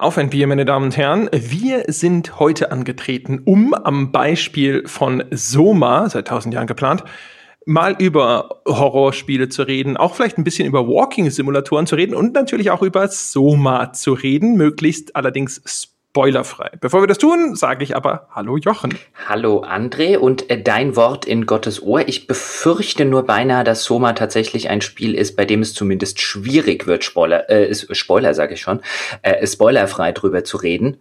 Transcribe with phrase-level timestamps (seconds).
[0.00, 1.28] Auf ein Bier, meine Damen und Herren.
[1.32, 7.02] Wir sind heute angetreten, um am Beispiel von Soma, seit tausend Jahren geplant,
[7.66, 12.70] mal über Horrorspiele zu reden, auch vielleicht ein bisschen über Walking-Simulatoren zu reden und natürlich
[12.70, 15.60] auch über Soma zu reden, möglichst allerdings
[16.18, 16.70] spoilerfrei.
[16.80, 18.98] Bevor wir das tun, sage ich aber Hallo Jochen.
[19.28, 22.08] Hallo André und äh, dein Wort in Gottes Ohr.
[22.08, 26.88] Ich befürchte nur beinahe, dass Soma tatsächlich ein Spiel ist, bei dem es zumindest schwierig
[26.88, 28.80] wird, Spoiler, äh, Spoiler sage ich schon,
[29.22, 30.96] äh, spoilerfrei drüber zu reden.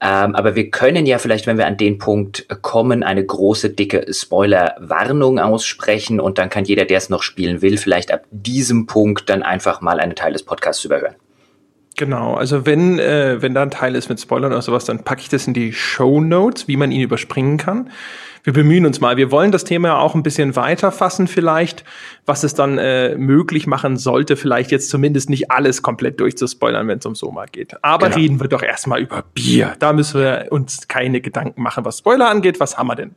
[0.00, 4.06] Ähm, aber wir können ja vielleicht, wenn wir an den Punkt kommen, eine große, dicke
[4.08, 9.30] Spoiler-Warnung aussprechen und dann kann jeder, der es noch spielen will, vielleicht ab diesem Punkt
[9.30, 11.16] dann einfach mal einen Teil des Podcasts überhören.
[12.00, 15.20] Genau, also wenn, äh, wenn da ein Teil ist mit Spoilern oder sowas, dann packe
[15.20, 17.90] ich das in die Show Notes, wie man ihn überspringen kann.
[18.42, 19.18] Wir bemühen uns mal.
[19.18, 21.84] Wir wollen das Thema auch ein bisschen weiter fassen vielleicht,
[22.24, 27.00] was es dann äh, möglich machen sollte, vielleicht jetzt zumindest nicht alles komplett durchzuspoilern, wenn
[27.00, 27.76] es um Soma geht.
[27.84, 28.18] Aber genau.
[28.18, 29.74] reden wir doch erstmal über Bier.
[29.78, 32.60] Da müssen wir uns keine Gedanken machen, was Spoiler angeht.
[32.60, 33.14] Was haben wir denn?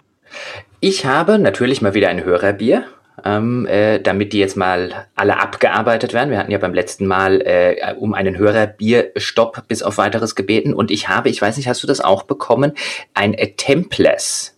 [0.81, 2.83] Ich habe natürlich mal wieder ein Hörerbier
[3.23, 6.29] ähm, äh, damit die jetzt mal alle abgearbeitet werden.
[6.29, 10.91] Wir hatten ja beim letzten Mal äh, um einen Hörerbierstopp bis auf weiteres gebeten und
[10.91, 12.73] ich habe, ich weiß nicht, hast du das auch bekommen,
[13.13, 14.57] ein äh, Templess.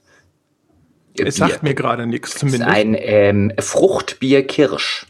[1.17, 2.69] Es sagt mir gerade nichts zumindest.
[2.69, 5.07] Ein ähm, Fruchtbier Kirsch.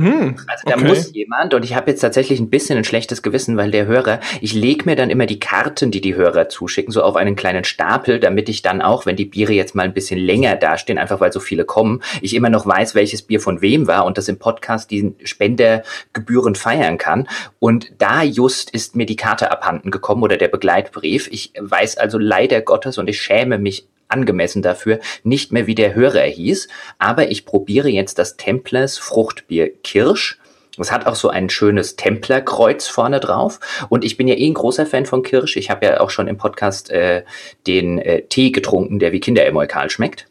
[0.00, 0.86] Hm, also da okay.
[0.86, 4.20] muss jemand, und ich habe jetzt tatsächlich ein bisschen ein schlechtes Gewissen, weil der Hörer,
[4.40, 7.64] ich lege mir dann immer die Karten, die die Hörer zuschicken, so auf einen kleinen
[7.64, 11.18] Stapel, damit ich dann auch, wenn die Biere jetzt mal ein bisschen länger dastehen, einfach
[11.18, 14.28] weil so viele kommen, ich immer noch weiß, welches Bier von wem war und das
[14.28, 17.26] im Podcast diesen Spendergebühren feiern kann.
[17.58, 21.28] Und da just ist mir die Karte abhanden gekommen oder der Begleitbrief.
[21.32, 25.94] Ich weiß also leider Gottes und ich schäme mich angemessen dafür, nicht mehr wie der
[25.94, 30.38] Hörer hieß, aber ich probiere jetzt das Templers Fruchtbier Kirsch.
[30.80, 33.58] Es hat auch so ein schönes Templerkreuz vorne drauf.
[33.88, 35.56] Und ich bin ja eh ein großer Fan von Kirsch.
[35.56, 37.24] Ich habe ja auch schon im Podcast äh,
[37.66, 40.28] den äh, Tee getrunken, der wie Kinderemolkal schmeckt.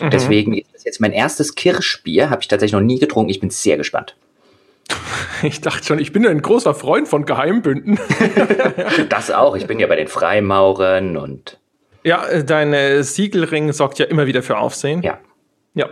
[0.00, 0.10] Mhm.
[0.10, 2.30] Deswegen ist das jetzt mein erstes Kirschbier.
[2.30, 3.30] Habe ich tatsächlich noch nie getrunken.
[3.30, 4.16] Ich bin sehr gespannt.
[5.42, 8.00] Ich dachte schon, ich bin ein großer Freund von Geheimbünden.
[9.08, 9.54] das auch.
[9.54, 11.58] Ich bin ja bei den Freimaurern und
[12.08, 15.02] ja, äh, dein äh, Siegelring sorgt ja immer wieder für Aufsehen.
[15.02, 15.18] Ja.
[15.74, 15.88] Ja.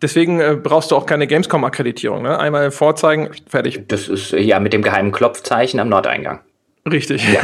[0.00, 2.22] Deswegen äh, brauchst du auch keine Gamescom-Akkreditierung.
[2.22, 2.38] Ne?
[2.38, 3.88] Einmal vorzeigen, fertig.
[3.88, 6.40] Das ist ja mit dem geheimen Klopfzeichen am Nordeingang.
[6.90, 7.26] Richtig.
[7.32, 7.40] Ja.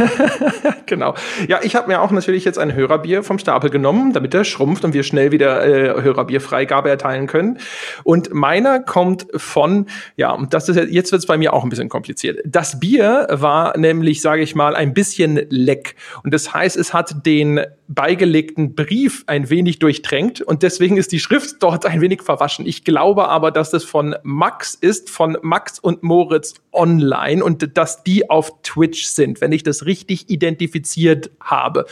[0.86, 1.14] genau.
[1.48, 4.84] Ja, ich habe mir auch natürlich jetzt ein Hörerbier vom Stapel genommen, damit er schrumpft
[4.84, 7.58] und wir schnell wieder äh, Hörerbierfreigabe erteilen können.
[8.04, 9.86] Und meiner kommt von,
[10.16, 12.38] ja, und das ist jetzt wird es bei mir auch ein bisschen kompliziert.
[12.44, 15.96] Das Bier war nämlich, sage ich mal, ein bisschen leck.
[16.22, 21.20] Und das heißt, es hat den beigelegten Brief ein wenig durchtränkt und deswegen ist die
[21.20, 22.66] Schrift dort ein wenig verwaschen.
[22.66, 28.02] Ich glaube aber, dass das von Max ist, von Max und Moritz online und dass
[28.04, 31.86] die auf Twitch sind, wenn ich das richtig identifiziert habe.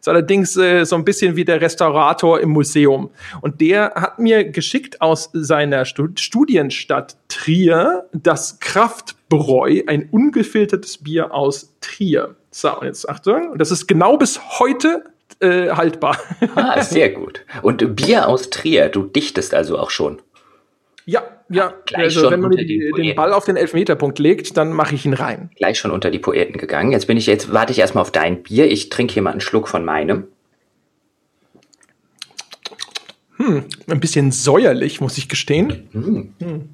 [0.00, 3.10] Ist allerdings äh, so ein bisschen wie der Restaurator im Museum.
[3.40, 11.32] Und der hat mir geschickt aus seiner Stud Studienstadt Trier das Kraftbräu, ein ungefiltertes Bier
[11.32, 12.34] aus Trier.
[12.50, 15.04] So, und jetzt Achtung, das ist genau bis heute
[15.40, 16.18] äh, haltbar.
[16.54, 17.44] ah, sehr gut.
[17.62, 20.20] Und Bier aus Trier, du dichtest also auch schon.
[21.06, 21.74] Ja, ja.
[21.92, 25.50] Also wenn man mir den Ball auf den Elfmeterpunkt legt, dann mache ich ihn rein.
[25.56, 26.92] Gleich schon unter die Poeten gegangen.
[26.92, 28.70] Jetzt bin ich jetzt warte ich erstmal auf dein Bier.
[28.70, 30.28] Ich trinke hier mal einen Schluck von meinem.
[33.36, 35.88] Hm, ein bisschen säuerlich, muss ich gestehen.
[35.92, 36.34] Hm.
[36.38, 36.68] Hm.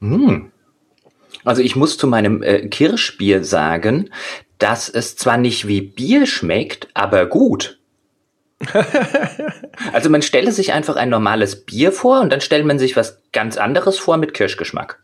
[0.00, 0.52] Hm.
[1.44, 4.10] Also ich muss zu meinem äh, Kirschbier sagen,
[4.58, 7.78] dass es zwar nicht wie Bier schmeckt, aber gut.
[9.92, 13.18] also man stelle sich einfach ein normales Bier vor und dann stellt man sich was
[13.32, 14.98] ganz anderes vor mit Kirschgeschmack.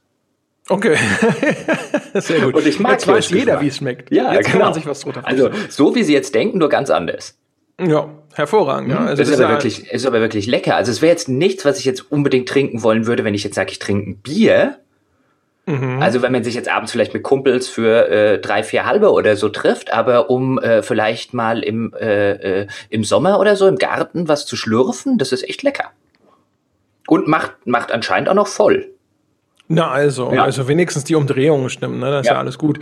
[0.69, 0.97] Okay,
[2.15, 2.55] sehr gut.
[2.55, 4.13] Und ich mag jetzt weiß jeder, wie es schmeckt.
[4.13, 4.51] Ja, jetzt genau.
[4.51, 7.39] kann man sich was drunter Also so wie Sie jetzt denken, nur ganz anders.
[7.81, 8.91] Ja, hervorragend.
[8.91, 9.01] Ja.
[9.01, 9.07] Mhm.
[9.09, 10.77] Also das ist, aber wirklich, ist aber wirklich lecker.
[10.77, 13.55] Also es wäre jetzt nichts, was ich jetzt unbedingt trinken wollen würde, wenn ich jetzt
[13.55, 14.79] sage, ich trinke ein Bier.
[15.69, 16.01] Mhm.
[16.01, 19.37] Also wenn man sich jetzt abends vielleicht mit Kumpels für äh, drei, vier halbe oder
[19.37, 23.77] so trifft, aber um äh, vielleicht mal im, äh, äh, im Sommer oder so im
[23.77, 25.91] Garten was zu schlürfen, das ist echt lecker.
[27.07, 28.95] Und macht, macht anscheinend auch noch voll.
[29.71, 30.45] Na also, ja.
[30.45, 32.11] also wenigstens die Umdrehungen stimmen, ne?
[32.11, 32.35] Das ist ja.
[32.35, 32.79] ja alles gut.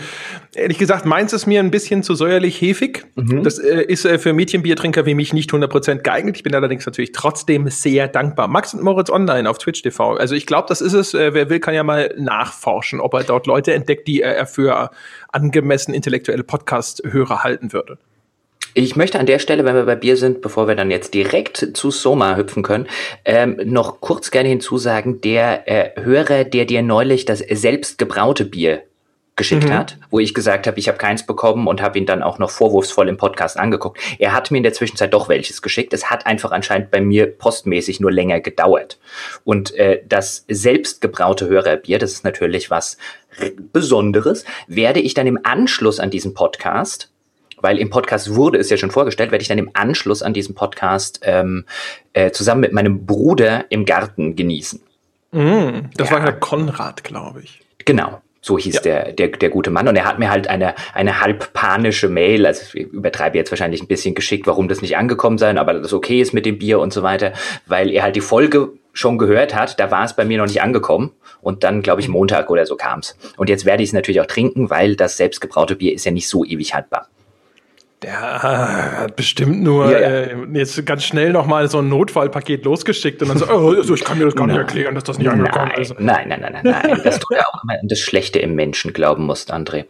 [0.54, 3.06] Ehrlich gesagt, meins ist mir ein bisschen zu säuerlich hefig.
[3.16, 3.42] Mhm.
[3.42, 6.36] Das äh, ist äh, für Mädchenbiertrinker wie mich nicht 100% geeignet.
[6.36, 8.46] Ich bin allerdings natürlich trotzdem sehr dankbar.
[8.46, 10.14] Max und Moritz online auf Twitch TV.
[10.14, 11.12] Also ich glaube, das ist es.
[11.12, 14.90] Äh, wer will, kann ja mal nachforschen, ob er dort Leute entdeckt, die er für
[15.32, 17.98] angemessen intellektuelle Podcast-Hörer halten würde.
[18.78, 21.69] Ich möchte an der Stelle, wenn wir bei Bier sind, bevor wir dann jetzt direkt
[21.73, 22.87] zu Soma hüpfen können,
[23.25, 28.82] ähm, noch kurz gerne hinzusagen, der äh, Hörer, der dir neulich das selbstgebraute Bier
[29.34, 29.73] geschickt mhm.
[29.73, 32.50] hat, wo ich gesagt habe, ich habe keins bekommen und habe ihn dann auch noch
[32.50, 33.99] vorwurfsvoll im Podcast angeguckt.
[34.19, 35.94] Er hat mir in der Zwischenzeit doch welches geschickt.
[35.94, 38.99] Es hat einfach anscheinend bei mir postmäßig nur länger gedauert.
[39.44, 42.99] Und äh, das selbstgebraute Hörerbier, das ist natürlich was
[43.72, 47.11] Besonderes, werde ich dann im Anschluss an diesen Podcast
[47.61, 50.55] weil im Podcast wurde es ja schon vorgestellt, werde ich dann im Anschluss an diesen
[50.55, 51.64] Podcast ähm,
[52.12, 54.81] äh, zusammen mit meinem Bruder im Garten genießen.
[55.32, 56.17] Mm, das ja.
[56.17, 57.61] war ja Konrad, glaube ich.
[57.85, 58.20] Genau.
[58.41, 58.81] So hieß ja.
[58.82, 59.88] der, der, der gute Mann.
[59.88, 63.82] Und er hat mir halt eine, eine halb panische Mail, also ich übertreibe jetzt wahrscheinlich
[63.82, 66.79] ein bisschen geschickt, warum das nicht angekommen sein, aber das okay ist mit dem Bier
[66.79, 67.32] und so weiter,
[67.67, 70.62] weil er halt die Folge schon gehört hat, da war es bei mir noch nicht
[70.62, 71.12] angekommen.
[71.43, 73.17] Und dann, glaube ich, Montag oder so kam's.
[73.37, 76.29] Und jetzt werde ich es natürlich auch trinken, weil das selbstgebraute Bier ist ja nicht
[76.29, 77.08] so ewig haltbar.
[78.02, 80.08] Der hat bestimmt nur ja, ja.
[80.08, 83.94] Äh, jetzt ganz schnell noch mal so ein Notfallpaket losgeschickt und dann so, oh, also
[83.94, 85.98] ich kann mir das gar nicht erklären, dass das nicht angekommen nein, ist.
[85.98, 87.00] Nein, nein, nein, nein, nein.
[87.04, 89.87] Das tut er auch immer das Schlechte im Menschen glauben musst, André.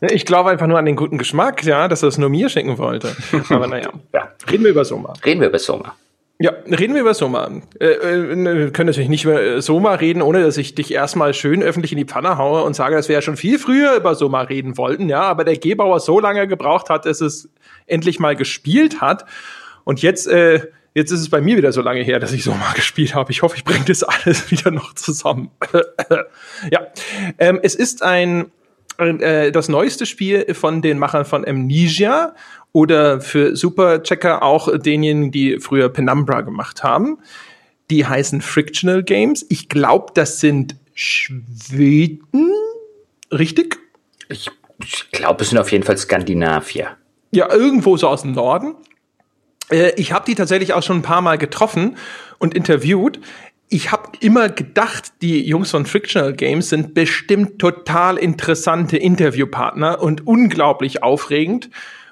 [0.00, 2.78] Ich glaube einfach nur an den guten Geschmack, ja, dass er es nur mir schenken
[2.78, 3.14] wollte.
[3.50, 4.28] Aber naja, ja.
[4.50, 5.12] reden wir über Soma.
[5.24, 5.94] Reden wir über Soma.
[6.42, 7.50] Ja, reden wir über Soma.
[7.78, 11.34] Äh, äh, wir können natürlich nicht über äh, Soma reden, ohne dass ich dich erstmal
[11.34, 14.14] schön öffentlich in die Pfanne haue und sage, dass wir ja schon viel früher über
[14.14, 17.50] Soma reden wollten, ja, aber der Gebauer so lange gebraucht hat, dass es
[17.86, 19.26] endlich mal gespielt hat.
[19.84, 22.72] Und jetzt, äh, jetzt ist es bei mir wieder so lange her, dass ich Soma
[22.74, 23.30] gespielt habe.
[23.32, 25.50] Ich hoffe, ich bringe das alles wieder noch zusammen.
[26.70, 26.86] ja,
[27.36, 28.50] ähm, es ist ein
[28.96, 32.34] äh, das neueste Spiel von den Machern von Amnesia
[32.72, 37.18] oder für Superchecker auch denjenigen, die früher Penumbra gemacht haben.
[37.90, 39.44] Die heißen Frictional Games.
[39.48, 42.52] Ich glaube, das sind Schweden.
[43.32, 43.78] Richtig?
[44.28, 44.50] Ich,
[44.84, 46.96] ich glaube, es sind auf jeden Fall Skandinavier.
[47.32, 48.74] Ja, irgendwo so aus dem Norden.
[49.70, 51.96] Äh, ich habe die tatsächlich auch schon ein paar Mal getroffen
[52.38, 53.20] und interviewt.
[53.68, 60.26] Ich habe immer gedacht, die Jungs von Frictional Games sind bestimmt total interessante Interviewpartner und
[60.26, 61.70] unglaublich aufregend.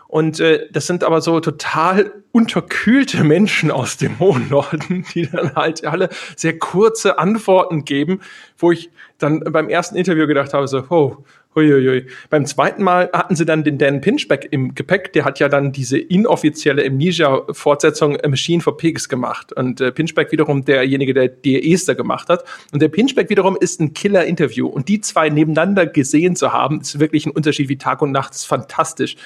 [0.08, 5.54] Und äh, das sind aber so total unterkühlte Menschen aus dem hohen Norden, die dann
[5.54, 8.20] halt alle sehr kurze Antworten geben,
[8.56, 11.18] wo ich dann beim ersten Interview gedacht habe, so, oh,
[11.56, 12.06] Uiuiui.
[12.30, 15.12] Beim zweiten Mal hatten sie dann den Dan Pinchback im Gepäck.
[15.12, 19.52] Der hat ja dann diese inoffizielle Amnesia-Fortsetzung Machine for Pigs gemacht.
[19.52, 22.44] Und äh, Pinchback wiederum derjenige, der die Esther gemacht hat.
[22.72, 24.68] Und der Pinchback wiederum ist ein Killer-Interview.
[24.68, 28.30] Und die zwei nebeneinander gesehen zu haben, ist wirklich ein Unterschied wie Tag und Nacht.
[28.30, 29.16] Das ist fantastisch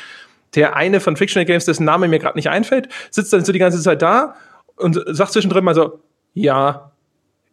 [0.54, 3.58] der eine von Fictional Games, dessen Name mir gerade nicht einfällt, sitzt dann so die
[3.58, 4.34] ganze Zeit da
[4.76, 6.00] und sagt zwischendrin mal so,
[6.34, 6.92] ja,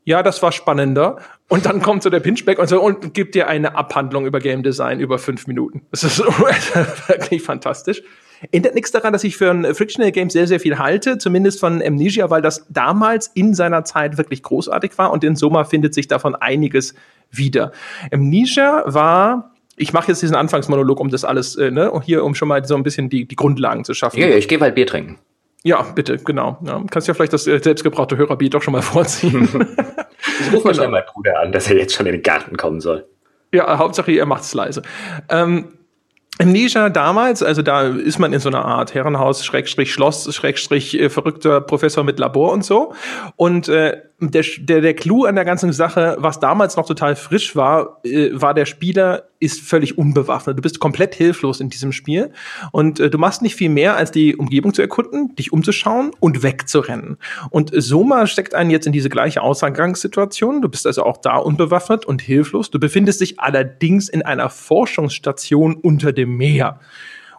[0.05, 1.17] ja, das war spannender.
[1.49, 4.63] Und dann kommt so der Pinchback und so und gibt dir eine Abhandlung über Game
[4.63, 5.83] Design über fünf Minuten.
[5.91, 6.19] Das ist
[7.07, 8.01] wirklich fantastisch.
[8.51, 11.83] Ändert nichts daran, dass ich für ein Frictional Game sehr, sehr viel halte, zumindest von
[11.83, 16.07] Amnesia, weil das damals in seiner Zeit wirklich großartig war und in Soma findet sich
[16.07, 16.95] davon einiges
[17.29, 17.71] wieder.
[18.11, 22.49] Amnesia war ich mache jetzt diesen Anfangsmonolog, um das alles, äh, ne, hier, um schon
[22.49, 24.19] mal so ein bisschen die, die Grundlagen zu schaffen.
[24.19, 25.17] Ja, ja ich gehe halt Bier trinken.
[25.63, 26.57] Ja, bitte, genau.
[26.65, 29.43] Ja, kannst ja vielleicht das äh, selbstgebraute Hörerbier doch schon mal vorziehen.
[30.41, 32.81] ich rufe mal schnell meinen Bruder an, dass er jetzt schon in den Garten kommen
[32.81, 33.07] soll.
[33.53, 34.81] Ja, Hauptsache, er macht es leise.
[35.29, 35.79] Ähm,
[36.39, 41.09] Amnesia damals, also da ist man in so einer Art Herrenhaus, Schrägstrich Schloss, Schrägstrich äh,
[41.09, 42.93] verrückter Professor mit Labor und so.
[43.35, 47.55] Und äh, der, der, der Clou an der ganzen Sache, was damals noch total frisch
[47.55, 50.57] war, äh, war der Spieler ist völlig unbewaffnet.
[50.57, 52.31] Du bist komplett hilflos in diesem Spiel
[52.71, 56.43] und äh, du machst nicht viel mehr, als die Umgebung zu erkunden, dich umzuschauen und
[56.43, 57.17] wegzurennen.
[57.49, 60.61] Und Soma steckt einen jetzt in diese gleiche Ausgangssituation.
[60.61, 62.69] Du bist also auch da unbewaffnet und hilflos.
[62.69, 66.79] Du befindest dich allerdings in einer Forschungsstation unter dem Meer.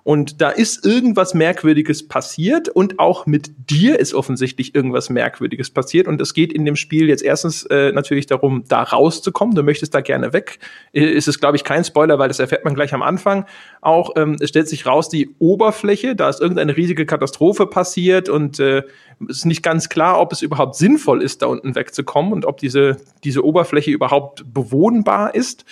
[0.02, 6.08] Und da ist irgendwas Merkwürdiges passiert und auch mit dir ist offensichtlich irgendwas Merkwürdiges passiert.
[6.08, 9.54] Und es geht in dem Spiel jetzt erstens äh, natürlich darum, da rauszukommen.
[9.54, 10.58] Du möchtest da gerne weg.
[10.92, 13.46] Äh, ist es, glaube ich, kein Spoiler, weil das erfährt man gleich am Anfang.
[13.80, 18.60] Auch ähm, es stellt sich raus, die Oberfläche, da ist irgendeine riesige Katastrophe passiert und
[18.60, 18.82] äh,
[19.28, 22.96] ist nicht ganz klar, ob es überhaupt sinnvoll ist, da unten wegzukommen und ob diese,
[23.24, 25.64] diese Oberfläche überhaupt bewohnbar ist.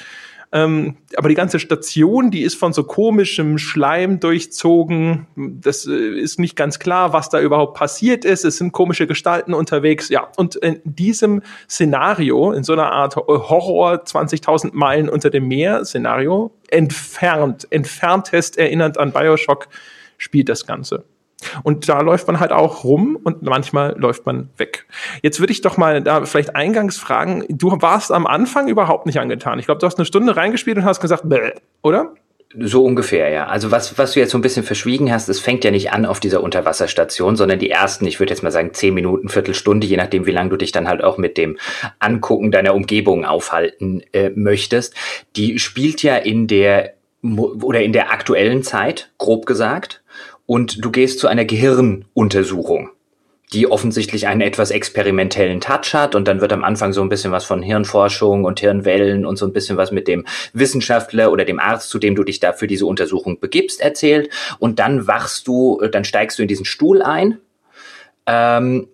[0.50, 5.26] Ähm, aber die ganze Station, die ist von so komischem Schleim durchzogen.
[5.36, 8.44] Das äh, ist nicht ganz klar, was da überhaupt passiert ist.
[8.44, 10.08] Es sind komische Gestalten unterwegs.
[10.08, 15.84] Ja, und in diesem Szenario, in so einer Art Horror 20.000 Meilen unter dem Meer
[15.84, 19.68] Szenario, entfernt, entferntest erinnernd an Bioshock,
[20.16, 21.04] spielt das Ganze.
[21.62, 24.86] Und da läuft man halt auch rum und manchmal läuft man weg.
[25.22, 29.20] Jetzt würde ich doch mal da vielleicht eingangs fragen, du warst am Anfang überhaupt nicht
[29.20, 29.58] angetan.
[29.58, 31.52] Ich glaube, du hast eine Stunde reingespielt und hast gesagt, Bäh,
[31.82, 32.14] oder?
[32.56, 33.46] So ungefähr, ja.
[33.46, 36.06] Also was, was du jetzt so ein bisschen verschwiegen hast, es fängt ja nicht an
[36.06, 39.98] auf dieser Unterwasserstation, sondern die ersten, ich würde jetzt mal sagen, zehn Minuten, Viertelstunde, je
[39.98, 41.58] nachdem, wie lange du dich dann halt auch mit dem
[41.98, 44.94] Angucken deiner Umgebung aufhalten äh, möchtest,
[45.36, 50.02] die spielt ja in der oder in der aktuellen Zeit, grob gesagt,
[50.48, 52.90] und du gehst zu einer Gehirnuntersuchung
[53.52, 56.14] die offensichtlich einen etwas experimentellen Touch hat.
[56.14, 59.46] Und dann wird am Anfang so ein bisschen was von Hirnforschung und Hirnwellen und so
[59.46, 62.66] ein bisschen was mit dem Wissenschaftler oder dem Arzt, zu dem du dich da für
[62.66, 64.28] diese Untersuchung begibst, erzählt.
[64.58, 67.38] Und dann wachst du, dann steigst du in diesen Stuhl ein.
[68.26, 68.88] Ähm,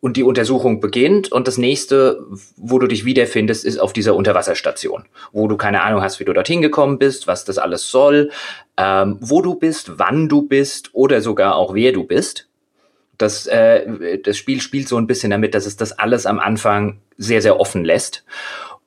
[0.00, 2.24] und die Untersuchung beginnt und das nächste,
[2.56, 6.32] wo du dich wiederfindest, ist auf dieser Unterwasserstation, wo du keine Ahnung hast, wie du
[6.32, 8.30] dorthin gekommen bist, was das alles soll,
[8.76, 12.50] ähm, wo du bist, wann du bist oder sogar auch wer du bist
[13.20, 17.00] das, äh, das Spiel spielt so ein bisschen damit, dass es das alles am Anfang
[17.18, 18.24] sehr, sehr offen lässt.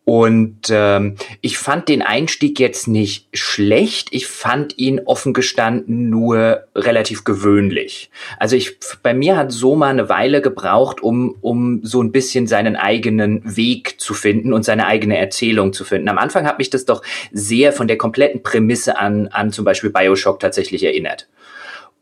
[0.05, 4.10] Und ähm, ich fand den Einstieg jetzt nicht schlecht.
[4.12, 8.10] Ich fand ihn offen gestanden nur relativ gewöhnlich.
[8.38, 12.75] Also ich, bei mir hat Soma eine Weile gebraucht, um, um so ein bisschen seinen
[12.75, 16.10] eigenen Weg zu finden und seine eigene Erzählung zu finden.
[16.10, 19.89] Am Anfang hat mich das doch sehr von der kompletten Prämisse an, an zum Beispiel
[19.89, 21.29] Bioshock tatsächlich erinnert.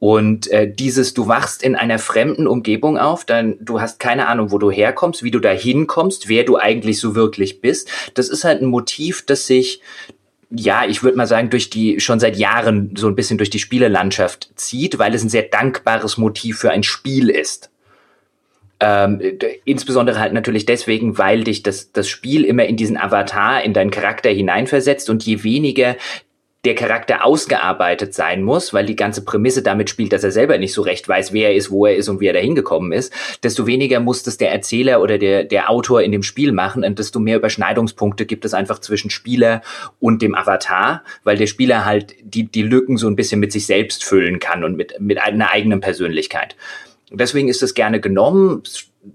[0.02, 4.52] Und äh, dieses, du wachst in einer fremden Umgebung auf, dann du hast keine Ahnung,
[4.52, 7.88] wo du herkommst, wie du da hinkommst, wer du eigentlich so wirklich bist.
[8.16, 9.80] Das ist halt ein Motiv, das sich
[10.50, 13.60] ja, ich würde mal sagen, durch die schon seit Jahren so ein bisschen durch die
[13.60, 17.70] Spielelandschaft zieht, weil es ein sehr dankbares Motiv für ein Spiel ist.
[18.80, 19.22] Ähm,
[19.66, 23.92] insbesondere halt natürlich deswegen, weil dich das, das Spiel immer in diesen Avatar, in deinen
[23.92, 25.96] Charakter hineinversetzt und je weniger
[26.64, 30.74] der Charakter ausgearbeitet sein muss, weil die ganze Prämisse damit spielt, dass er selber nicht
[30.74, 33.12] so recht weiß, wer er ist, wo er ist und wie er da hingekommen ist,
[33.42, 37.00] desto weniger muss das der Erzähler oder der, der Autor in dem Spiel machen und
[37.00, 39.62] desto mehr Überschneidungspunkte gibt es einfach zwischen Spieler
[40.00, 43.66] und dem Avatar, weil der Spieler halt die, die Lücken so ein bisschen mit sich
[43.66, 46.56] selbst füllen kann und mit, mit einer eigenen Persönlichkeit.
[47.12, 48.64] Deswegen ist es gerne genommen.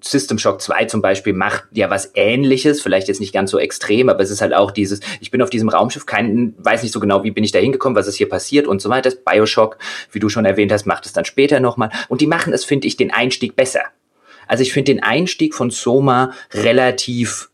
[0.03, 4.09] System Shock 2 zum Beispiel macht ja was ähnliches, vielleicht jetzt nicht ganz so extrem,
[4.09, 7.01] aber es ist halt auch dieses, ich bin auf diesem Raumschiff, kein, weiß nicht so
[7.01, 9.13] genau, wie bin ich da hingekommen, was ist hier passiert und so weiter.
[9.25, 9.79] Bioshock,
[10.11, 11.91] wie du schon erwähnt hast, macht es dann später nochmal.
[12.09, 13.83] Und die machen es, finde ich, den Einstieg besser.
[14.49, 17.51] Also ich finde den Einstieg von Soma relativ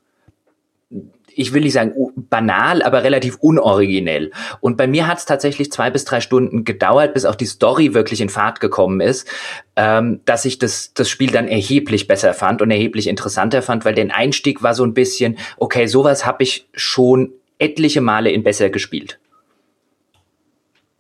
[1.37, 4.31] ich will nicht sagen banal, aber relativ unoriginell.
[4.61, 7.95] Und bei mir hat es tatsächlich zwei bis drei Stunden gedauert, bis auch die Story
[7.95, 9.29] wirklich in Fahrt gekommen ist,
[9.77, 13.95] ähm, dass ich das, das Spiel dann erheblich besser fand und erheblich interessanter fand, weil
[13.95, 18.71] der Einstieg war so ein bisschen, okay, sowas habe ich schon etliche Male in besser
[18.71, 19.19] gespielt.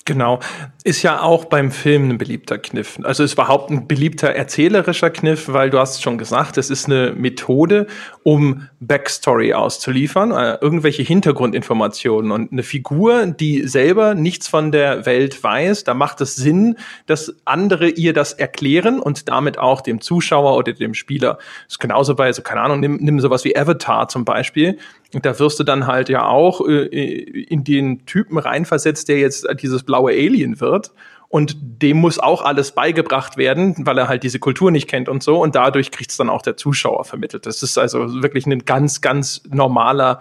[0.04, 0.40] Genau.
[0.82, 2.98] Ist ja auch beim Film ein beliebter Kniff.
[3.04, 7.12] Also ist überhaupt ein beliebter erzählerischer Kniff, weil du hast schon gesagt, es ist eine
[7.12, 7.86] Methode,
[8.24, 15.42] um Backstory auszuliefern, äh, irgendwelche Hintergrundinformationen und eine Figur, die selber nichts von der Welt
[15.42, 20.56] weiß, da macht es Sinn, dass andere ihr das erklären und damit auch dem Zuschauer
[20.56, 21.34] oder dem Spieler.
[21.66, 24.78] Das ist genauso bei, so keine Ahnung, nimm, nimm sowas wie Avatar zum Beispiel.
[25.12, 29.82] Da wirst du dann halt ja auch äh, in den Typen reinversetzt, der jetzt dieses
[29.82, 30.92] blaue Alien wird.
[31.28, 35.22] Und dem muss auch alles beigebracht werden, weil er halt diese Kultur nicht kennt und
[35.22, 35.40] so.
[35.40, 37.46] Und dadurch kriegt es dann auch der Zuschauer vermittelt.
[37.46, 40.20] Das ist also wirklich ein ganz, ganz normaler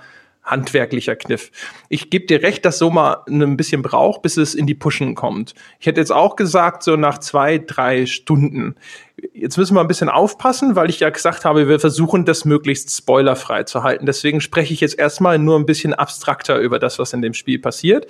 [0.52, 1.50] handwerklicher Kniff.
[1.90, 5.56] Ich gebe dir recht, dass Soma ein bisschen braucht, bis es in die Pushen kommt.
[5.80, 8.76] Ich hätte jetzt auch gesagt, so nach zwei, drei Stunden.
[9.34, 12.96] Jetzt müssen wir ein bisschen aufpassen, weil ich ja gesagt habe, wir versuchen das möglichst
[12.96, 14.06] spoilerfrei zu halten.
[14.06, 17.60] Deswegen spreche ich jetzt erstmal nur ein bisschen abstrakter über das, was in dem Spiel
[17.60, 18.08] passiert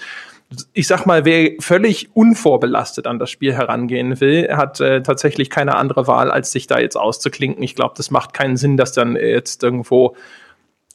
[0.74, 5.76] ich sag mal, wer völlig unvorbelastet an das Spiel herangehen will, hat äh, tatsächlich keine
[5.76, 7.64] andere Wahl, als sich da jetzt auszuklinken.
[7.64, 10.16] Ich glaube, das macht keinen Sinn, das dann jetzt irgendwo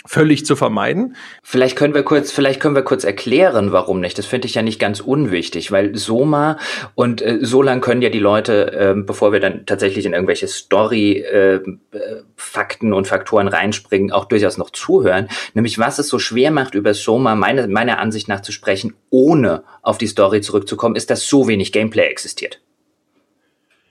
[0.07, 1.15] völlig zu vermeiden.
[1.43, 4.19] Vielleicht können wir kurz, vielleicht können wir kurz erklären, warum nicht.
[4.19, 6.59] Das finde ich ja nicht ganz unwichtig, weil Soma
[6.95, 10.49] und äh, so lang können ja die Leute, äh, bevor wir dann tatsächlich in irgendwelche
[10.49, 15.29] Story-Fakten äh, und Faktoren reinspringen, auch durchaus noch zuhören.
[15.55, 19.65] Nämlich was es so schwer macht, über Soma meine, meiner Ansicht nach zu sprechen, ohne
[19.83, 22.63] auf die Story zurückzukommen, ist, dass so wenig Gameplay existiert.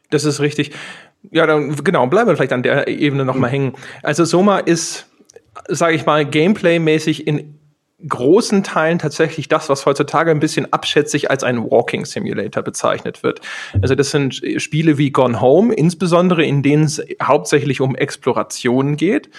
[0.10, 0.72] Das ist richtig.
[1.32, 3.54] Ja, dann genau, bleiben wir vielleicht an der Ebene nochmal mhm.
[3.54, 3.74] hängen.
[4.04, 5.08] Also Soma ist
[5.68, 7.60] sage ich mal, gameplay-mäßig in
[8.08, 13.42] großen Teilen tatsächlich das, was heutzutage ein bisschen abschätzig als ein Walking Simulator bezeichnet wird.
[13.82, 19.30] Also das sind Spiele wie Gone Home, insbesondere in denen es hauptsächlich um Exploration geht.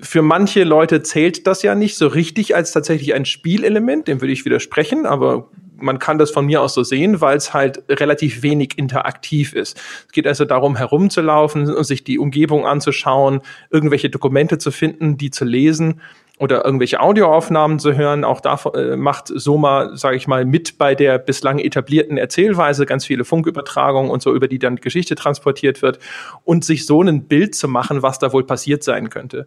[0.00, 4.32] Für manche Leute zählt das ja nicht so richtig als tatsächlich ein Spielelement, dem würde
[4.32, 5.48] ich widersprechen, aber
[5.82, 9.78] man kann das von mir aus so sehen, weil es halt relativ wenig interaktiv ist.
[10.06, 15.30] Es geht also darum, herumzulaufen und sich die Umgebung anzuschauen, irgendwelche Dokumente zu finden, die
[15.30, 16.00] zu lesen
[16.38, 18.24] oder irgendwelche Audioaufnahmen zu hören.
[18.24, 23.04] Auch da äh, macht Soma, sage ich mal, mit bei der bislang etablierten Erzählweise ganz
[23.04, 25.98] viele Funkübertragungen und so, über die dann Geschichte transportiert wird
[26.44, 29.46] und sich so ein Bild zu machen, was da wohl passiert sein könnte.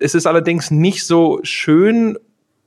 [0.00, 2.16] Es ist allerdings nicht so schön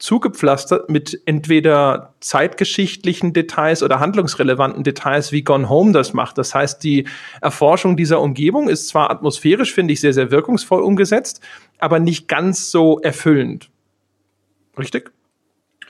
[0.04, 6.38] zugepflastert mit entweder zeitgeschichtlichen Details oder handlungsrelevanten Details, wie Gone Home das macht.
[6.38, 7.08] Das heißt, die
[7.40, 11.40] Erforschung dieser Umgebung ist zwar atmosphärisch, finde ich, sehr, sehr wirkungsvoll umgesetzt,
[11.80, 13.70] aber nicht ganz so erfüllend.
[14.78, 15.12] Richtig?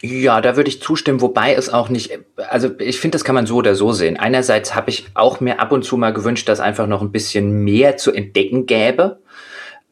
[0.02, 3.48] Ja, da würde ich zustimmen, wobei es auch nicht, also ich finde, das kann man
[3.48, 4.18] so oder so sehen.
[4.18, 7.64] Einerseits habe ich auch mir ab und zu mal gewünscht, dass einfach noch ein bisschen
[7.64, 9.23] mehr zu entdecken gäbe.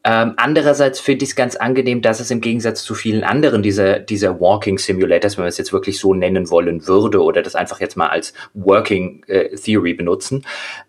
[0.04, 4.00] Ähm, andererseits finde ich es ganz angenehm, dass es im Gegensatz zu vielen anderen dieser,
[4.00, 7.78] dieser Walking Simulators, wenn man es jetzt wirklich so nennen wollen würde oder das einfach
[7.80, 10.44] jetzt mal als Working äh, Theory benutzen,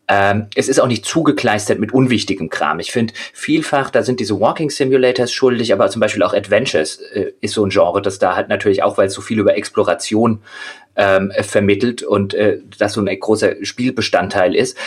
[0.08, 2.79] ähm, es ist auch nicht zugekleistert mit unwichtigem Kram.
[2.79, 7.34] Ich finde vielfach, da sind diese Walking Simulators schuldig, aber zum Beispiel auch Adventures äh,
[7.39, 10.41] ist so ein Genre, das da halt natürlich auch, weil es so viel über Exploration
[10.96, 14.77] ähm, vermittelt und äh, das so ein großer Spielbestandteil ist,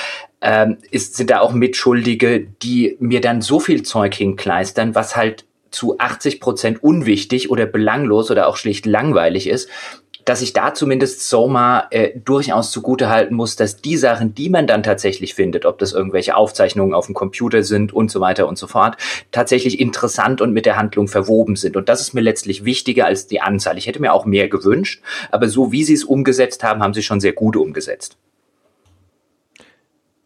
[0.47, 5.45] ähm, ist, sind da auch Mitschuldige, die mir dann so viel Zeug hinkleistern, was halt
[5.73, 9.69] zu 80 Prozent unwichtig oder belanglos oder auch schlicht langweilig ist,
[10.25, 14.69] dass ich da zumindest Soma äh, durchaus zugute halten muss, dass die Sachen, die man
[14.69, 18.57] dann tatsächlich findet, ob das irgendwelche Aufzeichnungen auf dem Computer sind und so weiter und
[18.57, 18.97] so fort,
[19.33, 21.77] tatsächlich interessant und mit der Handlung verwoben sind.
[21.77, 23.79] Und das ist mir letztlich wichtiger als die Anzahl.
[23.79, 27.03] Ich hätte mir auch mehr gewünscht, aber so wie sie es umgesetzt haben, haben sie
[27.03, 28.17] schon sehr gut umgesetzt.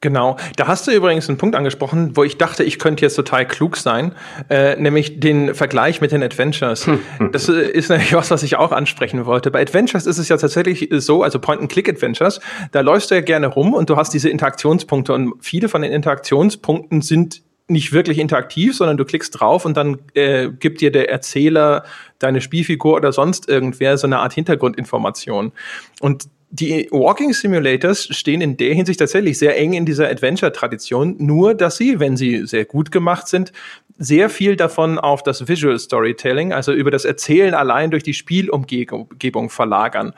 [0.03, 3.47] Genau, da hast du übrigens einen Punkt angesprochen, wo ich dachte, ich könnte jetzt total
[3.47, 4.13] klug sein,
[4.49, 6.89] äh, nämlich den Vergleich mit den Adventures.
[7.33, 9.51] Das äh, ist nämlich was, was ich auch ansprechen wollte.
[9.51, 12.41] Bei Adventures ist es ja tatsächlich so, also Point-and-Click-Adventures,
[12.73, 15.93] da läufst du ja gerne rum und du hast diese Interaktionspunkte und viele von den
[15.93, 21.11] Interaktionspunkten sind nicht wirklich interaktiv, sondern du klickst drauf und dann äh, gibt dir der
[21.11, 21.85] Erzähler,
[22.19, 25.53] deine Spielfigur oder sonst irgendwer so eine Art Hintergrundinformation.
[26.01, 31.55] Und die Walking Simulators stehen in der Hinsicht tatsächlich sehr eng in dieser Adventure-Tradition, nur
[31.55, 33.53] dass sie, wenn sie sehr gut gemacht sind,
[33.99, 39.51] sehr viel davon auf das Visual Storytelling, also über das Erzählen allein durch die Spielumgebung
[39.51, 40.13] verlagern.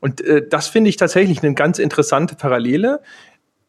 [0.00, 3.00] Und äh, das finde ich tatsächlich eine ganz interessante Parallele.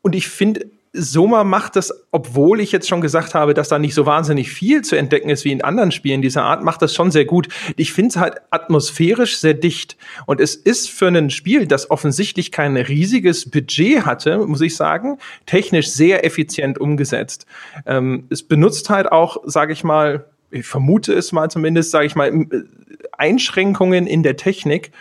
[0.02, 3.94] Und ich finde Soma macht das, obwohl ich jetzt schon gesagt habe, dass da nicht
[3.94, 7.12] so wahnsinnig viel zu entdecken ist wie in anderen Spielen dieser Art, macht das schon
[7.12, 7.48] sehr gut.
[7.76, 9.98] Ich finde es halt atmosphärisch sehr dicht.
[10.26, 15.20] Und es ist für ein Spiel, das offensichtlich kein riesiges Budget hatte, muss ich sagen,
[15.46, 17.46] technisch sehr effizient umgesetzt.
[17.86, 22.16] Ähm, es benutzt halt auch, sage ich mal, ich vermute es mal zumindest, sage ich
[22.16, 22.48] mal,
[23.12, 24.92] Einschränkungen in der Technik,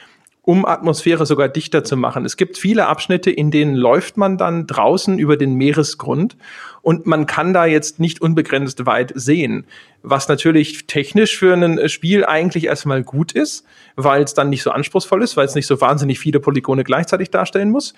[0.49, 2.25] um Atmosphäre sogar dichter zu machen.
[2.25, 6.39] Es gibt viele Abschnitte, in denen läuft man dann draußen über den Meeresgrund
[6.81, 9.67] und man kann da jetzt nicht unbegrenzt weit sehen,
[10.03, 14.71] was natürlich technisch für ein Spiel eigentlich erstmal gut ist, weil es dann nicht so
[14.71, 17.93] anspruchsvoll ist, weil es nicht so wahnsinnig viele Polygone gleichzeitig darstellen muss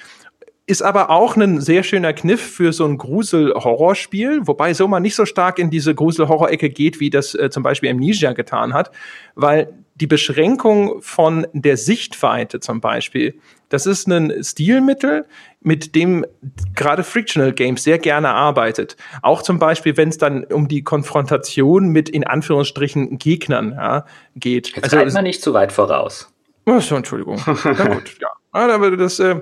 [0.66, 5.26] ist aber auch ein sehr schöner Kniff für so ein Grusel-Horrorspiel, wobei Soma nicht so
[5.26, 8.90] stark in diese Grusel-Horror-Ecke geht, wie das äh, zum Beispiel Amnesia getan hat,
[9.34, 15.26] weil die Beschränkung von der Sichtweite zum Beispiel, das ist ein Stilmittel,
[15.60, 16.24] mit dem
[16.74, 18.96] gerade Frictional Games sehr gerne arbeitet.
[19.22, 24.74] Auch zum Beispiel, wenn es dann um die Konfrontation mit in Anführungsstrichen Gegnern ja, geht.
[24.74, 26.32] Jetzt also, man nicht zu weit voraus.
[26.64, 27.40] Achso, Entschuldigung.
[27.46, 28.28] Na gut, ja.
[28.52, 29.40] Aber das, äh,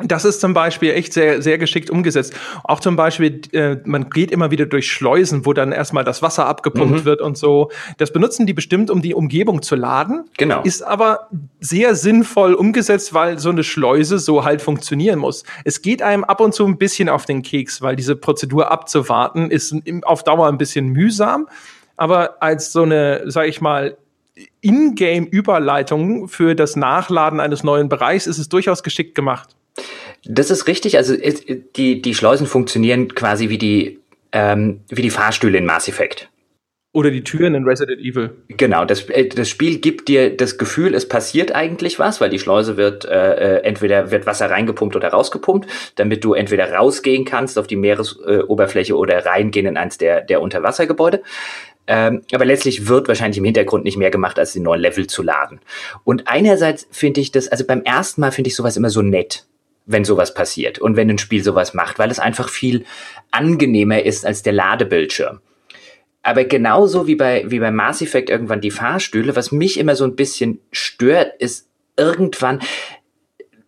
[0.00, 2.34] das ist zum Beispiel echt sehr, sehr geschickt umgesetzt.
[2.64, 6.46] Auch zum Beispiel, äh, man geht immer wieder durch Schleusen, wo dann erstmal das Wasser
[6.46, 7.04] abgepumpt mhm.
[7.04, 7.70] wird und so.
[7.98, 10.24] Das benutzen die bestimmt, um die Umgebung zu laden.
[10.38, 10.62] Genau.
[10.62, 11.28] Ist aber
[11.60, 15.44] sehr sinnvoll umgesetzt, weil so eine Schleuse so halt funktionieren muss.
[15.64, 19.50] Es geht einem ab und zu ein bisschen auf den Keks, weil diese Prozedur abzuwarten
[19.50, 19.74] ist
[20.04, 21.48] auf Dauer ein bisschen mühsam.
[21.98, 23.98] Aber als so eine, sag ich mal,
[24.62, 29.54] Ingame-Überleitung für das Nachladen eines neuen Bereichs ist es durchaus geschickt gemacht.
[30.24, 30.96] Das ist richtig.
[30.96, 31.14] Also
[31.76, 34.00] die, die Schleusen funktionieren quasi wie die,
[34.32, 36.28] ähm, wie die Fahrstühle in Mass Effect.
[36.94, 38.36] Oder die Türen in Resident Evil.
[38.48, 42.38] Genau, das, äh, das Spiel gibt dir das Gefühl, es passiert eigentlich was, weil die
[42.38, 47.58] Schleuse wird äh, äh, entweder wird Wasser reingepumpt oder rausgepumpt, damit du entweder rausgehen kannst
[47.58, 51.22] auf die Meeresoberfläche oder reingehen in eins der, der Unterwassergebäude.
[51.86, 55.22] Ähm, aber letztlich wird wahrscheinlich im Hintergrund nicht mehr gemacht, als den neuen Level zu
[55.22, 55.60] laden.
[56.04, 59.46] Und einerseits finde ich das, also beim ersten Mal finde ich sowas immer so nett,
[59.86, 62.84] wenn sowas passiert und wenn ein Spiel sowas macht, weil es einfach viel
[63.30, 65.40] angenehmer ist als der Ladebildschirm.
[66.22, 70.04] Aber genauso wie bei, wie bei Mass Effect irgendwann die Fahrstühle, was mich immer so
[70.04, 72.60] ein bisschen stört, ist irgendwann,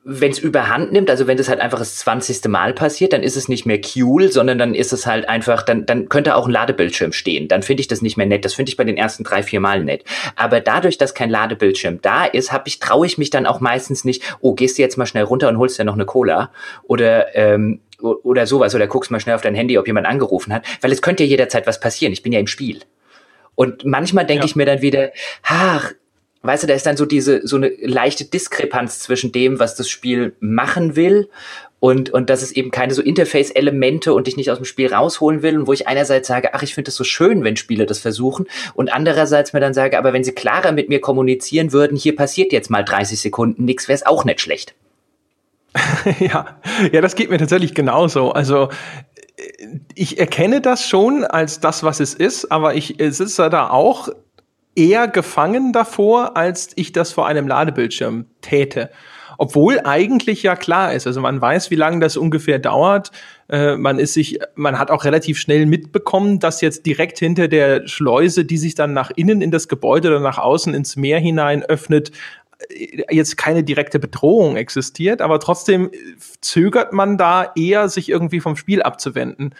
[0.06, 2.44] wenn es überhand nimmt, also wenn das halt einfach das 20.
[2.48, 5.86] Mal passiert, dann ist es nicht mehr cool, sondern dann ist es halt einfach, dann,
[5.86, 7.48] dann könnte auch ein Ladebildschirm stehen.
[7.48, 8.44] Dann finde ich das nicht mehr nett.
[8.44, 10.04] Das finde ich bei den ersten drei, vier Mal nett.
[10.36, 14.04] Aber dadurch, dass kein Ladebildschirm da ist, habe ich, traue ich mich dann auch meistens
[14.04, 17.34] nicht, oh, gehst du jetzt mal schnell runter und holst dir noch eine Cola oder
[17.34, 20.92] ähm, oder sowas oder guckst mal schnell auf dein Handy, ob jemand angerufen hat, weil
[20.92, 22.12] es könnte ja jederzeit was passieren.
[22.12, 22.80] Ich bin ja im Spiel.
[23.54, 24.46] Und manchmal denke ja.
[24.46, 25.12] ich mir dann wieder,
[25.44, 25.92] ach,
[26.44, 29.88] weißt du, da ist dann so diese, so eine leichte Diskrepanz zwischen dem, was das
[29.88, 31.28] Spiel machen will
[31.80, 35.42] und, und dass es eben keine so Interface-Elemente und dich nicht aus dem Spiel rausholen
[35.42, 37.98] will und wo ich einerseits sage, ach, ich finde es so schön, wenn Spiele das
[37.98, 42.14] versuchen und andererseits mir dann sage, aber wenn sie klarer mit mir kommunizieren würden, hier
[42.14, 44.74] passiert jetzt mal 30 Sekunden nichts, wäre es auch nicht schlecht.
[46.20, 46.60] ja,
[46.92, 48.30] ja, das geht mir tatsächlich genauso.
[48.32, 48.68] Also
[49.94, 54.08] ich erkenne das schon als das, was es ist, aber ich sitze da auch
[54.74, 58.90] eher gefangen davor, als ich das vor einem Ladebildschirm täte.
[59.38, 63.10] Obwohl eigentlich ja klar ist, also man weiß, wie lange das ungefähr dauert.
[63.48, 67.86] Äh, man ist sich, man hat auch relativ schnell mitbekommen, dass jetzt direkt hinter der
[67.88, 71.62] Schleuse, die sich dann nach innen in das Gebäude oder nach außen ins Meer hinein
[71.64, 72.12] öffnet,
[72.68, 75.90] äh, jetzt keine direkte Bedrohung existiert, aber trotzdem
[76.40, 79.54] zögert man da eher, sich irgendwie vom Spiel abzuwenden.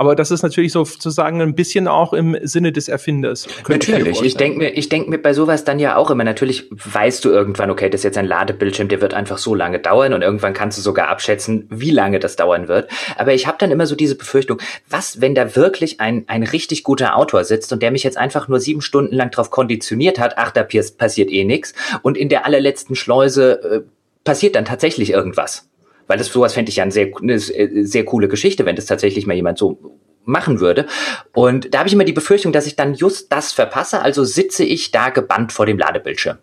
[0.00, 3.46] Aber das ist natürlich sozusagen ein bisschen auch im Sinne des Erfinders.
[3.68, 4.20] Natürlich.
[4.20, 7.22] Ich, ich denke mir, ich denke mir bei sowas dann ja auch immer, natürlich weißt
[7.22, 10.22] du irgendwann, okay, das ist jetzt ein Ladebildschirm, der wird einfach so lange dauern und
[10.22, 12.88] irgendwann kannst du sogar abschätzen, wie lange das dauern wird.
[13.18, 14.56] Aber ich habe dann immer so diese Befürchtung,
[14.88, 18.48] was, wenn da wirklich ein, ein richtig guter Autor sitzt und der mich jetzt einfach
[18.48, 22.46] nur sieben Stunden lang darauf konditioniert hat, ach, da passiert eh nichts und in der
[22.46, 23.80] allerletzten Schleuse äh,
[24.24, 25.69] passiert dann tatsächlich irgendwas
[26.10, 29.28] weil das sowas fände ich ja eine sehr, eine sehr coole Geschichte, wenn das tatsächlich
[29.28, 29.78] mal jemand so
[30.24, 30.86] machen würde.
[31.32, 34.64] Und da habe ich immer die Befürchtung, dass ich dann just das verpasse, also sitze
[34.64, 36.38] ich da gebannt vor dem Ladebildschirm.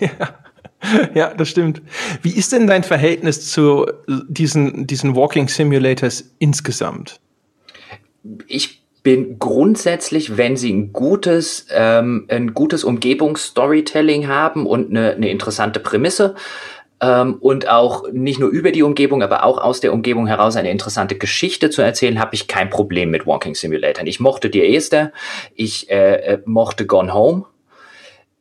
[0.00, 0.08] ja.
[1.14, 1.82] Ja, das stimmt.
[2.22, 3.86] Wie ist denn dein Verhältnis zu
[4.28, 7.18] diesen, diesen Walking Simulators insgesamt?
[8.46, 15.30] Ich bin grundsätzlich, wenn sie ein gutes, ähm, ein gutes Umgebungsstorytelling haben und eine, eine
[15.30, 16.36] interessante Prämisse,
[16.98, 21.16] und auch nicht nur über die Umgebung, aber auch aus der Umgebung heraus eine interessante
[21.16, 24.06] Geschichte zu erzählen, habe ich kein Problem mit Walking Simulator.
[24.06, 25.12] Ich mochte die erste,
[25.54, 27.44] ich äh, äh, mochte Gone Home.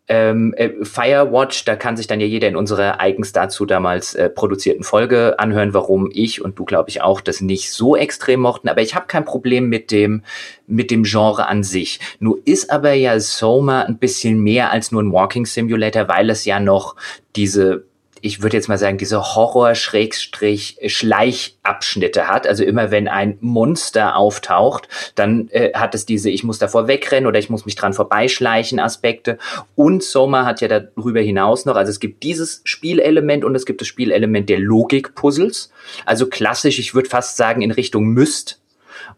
[0.07, 4.29] Ähm, äh, Firewatch, da kann sich dann ja jeder in unserer eigens dazu damals äh,
[4.29, 8.69] produzierten Folge anhören, warum ich und du glaube ich auch das nicht so extrem mochten.
[8.69, 10.21] Aber ich habe kein Problem mit dem
[10.67, 11.99] mit dem Genre an sich.
[12.19, 16.45] Nur ist aber ja Soma ein bisschen mehr als nur ein Walking Simulator, weil es
[16.45, 16.95] ja noch
[17.35, 17.85] diese
[18.25, 22.47] ich würde jetzt mal sagen, diese Horror-Schleichabschnitte hat.
[22.47, 27.27] Also immer wenn ein Monster auftaucht, dann äh, hat es diese, ich muss davor wegrennen
[27.27, 29.37] oder ich muss mich dran vorbeischleichen Aspekte.
[29.75, 33.81] Und Soma hat ja darüber hinaus noch, also es gibt dieses Spielelement und es gibt
[33.81, 35.71] das Spielelement der Logik-Puzzles.
[36.07, 38.59] Also klassisch, ich würde fast sagen, in Richtung Myst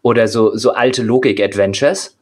[0.02, 2.17] oder so, so alte Logik-Adventures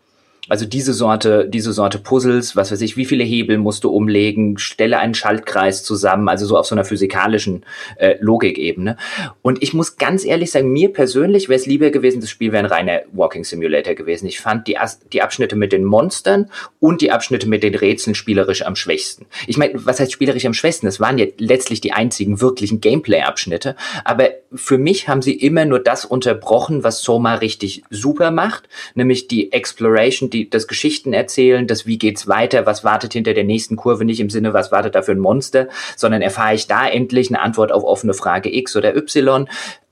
[0.49, 4.59] also diese Sorte, diese Sorte Puzzles, was weiß ich, wie viele Hebel musst du umlegen,
[4.59, 7.65] stelle einen Schaltkreis zusammen, also so auf so einer physikalischen
[7.97, 8.97] äh, Logikebene.
[9.43, 12.65] Und ich muss ganz ehrlich sagen, mir persönlich wäre es lieber gewesen, das Spiel wäre
[12.65, 14.27] ein reiner Walking Simulator gewesen.
[14.27, 14.77] Ich fand die,
[15.13, 19.27] die Abschnitte mit den Monstern und die Abschnitte mit den Rätseln spielerisch am schwächsten.
[19.47, 20.87] Ich meine, was heißt spielerisch am schwächsten?
[20.87, 23.77] Das waren ja letztlich die einzigen wirklichen Gameplay-Abschnitte.
[24.05, 29.29] Aber für mich haben sie immer nur das unterbrochen, was Soma richtig super macht, nämlich
[29.29, 33.77] die Exploration, die, das Geschichten erzählen, das wie geht's weiter, was wartet hinter der nächsten
[33.77, 37.29] Kurve, nicht im Sinne, was wartet da für ein Monster, sondern erfahre ich da endlich
[37.31, 39.49] eine Antwort auf offene Frage X oder Y.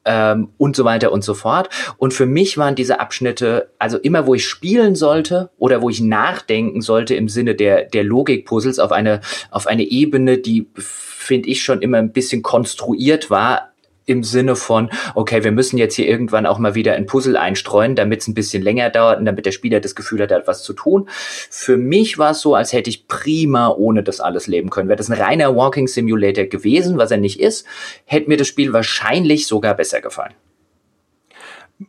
[0.07, 1.71] Ähm, und so weiter und so fort.
[1.97, 6.03] Und für mich waren diese Abschnitte, also immer wo ich spielen sollte oder wo ich
[6.03, 11.63] nachdenken sollte im Sinne der, der Logikpuzzles auf eine, auf eine Ebene, die finde ich
[11.63, 13.74] schon immer ein bisschen konstruiert war,
[14.07, 17.97] im Sinne von, okay, wir müssen jetzt hier irgendwann auch mal wieder ein Puzzle einstreuen,
[17.97, 20.47] damit es ein bisschen länger dauert und damit der Spieler das Gefühl hat, er hat
[20.47, 21.09] was zu tun.
[21.51, 24.89] Für mich war es so, als hätte ich prima ohne das alles leben können.
[24.89, 27.67] Wäre das ein reiner Walking Simulator gewesen, was er nicht ist,
[28.05, 30.35] hätte mir das Spiel wahrscheinlich sogar besser gefallen.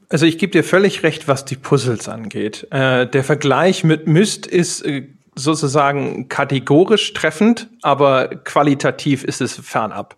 [0.10, 2.68] Also ich gebe dir völlig recht, was die Puzzles angeht.
[2.72, 10.16] Äh, der Vergleich mit Myst ist äh, sozusagen kategorisch treffend, aber qualitativ ist es fernab.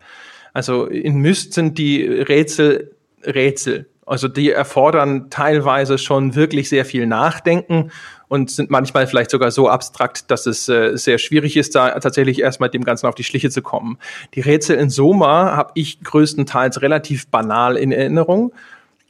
[0.53, 2.91] Also in Myst sind die Rätsel
[3.23, 3.87] Rätsel.
[4.05, 7.91] Also die erfordern teilweise schon wirklich sehr viel Nachdenken
[8.29, 12.39] und sind manchmal vielleicht sogar so abstrakt, dass es äh, sehr schwierig ist, da tatsächlich
[12.39, 13.97] erstmal dem Ganzen auf die Schliche zu kommen.
[14.33, 18.53] Die Rätsel in Soma habe ich größtenteils relativ banal in Erinnerung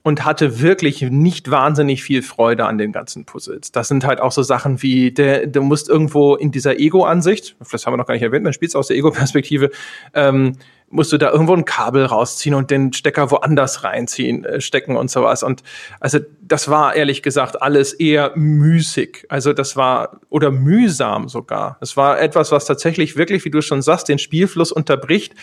[0.01, 3.71] und hatte wirklich nicht wahnsinnig viel Freude an den ganzen Puzzles.
[3.71, 7.85] Das sind halt auch so Sachen wie, der, du musst irgendwo in dieser Ego-Ansicht, das
[7.85, 9.69] haben wir noch gar nicht erwähnt, dann spielst du aus der Ego-Perspektive,
[10.13, 10.53] ähm,
[10.89, 15.11] musst du da irgendwo ein Kabel rausziehen und den Stecker woanders reinziehen, äh, stecken und
[15.11, 15.43] sowas.
[15.43, 15.63] Und
[15.99, 19.25] also das war ehrlich gesagt alles eher müßig.
[19.29, 21.77] Also das war oder mühsam sogar.
[21.81, 25.33] Es war etwas, was tatsächlich wirklich, wie du schon sagst, den Spielfluss unterbricht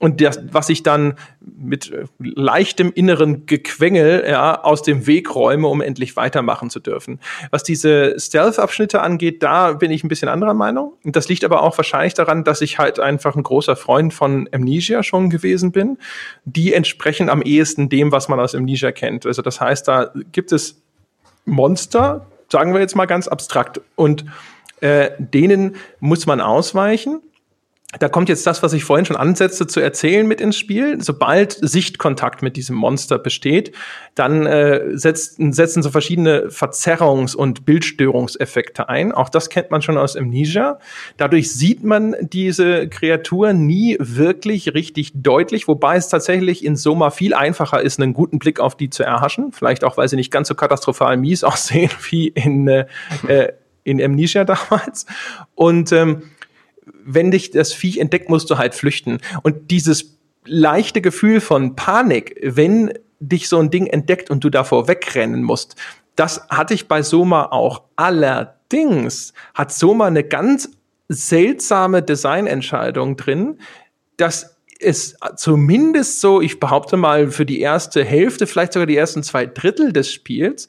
[0.00, 5.66] und das, was ich dann mit äh, leichtem inneren Gequengel ja, aus dem Weg räume,
[5.66, 7.20] um endlich weitermachen zu dürfen.
[7.50, 10.92] Was diese Stealth-Abschnitte angeht, da bin ich ein bisschen anderer Meinung.
[11.04, 15.02] Das liegt aber auch wahrscheinlich daran, dass ich halt einfach ein großer Freund von Amnesia
[15.02, 15.98] schon gewesen bin.
[16.44, 19.26] Die entsprechen am ehesten dem, was man aus Amnesia kennt.
[19.26, 20.80] Also das heißt, da gibt es
[21.44, 24.24] Monster, sagen wir jetzt mal ganz abstrakt, und
[24.80, 27.20] äh, denen muss man ausweichen
[27.98, 31.02] da kommt jetzt das, was ich vorhin schon ansetzte, zu erzählen mit ins Spiel.
[31.02, 33.72] Sobald Sichtkontakt mit diesem Monster besteht,
[34.14, 39.12] dann äh, setzt, setzen so verschiedene Verzerrungs- und Bildstörungseffekte ein.
[39.12, 40.80] Auch das kennt man schon aus Amnesia.
[41.16, 47.32] Dadurch sieht man diese Kreatur nie wirklich richtig deutlich, wobei es tatsächlich in Soma viel
[47.32, 49.50] einfacher ist, einen guten Blick auf die zu erhaschen.
[49.52, 52.84] Vielleicht auch, weil sie nicht ganz so katastrophal mies aussehen wie in, äh,
[53.84, 55.06] in Amnesia damals.
[55.54, 56.24] Und ähm,
[57.08, 59.18] wenn dich das Viech entdeckt, musst du halt flüchten.
[59.42, 64.88] Und dieses leichte Gefühl von Panik, wenn dich so ein Ding entdeckt und du davor
[64.88, 65.76] wegrennen musst,
[66.16, 67.82] das hatte ich bei Soma auch.
[67.96, 70.70] Allerdings hat Soma eine ganz
[71.08, 73.58] seltsame Designentscheidung drin,
[74.16, 79.22] dass es zumindest so, ich behaupte mal, für die erste Hälfte, vielleicht sogar die ersten
[79.22, 80.68] zwei Drittel des Spiels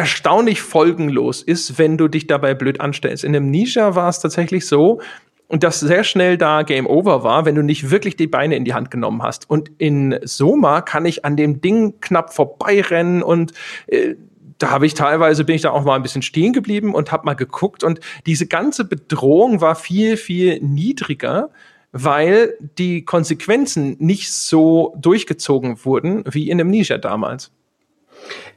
[0.00, 3.22] erstaunlich folgenlos ist, wenn du dich dabei blöd anstellst.
[3.22, 5.02] In dem Nisha war es tatsächlich so,
[5.50, 8.72] dass sehr schnell da Game Over war, wenn du nicht wirklich die Beine in die
[8.72, 9.50] Hand genommen hast.
[9.50, 13.52] Und in Soma kann ich an dem Ding knapp vorbeirennen und
[13.88, 14.14] äh,
[14.56, 17.26] da habe ich teilweise bin ich da auch mal ein bisschen stehen geblieben und habe
[17.26, 21.50] mal geguckt und diese ganze Bedrohung war viel viel niedriger,
[21.92, 27.52] weil die Konsequenzen nicht so durchgezogen wurden wie in Amnesia damals.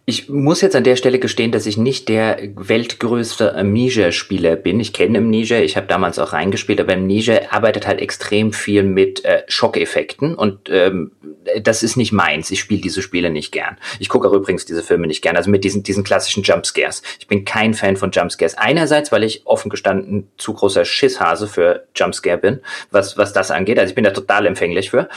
[0.06, 4.82] Ich muss jetzt an der Stelle gestehen, dass ich nicht der weltgrößte Amnesia-Spieler bin.
[4.82, 9.24] Ich kenne Amnesia, ich habe damals auch reingespielt, aber Amnesia arbeitet halt extrem viel mit
[9.24, 11.13] äh, Schockeffekten und ähm,
[11.62, 12.52] das ist nicht meins.
[12.52, 13.78] Ich spiele diese Spiele nicht gern.
[13.98, 17.02] Ich gucke auch übrigens diese Filme nicht gern, also mit diesen, diesen klassischen Jumpscares.
[17.20, 18.58] Ich bin kein Fan von Jumpscares.
[18.58, 22.60] Einerseits, weil ich offen gestanden zu großer Schisshase für Jumpscare bin,
[22.92, 23.80] was, was das angeht.
[23.80, 25.08] Also ich bin da total empfänglich für.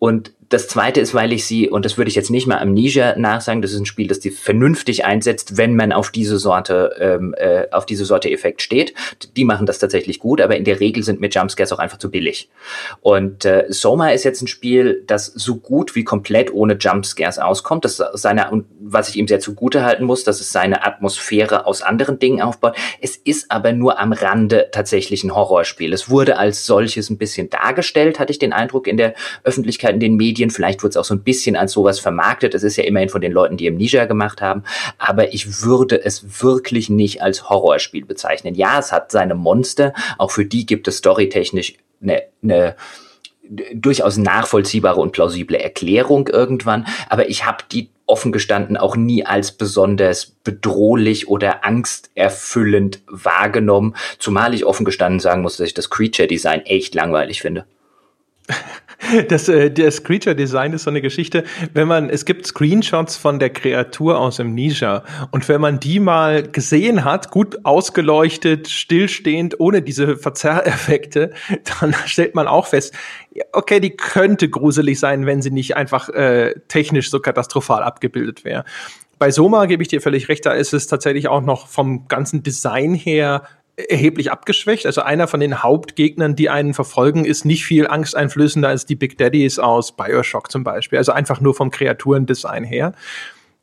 [0.00, 3.18] Und das zweite ist, weil ich sie, und das würde ich jetzt nicht mal Amnesia
[3.18, 7.34] nachsagen, das ist ein Spiel, das die vernünftig einsetzt, wenn man auf diese Sorte, ähm,
[7.38, 8.94] äh, auf diese Sorte Effekt steht.
[9.36, 12.10] Die machen das tatsächlich gut, aber in der Regel sind mir Jumpscares auch einfach zu
[12.10, 12.50] billig.
[13.00, 17.84] Und äh, Soma ist jetzt ein Spiel, das so gut wie komplett ohne Jumpscares auskommt.
[17.84, 22.18] Das seine, was ich ihm sehr zugute halten muss, dass es seine Atmosphäre aus anderen
[22.18, 22.76] Dingen aufbaut.
[23.00, 25.92] Es ist aber nur am Rande tatsächlich ein Horrorspiel.
[25.92, 30.00] Es wurde als solches ein bisschen dargestellt, hatte ich den Eindruck, in der Öffentlichkeit, in
[30.00, 30.50] den Medien Medien.
[30.50, 32.54] Vielleicht wird es auch so ein bisschen als sowas vermarktet.
[32.54, 34.64] Es ist ja immerhin von den Leuten, die Amnesia gemacht haben.
[34.98, 38.54] Aber ich würde es wirklich nicht als Horrorspiel bezeichnen.
[38.54, 39.92] Ja, es hat seine Monster.
[40.18, 42.76] Auch für die gibt es storytechnisch eine, eine
[43.74, 49.52] durchaus nachvollziehbare und plausible Erklärung irgendwann, aber ich habe die offen gestanden auch nie als
[49.52, 56.28] besonders bedrohlich oder angsterfüllend wahrgenommen, zumal ich offen gestanden sagen muss, dass ich das Creature
[56.28, 57.66] Design echt langweilig finde.
[59.28, 63.38] Das, äh, das Creature Design ist so eine Geschichte, wenn man, es gibt Screenshots von
[63.38, 69.82] der Kreatur aus Amnesia und wenn man die mal gesehen hat, gut ausgeleuchtet, stillstehend, ohne
[69.82, 71.32] diese Verzerreffekte,
[71.80, 72.94] dann stellt man auch fest,
[73.52, 78.64] okay, die könnte gruselig sein, wenn sie nicht einfach äh, technisch so katastrophal abgebildet wäre.
[79.18, 82.42] Bei Soma gebe ich dir völlig recht, da ist es tatsächlich auch noch vom ganzen
[82.42, 83.42] Design her
[83.76, 84.86] erheblich abgeschwächt.
[84.86, 89.18] Also einer von den Hauptgegnern, die einen verfolgen, ist nicht viel angsteinflößender als die Big
[89.18, 90.98] Daddies aus Bioshock zum Beispiel.
[90.98, 92.92] Also einfach nur vom Kreaturendesign her.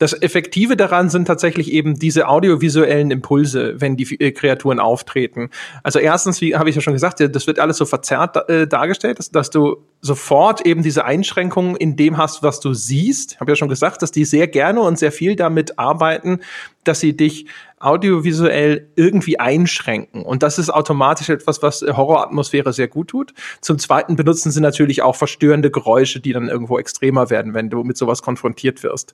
[0.00, 5.50] Das Effektive daran sind tatsächlich eben diese audiovisuellen Impulse, wenn die äh, Kreaturen auftreten.
[5.82, 9.18] Also erstens, wie habe ich ja schon gesagt, das wird alles so verzerrt äh, dargestellt,
[9.18, 13.32] dass, dass, du sofort eben diese Einschränkungen in dem hast, was du siehst.
[13.32, 16.40] Ich habe ja schon gesagt, dass die sehr gerne und sehr viel damit arbeiten,
[16.84, 17.44] dass sie dich
[17.78, 20.22] audiovisuell irgendwie einschränken.
[20.22, 23.34] Und das ist automatisch etwas, was Horroratmosphäre sehr gut tut.
[23.60, 27.84] Zum Zweiten benutzen sie natürlich auch verstörende Geräusche, die dann irgendwo extremer werden, wenn du
[27.84, 29.12] mit sowas konfrontiert wirst.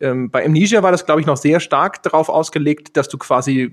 [0.00, 3.72] Ähm, bei Amnesia war das, glaube ich, noch sehr stark darauf ausgelegt, dass du quasi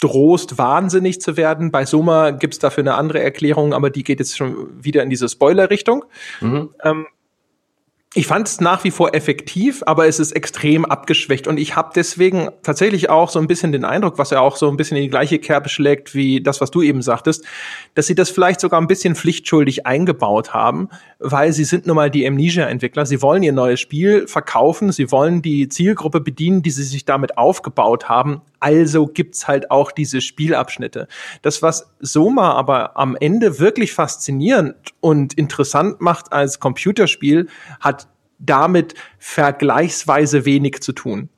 [0.00, 1.70] drohst, wahnsinnig zu werden.
[1.70, 5.10] Bei Soma gibt es dafür eine andere Erklärung, aber die geht jetzt schon wieder in
[5.10, 6.04] diese Spoiler-Richtung.
[6.40, 6.70] Mhm.
[6.82, 7.06] Ähm,
[8.16, 11.90] ich fand es nach wie vor effektiv, aber es ist extrem abgeschwächt und ich habe
[11.96, 15.02] deswegen tatsächlich auch so ein bisschen den Eindruck, was ja auch so ein bisschen in
[15.02, 17.44] die gleiche Kerbe schlägt wie das, was du eben sagtest,
[17.94, 22.08] dass sie das vielleicht sogar ein bisschen pflichtschuldig eingebaut haben, weil sie sind nun mal
[22.08, 23.04] die Amnesia-Entwickler.
[23.04, 27.36] Sie wollen ihr neues Spiel verkaufen, sie wollen die Zielgruppe bedienen, die sie sich damit
[27.36, 28.42] aufgebaut haben.
[28.60, 31.08] Also gibt's halt auch diese Spielabschnitte.
[31.42, 37.48] Das, was Soma aber am Ende wirklich faszinierend und interessant macht als Computerspiel,
[37.80, 38.03] hat
[38.38, 41.28] damit vergleichsweise wenig zu tun.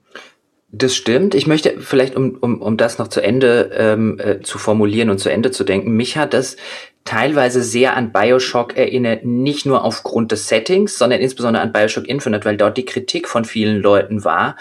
[0.72, 1.34] Das stimmt.
[1.34, 5.18] Ich möchte vielleicht, um, um, um das noch zu Ende ähm, äh, zu formulieren und
[5.18, 6.56] zu Ende zu denken, mich hat das
[7.04, 12.44] teilweise sehr an Bioshock erinnert, nicht nur aufgrund des Settings, sondern insbesondere an Bioshock Infinite,
[12.44, 14.56] weil dort die Kritik von vielen Leuten war,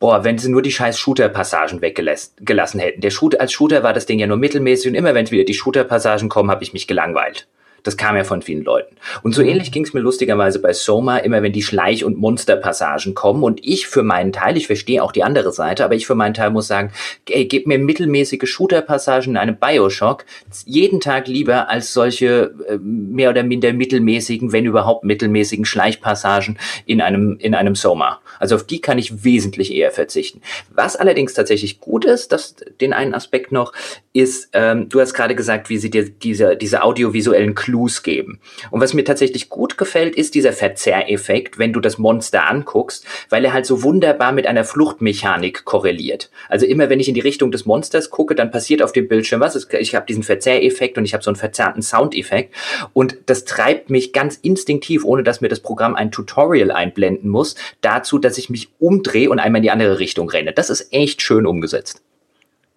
[0.00, 3.02] boah, wenn sie nur die scheiß Shooter-Passagen weggelassen hätten.
[3.02, 5.54] Der Shooter, als Shooter war das Ding ja nur mittelmäßig und immer wenn wieder die
[5.54, 7.46] Shooter-Passagen kommen, habe ich mich gelangweilt.
[7.82, 8.96] Das kam ja von vielen Leuten.
[9.22, 13.14] Und so ähnlich ging es mir lustigerweise bei Soma, immer wenn die Schleich- und Monsterpassagen
[13.14, 13.42] kommen.
[13.42, 16.34] Und ich für meinen Teil, ich verstehe auch die andere Seite, aber ich für meinen
[16.34, 16.92] Teil muss sagen,
[17.28, 20.24] ey, gib mir mittelmäßige Shooter-Passagen in einem Bioshock
[20.64, 27.00] jeden Tag lieber als solche äh, mehr oder minder mittelmäßigen, wenn überhaupt mittelmäßigen Schleichpassagen in
[27.00, 28.20] einem, in einem Soma.
[28.38, 30.40] Also auf die kann ich wesentlich eher verzichten.
[30.70, 33.72] Was allerdings tatsächlich gut ist, das, den einen Aspekt noch,
[34.12, 37.54] ist, ähm, du hast gerade gesagt, wie sie dir diese, diese audiovisuellen
[38.02, 38.40] geben.
[38.70, 43.44] Und was mir tatsächlich gut gefällt, ist dieser Verzerreffekt, wenn du das Monster anguckst, weil
[43.44, 46.30] er halt so wunderbar mit einer Fluchtmechanik korreliert.
[46.48, 49.40] Also immer wenn ich in die Richtung des Monsters gucke, dann passiert auf dem Bildschirm
[49.40, 49.68] was.
[49.78, 52.54] Ich habe diesen Verzerreffekt und ich habe so einen verzerrten Soundeffekt.
[52.92, 57.54] Und das treibt mich ganz instinktiv, ohne dass mir das Programm ein Tutorial einblenden muss,
[57.80, 60.52] dazu, dass ich mich umdrehe und einmal in die andere Richtung renne.
[60.52, 62.02] Das ist echt schön umgesetzt.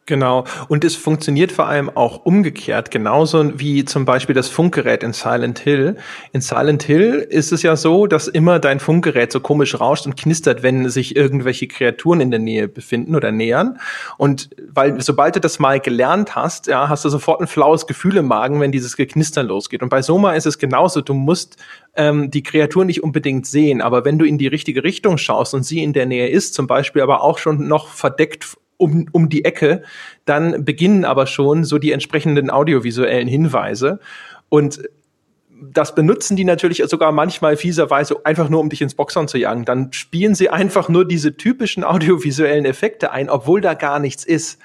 [0.06, 0.44] Genau.
[0.68, 5.60] Und es funktioniert vor allem auch umgekehrt, genauso wie zum Beispiel das Funkgerät in Silent
[5.60, 5.96] Hill.
[6.34, 10.18] In Silent Hill ist es ja so, dass immer dein Funkgerät so komisch rauscht und
[10.18, 13.80] knistert, wenn sich irgendwelche Kreaturen in der Nähe befinden oder nähern.
[14.18, 18.18] Und weil, sobald du das mal gelernt hast, ja, hast du sofort ein flaues Gefühl
[18.18, 19.84] im Magen, wenn dieses Geknistern losgeht.
[19.84, 21.00] Und bei Soma ist es genauso.
[21.00, 21.56] Du musst
[21.96, 25.64] ähm, die Kreatur nicht unbedingt sehen, aber wenn du in die richtige Richtung schaust und
[25.64, 29.46] sie in der Nähe ist, zum Beispiel aber auch schon noch verdeckt um, um die
[29.46, 29.84] Ecke,
[30.26, 34.00] dann beginnen aber schon so die entsprechenden audiovisuellen Hinweise.
[34.50, 34.82] Und
[35.72, 39.66] das benutzen die natürlich sogar manchmal fieserweise einfach nur, um dich ins Boxern zu jagen.
[39.66, 44.60] Dann spielen sie einfach nur diese typischen audiovisuellen Effekte ein, obwohl da gar nichts ist.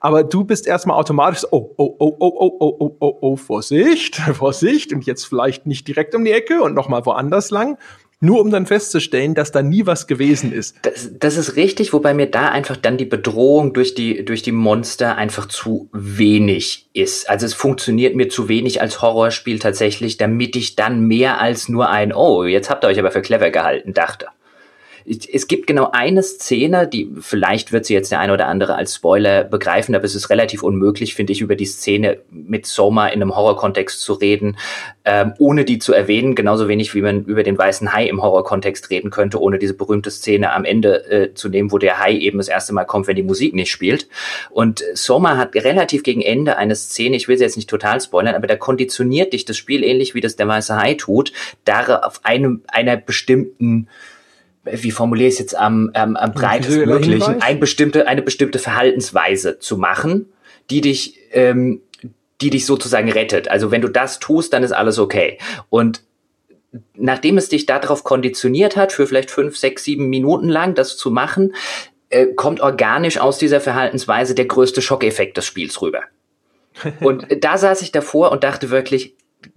[0.00, 4.16] Aber du bist erstmal automatisch, oh, oh, oh, oh, oh, oh, oh, oh, oh, Vorsicht,
[4.34, 7.78] Vorsicht, und jetzt vielleicht nicht direkt um die Ecke und nochmal woanders lang,
[8.24, 10.76] nur um dann festzustellen, dass da nie was gewesen ist.
[10.82, 14.52] Das, das ist richtig, wobei mir da einfach dann die Bedrohung durch die, durch die
[14.52, 17.28] Monster einfach zu wenig ist.
[17.28, 21.90] Also es funktioniert mir zu wenig als Horrorspiel tatsächlich, damit ich dann mehr als nur
[21.90, 24.26] ein, oh, jetzt habt ihr euch aber für clever gehalten, dachte
[25.06, 28.94] es gibt genau eine Szene, die vielleicht wird sie jetzt der eine oder andere als
[28.94, 33.20] Spoiler begreifen, aber es ist relativ unmöglich, finde ich, über die Szene mit Soma in
[33.20, 34.56] einem Horrorkontext zu reden,
[35.04, 38.88] ähm, ohne die zu erwähnen, genauso wenig wie man über den weißen Hai im Horrorkontext
[38.88, 42.38] reden könnte, ohne diese berühmte Szene am Ende äh, zu nehmen, wo der Hai eben
[42.38, 44.08] das erste Mal kommt, wenn die Musik nicht spielt.
[44.50, 48.34] Und Soma hat relativ gegen Ende eine Szene, ich will sie jetzt nicht total spoilern,
[48.34, 51.32] aber da konditioniert dich das Spiel ähnlich wie das der weiße Hai tut,
[51.66, 53.88] da auf einem einer bestimmten
[54.64, 59.58] wie formuliere ich es jetzt am, am, am breitesten möglichen, ein bestimmte, eine bestimmte Verhaltensweise
[59.58, 60.32] zu machen,
[60.70, 61.82] die dich, ähm,
[62.40, 63.48] die dich sozusagen rettet.
[63.48, 65.38] Also wenn du das tust, dann ist alles okay.
[65.70, 66.02] Und
[66.94, 71.10] nachdem es dich darauf konditioniert hat, für vielleicht fünf, sechs, sieben Minuten lang das zu
[71.10, 71.54] machen,
[72.08, 76.00] äh, kommt organisch aus dieser Verhaltensweise der größte Schockeffekt des Spiels rüber.
[77.00, 79.14] Und da saß ich davor und dachte wirklich,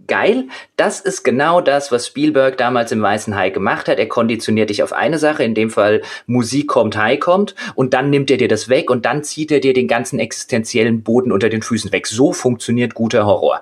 [0.08, 0.46] geil.
[0.76, 4.00] Das ist genau das, was Spielberg damals im Weißen Hai gemacht hat.
[4.00, 8.10] Er konditioniert dich auf eine Sache, in dem Fall Musik kommt, Hai kommt, und dann
[8.10, 11.50] nimmt er dir das weg und dann zieht er dir den ganzen existenziellen Boden unter
[11.50, 12.08] den Füßen weg.
[12.08, 13.62] So funktioniert guter Horror.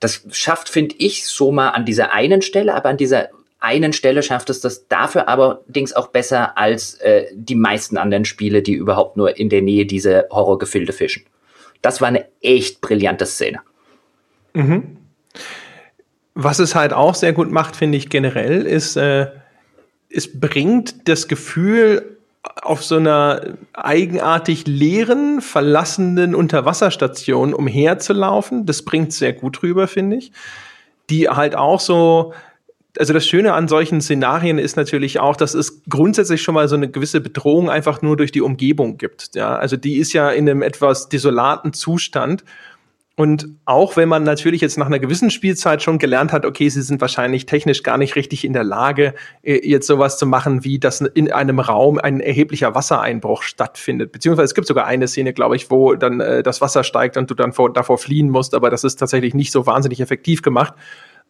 [0.00, 3.28] Das schafft, finde ich, so mal an dieser einen Stelle, aber an dieser
[3.60, 8.62] einen Stelle schafft es das dafür allerdings auch besser als äh, die meisten anderen Spiele,
[8.62, 11.24] die überhaupt nur in der Nähe dieser Horrorgefilde fischen.
[11.80, 13.60] Das war eine echt brillante Szene.
[14.52, 14.98] Mhm.
[16.34, 19.28] Was es halt auch sehr gut macht, finde ich generell, ist, äh,
[20.10, 22.14] es bringt das Gefühl
[22.62, 28.66] auf so einer eigenartig leeren, verlassenen Unterwasserstation umherzulaufen.
[28.66, 30.32] Das bringt sehr gut rüber, finde ich.
[31.10, 32.34] Die halt auch so,
[32.98, 36.76] also das Schöne an solchen Szenarien ist natürlich auch, dass es grundsätzlich schon mal so
[36.76, 39.34] eine gewisse Bedrohung einfach nur durch die Umgebung gibt.
[39.34, 42.44] Ja, also die ist ja in einem etwas desolaten Zustand
[43.16, 46.82] Und auch wenn man natürlich jetzt nach einer gewissen Spielzeit schon gelernt hat, okay, sie
[46.82, 50.80] sind wahrscheinlich technisch gar nicht richtig in der Lage, äh, jetzt sowas zu machen, wie
[50.80, 54.10] dass in einem Raum ein erheblicher Wassereinbruch stattfindet.
[54.10, 57.30] Beziehungsweise es gibt sogar eine Szene, glaube ich, wo dann äh, das Wasser steigt und
[57.30, 60.74] du dann vor, davor fliehen musst, aber das ist tatsächlich nicht so wahnsinnig effektiv gemacht.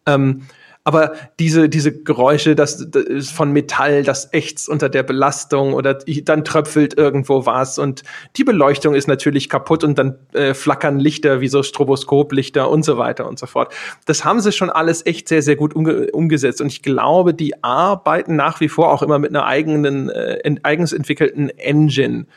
[0.07, 0.47] Ähm,
[0.87, 6.45] aber diese, diese Geräusche, das, das von Metall, das ächzt unter der Belastung oder dann
[6.45, 8.03] tröpfelt irgendwo was und
[8.37, 12.99] die Beleuchtung ist natürlich kaputt und dann äh, flackern Lichter wie so Stroboskoplichter und so
[12.99, 13.73] weiter und so fort.
[14.05, 17.63] Das haben sie schon alles echt sehr, sehr gut umge umgesetzt und ich glaube, die
[17.63, 22.27] arbeiten nach wie vor auch immer mit einer eigenen, äh, eigens entwickelten Engine.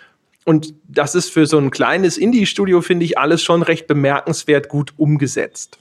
[0.46, 4.94] Und das ist für so ein kleines Indie-Studio, finde ich, alles schon recht bemerkenswert gut
[4.96, 5.78] umgesetzt.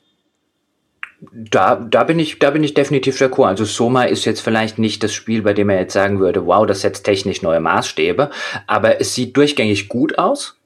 [1.19, 3.47] Da, da bin ich, da bin ich definitiv d'accord.
[3.47, 6.65] Also Soma ist jetzt vielleicht nicht das Spiel, bei dem er jetzt sagen würde, wow,
[6.65, 8.29] das setzt technisch neue Maßstäbe,
[8.67, 10.59] aber es sieht durchgängig gut aus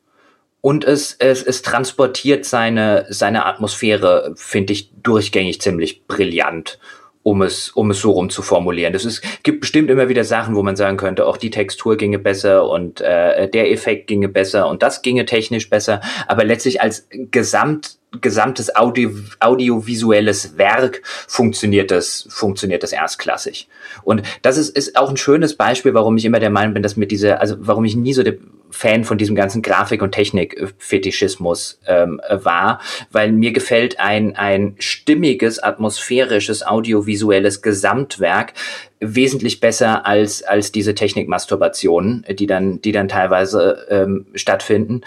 [0.59, 6.79] und es, es, es transportiert seine, seine Atmosphäre, finde ich, durchgängig ziemlich brillant
[7.23, 8.93] um es, um es so rum zu formulieren.
[8.93, 12.19] Das ist, gibt bestimmt immer wieder Sachen, wo man sagen könnte, auch die Textur ginge
[12.19, 16.01] besser und äh, der Effekt ginge besser und das ginge technisch besser.
[16.27, 23.69] Aber letztlich als Gesamt, gesamtes Audio, audiovisuelles Werk funktioniert das, funktioniert das erstklassig.
[24.03, 26.97] Und das ist, ist auch ein schönes Beispiel, warum ich immer der Meinung bin, dass
[26.97, 28.35] mit dieser, also warum ich nie so der
[28.71, 32.81] Fan von diesem ganzen Grafik- und Technik-Fetischismus ähm, war,
[33.11, 38.53] weil mir gefällt ein, ein stimmiges, atmosphärisches, audiovisuelles Gesamtwerk
[38.99, 45.01] wesentlich besser als, als diese Technikmasturbationen, die dann, die dann teilweise ähm, stattfinden.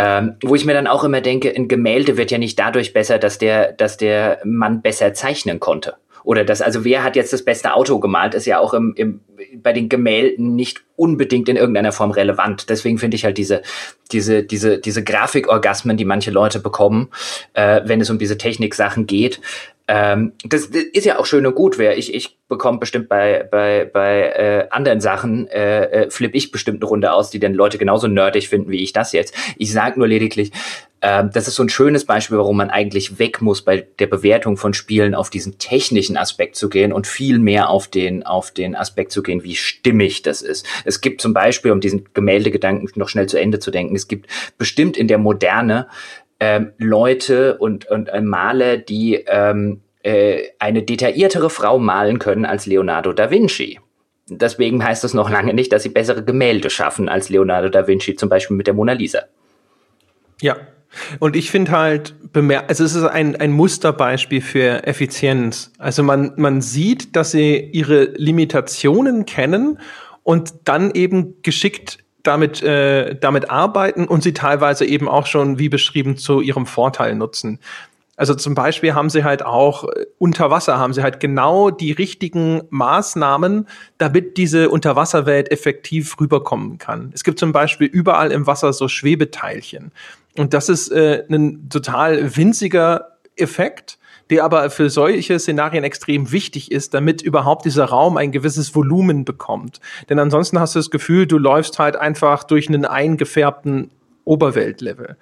[0.00, 3.18] Ähm, wo ich mir dann auch immer denke, ein Gemälde wird ja nicht dadurch besser,
[3.18, 5.96] dass der, dass der Mann besser zeichnen konnte.
[6.22, 9.20] Oder das, also wer hat jetzt das beste Auto gemalt, ist ja auch im, im,
[9.56, 12.70] bei den Gemälden nicht unbedingt in irgendeiner Form relevant.
[12.70, 13.62] Deswegen finde ich halt diese,
[14.12, 17.08] diese, diese, diese Grafikorgasmen, die manche Leute bekommen,
[17.54, 19.40] äh, wenn es um diese Techniksachen geht,
[19.90, 21.78] ähm, das, das ist ja auch schön und gut.
[21.78, 26.50] Wer ich, ich bekomme bestimmt bei bei bei äh, anderen Sachen äh, äh, flippe ich
[26.50, 29.34] bestimmt eine Runde aus, die dann Leute genauso nerdig finden wie ich das jetzt.
[29.56, 30.52] Ich sage nur lediglich,
[31.00, 34.58] äh, das ist so ein schönes Beispiel, warum man eigentlich weg muss bei der Bewertung
[34.58, 38.76] von Spielen auf diesen technischen Aspekt zu gehen und viel mehr auf den auf den
[38.76, 40.66] Aspekt zu gehen, wie stimmig das ist.
[40.84, 44.26] Es gibt zum Beispiel, um diesen Gemäldegedanken noch schnell zu Ende zu denken, es gibt
[44.58, 45.86] bestimmt in der Moderne
[46.40, 52.66] ähm, Leute und, und äh, Maler, die ähm, äh, eine detailliertere Frau malen können als
[52.66, 53.80] Leonardo da Vinci.
[54.28, 58.14] Deswegen heißt das noch lange nicht, dass sie bessere Gemälde schaffen als Leonardo da Vinci,
[58.14, 59.20] zum Beispiel mit der Mona Lisa.
[60.40, 60.56] Ja,
[61.18, 65.72] und ich finde halt, also es ist ein, ein Musterbeispiel für Effizienz.
[65.78, 69.78] Also man, man sieht, dass sie ihre Limitationen kennen
[70.22, 75.68] und dann eben geschickt damit, äh, damit arbeiten und sie teilweise eben auch schon, wie
[75.68, 77.60] beschrieben, zu ihrem Vorteil nutzen.
[78.18, 81.92] Also zum Beispiel haben sie halt auch äh, unter Wasser haben sie halt genau die
[81.92, 87.12] richtigen Maßnahmen, damit diese Unterwasserwelt effektiv rüberkommen kann.
[87.14, 89.92] Es gibt zum Beispiel überall im Wasser so Schwebeteilchen.
[90.36, 93.97] Und das ist äh, ein total winziger Effekt,
[94.30, 99.24] der aber für solche Szenarien extrem wichtig ist, damit überhaupt dieser Raum ein gewisses Volumen
[99.24, 99.80] bekommt.
[100.08, 103.90] Denn ansonsten hast du das Gefühl, du läufst halt einfach durch einen eingefärbten
[104.24, 105.16] Oberweltlevel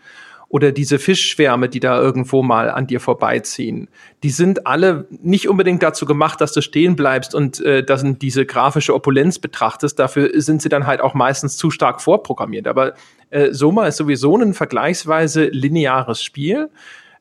[0.49, 3.89] oder diese Fischschwärme, die da irgendwo mal an dir vorbeiziehen,
[4.23, 8.47] die sind alle nicht unbedingt dazu gemacht, dass du stehen bleibst und äh, dass diese
[8.47, 9.99] grafische Opulenz betrachtest.
[9.99, 12.69] Dafür sind sie dann halt auch meistens zu stark vorprogrammiert.
[12.69, 12.95] Aber
[13.31, 16.71] äh, Soma ist sowieso ein vergleichsweise lineares Spiel.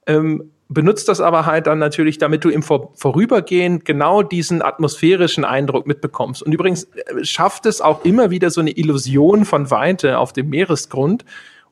[0.05, 5.45] Ähm, benutzt das aber halt dann natürlich, damit du im Vor Vorübergehen genau diesen atmosphärischen
[5.45, 6.41] Eindruck mitbekommst.
[6.41, 10.49] Und übrigens äh, schafft es auch immer wieder so eine Illusion von Weite auf dem
[10.49, 11.25] Meeresgrund,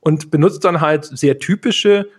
[0.03, 2.09] und benutzt dann halt sehr typische,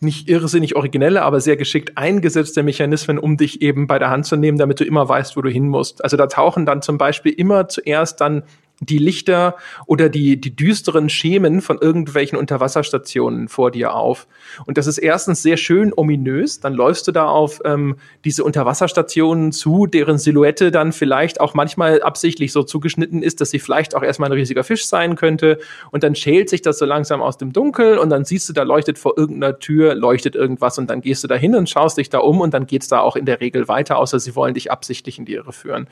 [0.00, 4.36] nicht irrsinnig originelle, aber sehr geschickt eingesetzte Mechanismen, um dich eben bei der Hand zu
[4.36, 6.04] nehmen, damit du immer weißt, wo du hin musst.
[6.04, 8.42] Also da tauchen dann zum Beispiel immer zuerst dann
[8.86, 9.56] die Lichter
[9.86, 14.26] oder die, die düsteren Schemen von irgendwelchen Unterwasserstationen vor dir auf.
[14.66, 16.60] Und das ist erstens sehr schön ominös.
[16.60, 22.02] Dann läufst du da auf ähm, diese Unterwasserstationen zu, deren Silhouette dann vielleicht auch manchmal
[22.02, 25.58] absichtlich so zugeschnitten ist, dass sie vielleicht auch erstmal ein riesiger Fisch sein könnte.
[25.90, 28.62] Und dann schält sich das so langsam aus dem Dunkel und dann siehst du, da
[28.62, 32.10] leuchtet vor irgendeiner Tür, leuchtet irgendwas und dann gehst du da hin und schaust dich
[32.10, 34.70] da um und dann geht's da auch in der Regel weiter, außer sie wollen dich
[34.70, 35.88] absichtlich in die Irre führen.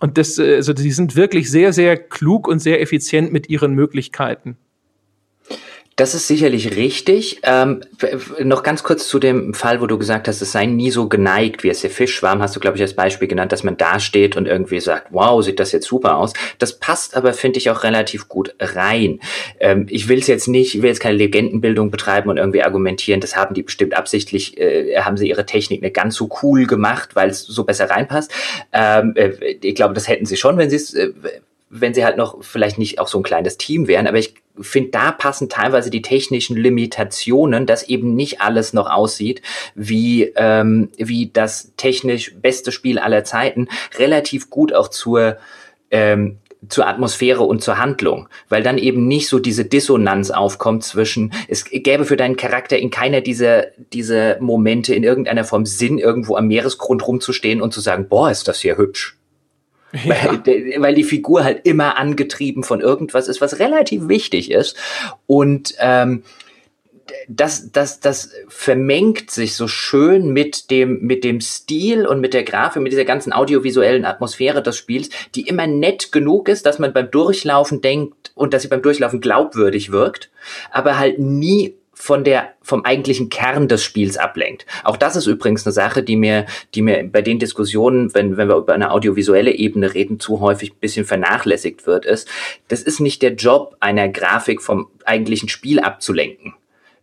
[0.00, 3.72] Und das, äh, also die sind wirklich sehr, sehr klug und sehr effizient mit ihren
[3.72, 4.58] Möglichkeiten.
[5.98, 7.40] Das ist sicherlich richtig.
[7.42, 7.80] Ähm,
[8.44, 11.64] noch ganz kurz zu dem Fall, wo du gesagt hast, es sei nie so geneigt,
[11.64, 14.36] wie es der Fischschwarm, hast du, glaube ich, als Beispiel genannt, dass man da steht
[14.36, 16.34] und irgendwie sagt, wow, sieht das jetzt super aus.
[16.60, 19.18] Das passt aber, finde ich, auch relativ gut rein.
[19.58, 23.20] Ähm, ich will es jetzt nicht, ich will jetzt keine Legendenbildung betreiben und irgendwie argumentieren,
[23.20, 27.16] das haben die bestimmt absichtlich, äh, haben sie ihre Technik nicht ganz so cool gemacht,
[27.16, 28.30] weil es so besser reinpasst.
[28.72, 29.30] Ähm, äh,
[29.62, 31.10] ich glaube, das hätten sie schon, wenn sie es äh,
[31.70, 34.90] wenn sie halt noch vielleicht nicht auch so ein kleines Team wären, aber ich finde,
[34.90, 39.42] da passen teilweise die technischen Limitationen, dass eben nicht alles noch aussieht
[39.74, 45.36] wie, ähm, wie das technisch beste Spiel aller Zeiten, relativ gut auch zur,
[45.90, 46.38] ähm,
[46.68, 51.64] zur Atmosphäre und zur Handlung, weil dann eben nicht so diese Dissonanz aufkommt zwischen, es
[51.64, 56.48] gäbe für deinen Charakter in keiner dieser, dieser Momente in irgendeiner Form Sinn, irgendwo am
[56.48, 59.17] Meeresgrund rumzustehen und zu sagen, boah, ist das hier hübsch.
[59.92, 60.38] Ja.
[60.44, 64.76] Weil, weil, die Figur halt immer angetrieben von irgendwas ist, was relativ wichtig ist.
[65.26, 66.22] Und ähm,
[67.28, 72.44] das, das, das vermengt sich so schön mit dem, mit dem Stil und mit der
[72.44, 76.92] Grafik, mit dieser ganzen audiovisuellen Atmosphäre des Spiels, die immer nett genug ist, dass man
[76.92, 80.30] beim Durchlaufen denkt und dass sie beim Durchlaufen glaubwürdig wirkt,
[80.70, 84.66] aber halt nie von der, vom eigentlichen Kern des Spiels ablenkt.
[84.84, 88.48] Auch das ist übrigens eine Sache, die mir, die mir bei den Diskussionen, wenn, wenn
[88.48, 92.28] wir über eine audiovisuelle Ebene reden, zu häufig ein bisschen vernachlässigt wird, ist,
[92.68, 96.54] das ist nicht der Job einer Grafik vom eigentlichen Spiel abzulenken.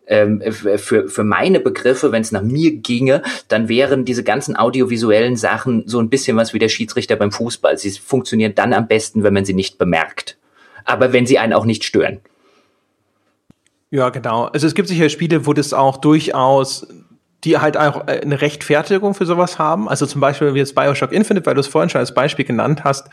[0.07, 5.35] Ähm, für, für meine Begriffe, wenn es nach mir ginge, dann wären diese ganzen audiovisuellen
[5.35, 7.77] Sachen so ein bisschen was wie der Schiedsrichter beim Fußball.
[7.77, 10.37] Sie funktionieren dann am besten, wenn man sie nicht bemerkt.
[10.85, 12.21] Aber wenn sie einen auch nicht stören.
[13.91, 14.45] Ja, genau.
[14.45, 16.87] Also es gibt sicher Spiele, wo das auch durchaus
[17.45, 19.87] die halt auch äh, eine Rechtfertigung für sowas haben.
[19.87, 22.83] Also zum Beispiel wie jetzt Bioshock Infinite, weil du es vorhin schon als Beispiel genannt
[22.83, 23.09] hast.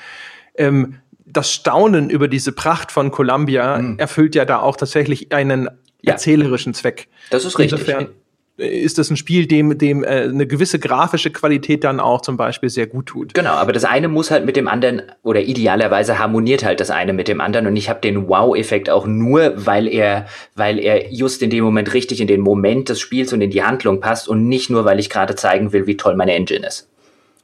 [0.57, 3.99] Ähm, das Staunen über diese Pracht von Columbia mhm.
[3.99, 5.69] erfüllt ja da auch tatsächlich einen
[6.01, 6.13] ja.
[6.13, 7.09] erzählerischen Zweck.
[7.31, 7.79] Das ist richtig.
[7.79, 8.09] Insofern,
[8.57, 12.69] ist das ein Spiel, dem, dem äh, eine gewisse grafische Qualität dann auch zum Beispiel
[12.69, 13.35] sehr gut tut.
[13.35, 17.13] Genau, aber das eine muss halt mit dem anderen oder idealerweise harmoniert halt das eine
[17.13, 21.43] mit dem anderen und ich habe den Wow-Effekt auch nur, weil er, weil er just
[21.43, 24.49] in dem Moment richtig in den Moment des Spiels und in die Handlung passt und
[24.49, 26.89] nicht nur, weil ich gerade zeigen will, wie toll meine Engine ist.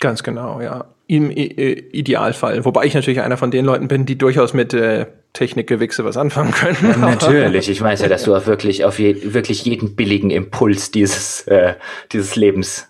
[0.00, 0.84] Ganz genau, ja.
[1.10, 2.64] Im Idealfall.
[2.66, 6.52] Wobei ich natürlich einer von den Leuten bin, die durchaus mit äh, Technikgewichse was anfangen
[6.52, 6.76] können.
[6.82, 10.90] Ja, natürlich, ich weiß ja, dass du auf wirklich, auf je, wirklich jeden billigen Impuls
[10.90, 11.74] dieses, äh,
[12.12, 12.88] dieses Lebens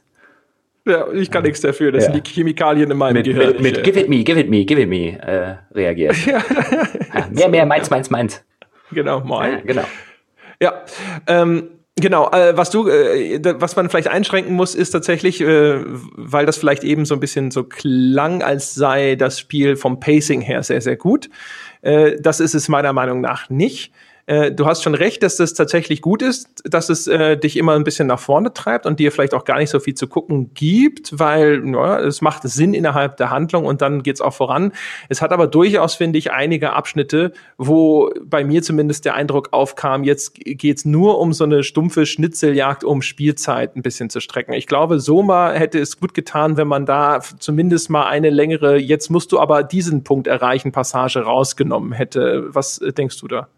[0.88, 1.92] ja, ich kann nichts dafür.
[1.92, 2.12] Das ja.
[2.12, 3.52] sind die Chemikalien in meinem mit, Gehirn.
[3.60, 6.16] Mit, mit Give it me, give it me, give it me äh, reagiert.
[6.26, 7.26] Ja.
[7.30, 8.44] mehr, mehr, meins, meins, meins.
[8.92, 9.52] Genau, moin.
[9.52, 9.84] Ja, genau.
[10.60, 10.84] Ja,
[11.26, 11.70] ähm,
[12.00, 16.56] Genau, äh, was du, äh, was man vielleicht einschränken muss, ist tatsächlich, äh, weil das
[16.56, 20.80] vielleicht eben so ein bisschen so klang, als sei das Spiel vom Pacing her sehr,
[20.80, 21.28] sehr gut.
[21.82, 23.92] Äh, das ist es meiner Meinung nach nicht.
[24.28, 27.72] Äh, du hast schon recht, dass das tatsächlich gut ist, dass es äh, dich immer
[27.72, 30.52] ein bisschen nach vorne treibt und dir vielleicht auch gar nicht so viel zu gucken
[30.52, 34.72] gibt, weil ja, es macht Sinn innerhalb der Handlung und dann geht's auch voran.
[35.08, 40.04] Es hat aber durchaus, finde ich, einige Abschnitte, wo bei mir zumindest der Eindruck aufkam,
[40.04, 44.52] jetzt geht's nur um so eine stumpfe Schnitzeljagd, um Spielzeit ein bisschen zu strecken.
[44.52, 49.10] Ich glaube, Soma hätte es gut getan, wenn man da zumindest mal eine längere, jetzt
[49.10, 52.48] musst du aber diesen Punkt erreichen, Passage rausgenommen hätte.
[52.54, 53.48] Was äh, denkst du da?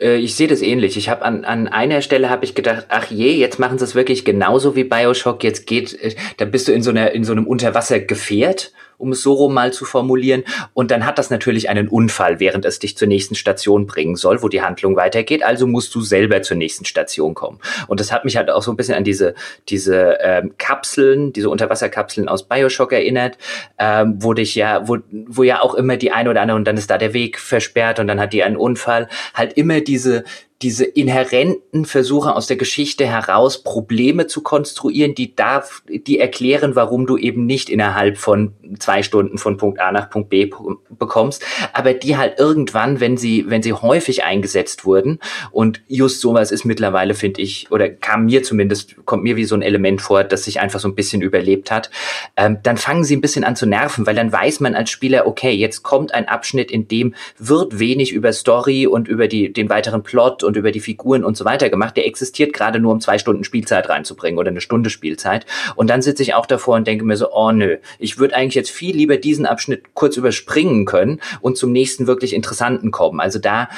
[0.00, 0.96] Äh, ich sehe das ähnlich.
[0.96, 3.94] Ich habe an, an einer Stelle habe ich gedacht, ach je, jetzt machen sie es
[3.94, 5.44] wirklich genauso wie Bioshock.
[5.44, 9.22] Jetzt geht, äh, da bist du in so einer in so einem Unterwassergefährt um es
[9.22, 10.44] so rum mal zu formulieren.
[10.74, 14.42] Und dann hat das natürlich einen Unfall, während es dich zur nächsten Station bringen soll,
[14.42, 15.42] wo die Handlung weitergeht.
[15.42, 17.58] Also musst du selber zur nächsten Station kommen.
[17.86, 19.34] Und das hat mich halt auch so ein bisschen an diese,
[19.68, 23.38] diese ähm, Kapseln, diese Unterwasserkapseln aus Bioshock erinnert,
[23.78, 26.76] ähm, wo dich ja, wo, wo ja auch immer die eine oder andere und dann
[26.76, 29.08] ist da der Weg versperrt und dann hat die einen Unfall.
[29.34, 30.24] Halt immer diese,
[30.62, 37.06] diese inhärenten Versuche aus der Geschichte heraus Probleme zu konstruieren, die darf, die erklären, warum
[37.06, 40.50] du eben nicht innerhalb von zwei Stunden von Punkt A nach Punkt B
[40.90, 45.20] bekommst, aber die halt irgendwann, wenn sie, wenn sie häufig eingesetzt wurden
[45.52, 49.54] und just sowas ist mittlerweile, finde ich, oder kam mir zumindest, kommt mir wie so
[49.54, 51.88] ein Element vor, das sich einfach so ein bisschen überlebt hat,
[52.36, 55.28] ähm, dann fangen sie ein bisschen an zu nerven, weil dann weiß man als Spieler,
[55.28, 59.70] okay, jetzt kommt ein Abschnitt, in dem wird wenig über Story und über die, den
[59.70, 61.96] weiteren Plot und über die Figuren und so weiter gemacht.
[61.96, 65.46] Der existiert gerade nur, um zwei Stunden Spielzeit reinzubringen oder eine Stunde Spielzeit.
[65.76, 68.56] Und dann sitze ich auch davor und denke mir so, oh nö, ich würde eigentlich
[68.56, 73.20] jetzt viel lieber diesen Abschnitt kurz überspringen können und zum nächsten wirklich interessanten kommen.
[73.20, 73.68] Also da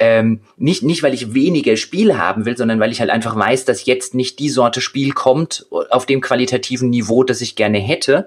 [0.00, 3.64] ähm, nicht, nicht, weil ich weniger Spiel haben will, sondern weil ich halt einfach weiß,
[3.64, 8.26] dass jetzt nicht die Sorte Spiel kommt auf dem qualitativen Niveau, das ich gerne hätte.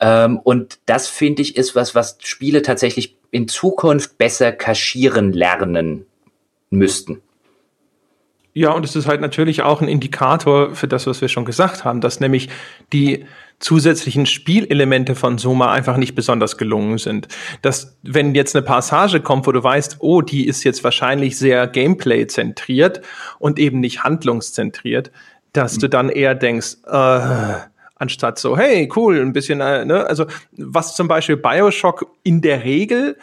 [0.00, 6.06] Ähm, und das finde ich ist was, was Spiele tatsächlich in Zukunft besser kaschieren lernen
[6.70, 7.22] müssten.
[8.58, 11.84] Ja, und es ist halt natürlich auch ein Indikator für das, was wir schon gesagt
[11.84, 12.48] haben, dass nämlich
[12.92, 13.24] die
[13.60, 17.28] zusätzlichen Spielelemente von Soma einfach nicht besonders gelungen sind.
[17.62, 21.68] Dass, wenn jetzt eine Passage kommt, wo du weißt, oh, die ist jetzt wahrscheinlich sehr
[21.68, 23.00] Gameplay-zentriert
[23.38, 25.12] und eben nicht handlungszentriert,
[25.52, 25.80] dass mhm.
[25.80, 27.54] du dann eher denkst, äh,
[27.94, 30.04] anstatt so, hey, cool, ein bisschen, äh, ne?
[30.04, 33.16] Also, was zum Beispiel Bioshock in der Regel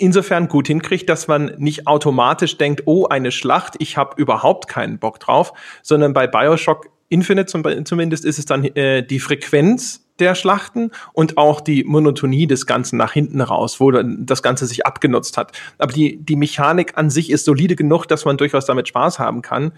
[0.00, 4.98] insofern gut hinkriegt, dass man nicht automatisch denkt, oh, eine Schlacht, ich habe überhaupt keinen
[4.98, 10.34] Bock drauf, sondern bei Bioshock Infinite zum, zumindest ist es dann äh, die Frequenz der
[10.34, 15.36] Schlachten und auch die Monotonie des Ganzen nach hinten raus, wo das Ganze sich abgenutzt
[15.36, 15.52] hat.
[15.78, 19.42] Aber die, die Mechanik an sich ist solide genug, dass man durchaus damit Spaß haben
[19.42, 19.72] kann.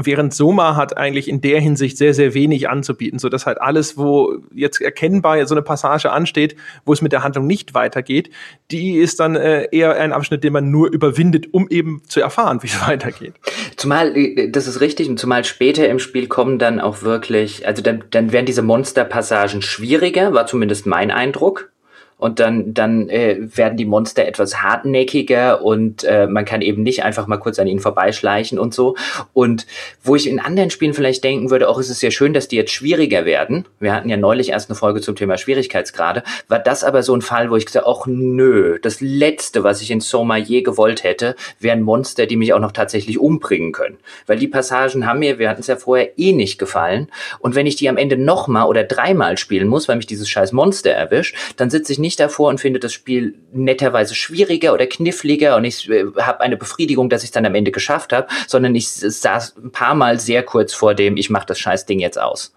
[0.00, 3.98] Während Soma hat eigentlich in der Hinsicht sehr, sehr wenig anzubieten, so dass halt alles,
[3.98, 8.30] wo jetzt erkennbar so eine Passage ansteht, wo es mit der Handlung nicht weitergeht,
[8.70, 12.62] die ist dann äh, eher ein Abschnitt, den man nur überwindet, um eben zu erfahren,
[12.62, 13.34] wie es weitergeht.
[13.76, 17.82] Zumal, äh, das ist richtig, und zumal später im Spiel kommen dann auch wirklich, also
[17.82, 21.72] dann, dann werden diese Monsterpassagen schwieriger, war zumindest mein Eindruck
[22.18, 27.04] und dann, dann äh, werden die Monster etwas hartnäckiger und äh, man kann eben nicht
[27.04, 28.96] einfach mal kurz an ihnen vorbeischleichen und so.
[29.32, 29.66] Und
[30.02, 32.56] wo ich in anderen Spielen vielleicht denken würde, auch ist es sehr schön, dass die
[32.56, 33.66] jetzt schwieriger werden.
[33.78, 36.24] Wir hatten ja neulich erst eine Folge zum Thema Schwierigkeitsgrade.
[36.48, 39.90] War das aber so ein Fall, wo ich gesagt, ach nö, das Letzte, was ich
[39.92, 43.98] in Soma je gewollt hätte, wären Monster, die mich auch noch tatsächlich umbringen können.
[44.26, 47.08] Weil die Passagen haben mir, wir hatten es ja vorher, eh nicht gefallen.
[47.38, 50.50] Und wenn ich die am Ende nochmal oder dreimal spielen muss, weil mich dieses scheiß
[50.50, 54.86] Monster erwischt, dann sitze ich nicht nicht davor und finde das Spiel netterweise schwieriger oder
[54.86, 58.28] kniffliger und ich äh, habe eine Befriedigung, dass ich es dann am Ende geschafft habe,
[58.46, 61.98] sondern ich saß ein paar Mal sehr kurz vor dem, ich mache das scheiß Ding
[61.98, 62.54] jetzt aus.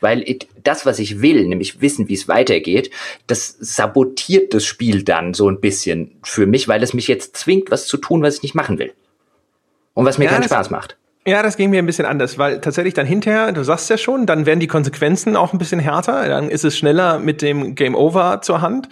[0.00, 0.24] Weil
[0.64, 2.90] das, was ich will, nämlich wissen, wie es weitergeht,
[3.28, 7.70] das sabotiert das Spiel dann so ein bisschen für mich, weil es mich jetzt zwingt,
[7.70, 8.92] was zu tun, was ich nicht machen will.
[9.94, 10.96] Und was mir ja, keinen Spaß macht.
[11.28, 14.24] Ja, das ging mir ein bisschen anders, weil tatsächlich dann hinterher, du sagst ja schon,
[14.24, 17.94] dann werden die Konsequenzen auch ein bisschen härter, dann ist es schneller mit dem Game
[17.94, 18.88] Over zur Hand.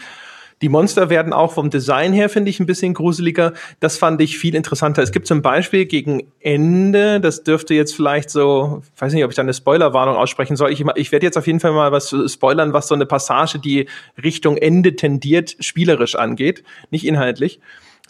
[0.60, 3.54] Die Monster werden auch vom Design her, finde ich, ein bisschen gruseliger.
[3.80, 5.02] Das fand ich viel interessanter.
[5.02, 9.30] Es gibt zum Beispiel gegen Ende, das dürfte jetzt vielleicht so, ich weiß nicht, ob
[9.30, 10.72] ich da eine Spoilerwarnung aussprechen soll.
[10.72, 13.86] Ich, ich werde jetzt auf jeden Fall mal was spoilern, was so eine Passage, die
[14.22, 17.60] Richtung Ende tendiert, spielerisch angeht, nicht inhaltlich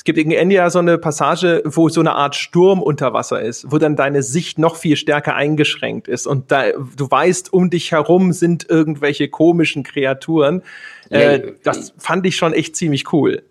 [0.07, 3.71] gibt gegen Ende ja so eine Passage, wo so eine Art Sturm unter Wasser ist,
[3.71, 7.93] wo dann deine Sicht noch viel stärker eingeschränkt ist und da, du weißt, um dich
[7.93, 10.63] herum sind irgendwelche komischen Kreaturen.
[11.11, 13.43] Äh, das fand ich schon echt ziemlich cool.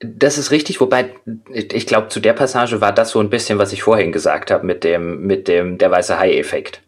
[0.00, 1.10] Das ist richtig, wobei
[1.52, 4.64] ich glaube, zu der Passage war das so ein bisschen, was ich vorhin gesagt habe
[4.64, 6.80] mit dem mit dem der weiße Hai-Effekt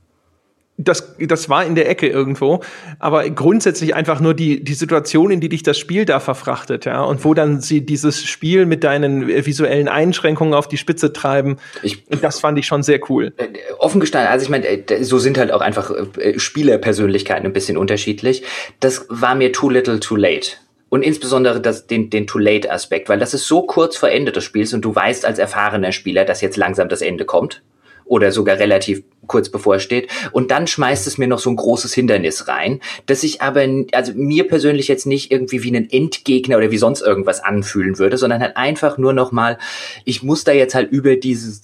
[0.85, 2.61] das, das war in der Ecke irgendwo,
[2.99, 7.03] aber grundsätzlich einfach nur die, die Situation, in die dich das Spiel da verfrachtet, ja,
[7.03, 12.05] und wo dann sie dieses Spiel mit deinen visuellen Einschränkungen auf die Spitze treiben, ich,
[12.21, 13.33] das fand ich schon sehr cool.
[13.37, 17.53] Äh, offen gestanden, also ich meine, äh, so sind halt auch einfach äh, Spielerpersönlichkeiten ein
[17.53, 18.45] bisschen unterschiedlich.
[18.81, 20.53] Das war mir too little too late.
[20.89, 24.75] Und insbesondere das, den, den Too-Late-Aspekt, weil das ist so kurz vor Ende des Spiels
[24.75, 27.63] und du weißt als erfahrener Spieler, dass jetzt langsam das Ende kommt
[28.11, 30.11] oder sogar relativ kurz bevorsteht.
[30.33, 34.13] Und dann schmeißt es mir noch so ein großes Hindernis rein, dass ich aber, also
[34.17, 38.41] mir persönlich jetzt nicht irgendwie wie einen Endgegner oder wie sonst irgendwas anfühlen würde, sondern
[38.41, 39.59] halt einfach nur noch mal,
[40.05, 41.63] ich muss da jetzt halt über dieses,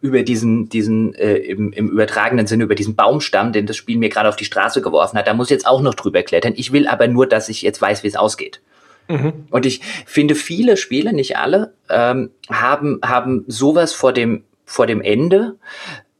[0.00, 4.08] über diesen, diesen äh, im, im übertragenen Sinne, über diesen Baumstamm, den das Spiel mir
[4.08, 6.54] gerade auf die Straße geworfen hat, da muss ich jetzt auch noch drüber klettern.
[6.56, 8.60] Ich will aber nur, dass ich jetzt weiß, wie es ausgeht.
[9.06, 9.44] Mhm.
[9.50, 15.00] Und ich finde, viele Spiele, nicht alle, ähm, haben, haben sowas vor dem vor dem
[15.00, 15.56] Ende,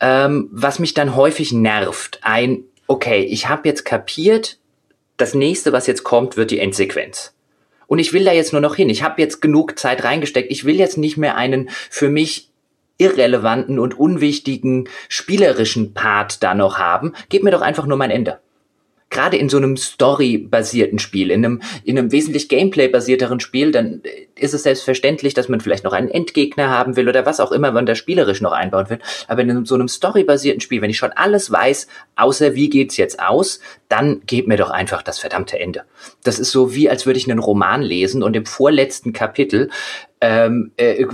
[0.01, 2.20] ähm, was mich dann häufig nervt.
[2.22, 4.59] Ein, okay, ich habe jetzt kapiert,
[5.16, 7.34] das nächste, was jetzt kommt, wird die Endsequenz.
[7.86, 8.90] Und ich will da jetzt nur noch hin.
[8.90, 10.51] Ich habe jetzt genug Zeit reingesteckt.
[10.51, 12.51] Ich will jetzt nicht mehr einen für mich
[12.99, 17.12] irrelevanten und unwichtigen spielerischen Part da noch haben.
[17.28, 18.40] Gib mir doch einfach nur mein Ende
[19.11, 24.03] gerade in so einem Story-basierten Spiel, in einem, in einem wesentlich Gameplay-basierteren Spiel, dann
[24.35, 27.71] ist es selbstverständlich, dass man vielleicht noch einen Endgegner haben will oder was auch immer
[27.71, 28.99] man da spielerisch noch einbauen will.
[29.29, 31.87] Aber in so einem Story-basierten Spiel, wenn ich schon alles weiß,
[32.17, 35.85] außer wie geht's jetzt aus, dann gebt mir doch einfach das verdammte Ende.
[36.25, 39.71] Das ist so wie, als würde ich einen Roman lesen und im vorletzten Kapitel
[40.25, 41.07] ähm, äh, äh,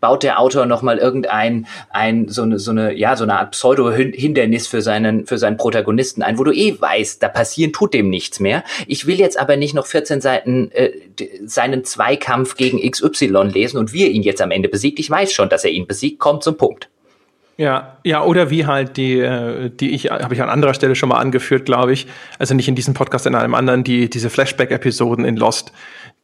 [0.00, 3.50] baut der Autor noch mal irgendein ein so eine so eine ja so eine Art
[3.50, 8.08] Pseudo-Hindernis für seinen für seinen Protagonisten ein, wo du eh weißt, da passieren tut dem
[8.08, 8.64] nichts mehr.
[8.86, 10.92] Ich will jetzt aber nicht noch 14 Seiten äh,
[11.44, 14.98] seinen Zweikampf gegen XY lesen und wie er ihn jetzt am Ende besiegt.
[14.98, 16.18] Ich weiß schon, dass er ihn besiegt.
[16.18, 16.88] Kommt zum Punkt.
[17.58, 21.08] Ja, ja, oder wie halt die, äh, die ich, habe ich an anderer Stelle schon
[21.08, 22.06] mal angeführt, glaube ich,
[22.38, 25.72] also nicht in diesem Podcast, in einem anderen, die, diese Flashback-Episoden in Lost,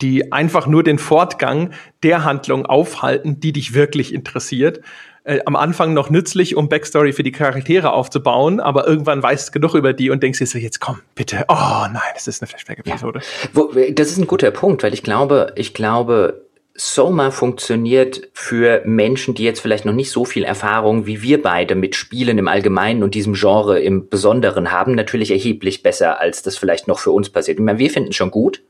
[0.00, 1.70] die einfach nur den Fortgang
[2.02, 4.80] der Handlung aufhalten, die dich wirklich interessiert.
[5.24, 9.52] äh, am Anfang noch nützlich, um Backstory für die Charaktere aufzubauen, aber irgendwann weißt du
[9.52, 11.44] genug über die und denkst dir so, jetzt komm, bitte.
[11.48, 13.20] Oh nein, das ist eine Flashback-Episode.
[13.54, 13.90] Ja.
[13.92, 16.44] Das ist ein guter Punkt, weil ich glaube, ich glaube,
[16.76, 21.76] Soma funktioniert für Menschen, die jetzt vielleicht noch nicht so viel Erfahrung wie wir beide
[21.76, 26.58] mit Spielen im Allgemeinen und diesem Genre im Besonderen haben, natürlich erheblich besser, als das
[26.58, 27.58] vielleicht noch für uns passiert.
[27.58, 28.60] Ich meine, wir finden es schon gut,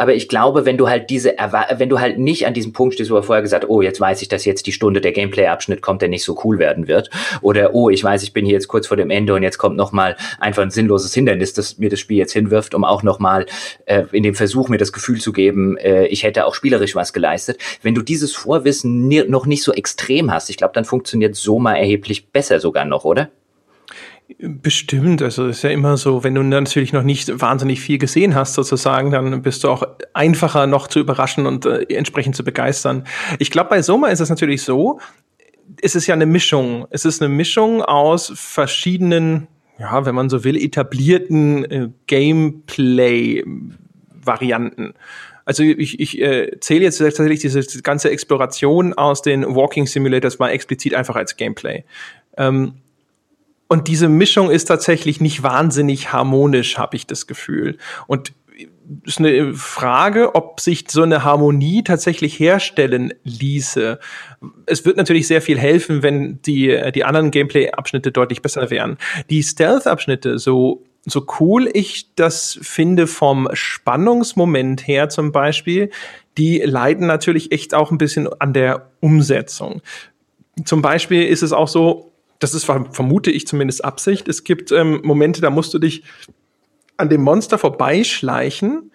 [0.00, 1.34] aber ich glaube, wenn du halt diese,
[1.76, 4.22] wenn du halt nicht an diesem Punkt stehst, wo er vorher gesagt, oh, jetzt weiß
[4.22, 7.10] ich, dass jetzt die Stunde der Gameplay-Abschnitt kommt, der nicht so cool werden wird,
[7.42, 9.76] oder oh, ich weiß, ich bin hier jetzt kurz vor dem Ende und jetzt kommt
[9.76, 13.18] noch mal einfach ein sinnloses Hindernis, das mir das Spiel jetzt hinwirft, um auch noch
[13.18, 13.44] mal
[13.84, 17.12] äh, in dem Versuch mir das Gefühl zu geben, äh, ich hätte auch spielerisch was
[17.12, 17.58] geleistet.
[17.82, 22.30] Wenn du dieses Vorwissen noch nicht so extrem hast, ich glaube, dann funktioniert Soma erheblich
[22.32, 23.28] besser sogar noch, oder?
[24.38, 28.54] Bestimmt, also ist ja immer so, wenn du natürlich noch nicht wahnsinnig viel gesehen hast,
[28.54, 33.04] sozusagen, dann bist du auch einfacher noch zu überraschen und äh, entsprechend zu begeistern.
[33.38, 35.00] Ich glaube, bei Soma ist es natürlich so,
[35.82, 36.86] es ist ja eine Mischung.
[36.90, 39.46] Es ist eine Mischung aus verschiedenen,
[39.78, 44.94] ja, wenn man so will, etablierten äh, Gameplay-Varianten.
[45.44, 50.50] Also ich, ich äh, zähle jetzt tatsächlich diese, ganze Exploration aus den Walking Simulators mal
[50.50, 51.84] explizit einfach als Gameplay.
[52.36, 52.74] Ähm,
[53.70, 57.78] und diese Mischung ist tatsächlich nicht wahnsinnig harmonisch, habe ich das Gefühl.
[58.08, 58.32] Und
[59.04, 64.00] ist eine Frage, ob sich so eine Harmonie tatsächlich herstellen ließe.
[64.66, 68.98] Es wird natürlich sehr viel helfen, wenn die, die anderen Gameplay-Abschnitte deutlich besser wären.
[69.30, 75.90] Die Stealth-Abschnitte, so, so cool ich das finde vom Spannungsmoment her zum Beispiel,
[76.38, 79.80] die leiden natürlich echt auch ein bisschen an der Umsetzung.
[80.64, 82.09] Zum Beispiel ist es auch so,
[82.40, 84.28] das ist, vermute ich zumindest Absicht.
[84.28, 86.02] Es gibt ähm, Momente, da musst du dich
[86.96, 88.90] an dem Monster vorbeischleichen.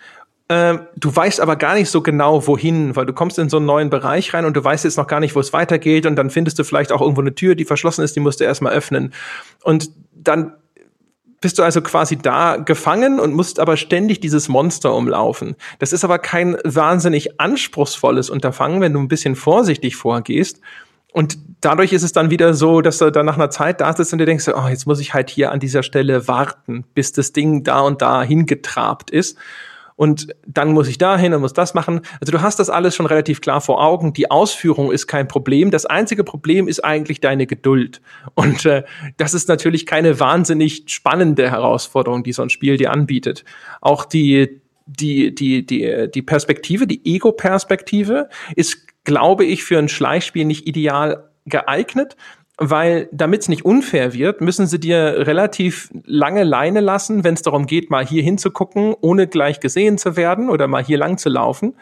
[0.49, 3.65] Ähm, du weißt aber gar nicht so genau, wohin, weil du kommst in so einen
[3.65, 6.29] neuen Bereich rein und du weißt jetzt noch gar nicht, wo es weitergeht und dann
[6.29, 9.13] findest du vielleicht auch irgendwo eine Tür, die verschlossen ist, die musst du erstmal öffnen.
[9.63, 10.53] Und dann
[11.41, 15.55] bist du also quasi da gefangen und musst aber ständig dieses Monster umlaufen.
[15.79, 20.61] Das ist aber kein wahnsinnig anspruchsvolles Unterfangen, wenn du ein bisschen vorsichtig vorgehst.
[21.15, 24.11] Und dadurch ist es dann wieder so, dass du dann nach einer Zeit da sitzt
[24.11, 27.31] und dir denkst, oh, jetzt muss ich halt hier an dieser Stelle warten, bis das
[27.31, 29.37] Ding da und da hingetrabt ist.
[29.95, 32.01] Und dann muss ich dahin und muss das machen.
[32.19, 34.11] Also du hast das alles schon relativ klar vor Augen.
[34.11, 35.71] Die Ausführung ist kein Problem.
[35.71, 38.01] Das einzige Problem ist eigentlich deine Geduld.
[38.33, 38.83] Und äh,
[39.15, 43.45] das ist natürlich keine wahnsinnig spannende Herausforderung, die so ein Spiel dir anbietet.
[43.79, 50.45] Auch die die, die, die, die Perspektive, die Ego-Perspektive ist glaube ich, für ein Schleichspiel
[50.45, 52.17] nicht ideal geeignet,
[52.57, 57.41] weil damit es nicht unfair wird, müssen sie dir relativ lange Leine lassen, wenn es
[57.41, 61.29] darum geht, mal hier hinzugucken, ohne gleich gesehen zu werden oder mal hier lang zu
[61.29, 61.75] laufen.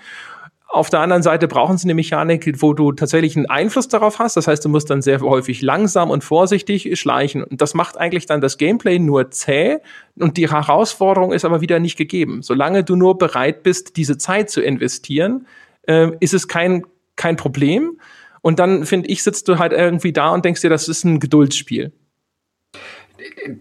[0.67, 4.36] Auf der anderen Seite brauchen sie eine Mechanik, wo du tatsächlich einen Einfluss darauf hast.
[4.36, 7.43] Das heißt, du musst dann sehr häufig langsam und vorsichtig schleichen.
[7.43, 9.78] Und das macht eigentlich dann das Gameplay nur zäh
[10.17, 12.41] und die Herausforderung ist aber wieder nicht gegeben.
[12.41, 15.45] Solange du nur bereit bist, diese Zeit zu investieren,
[15.84, 16.84] äh, ist es kein
[17.16, 17.99] kein Problem.
[18.41, 21.20] Und dann, finde ich, sitzt du halt irgendwie da und denkst dir, das ist ein
[21.20, 21.93] Geduldsspiel.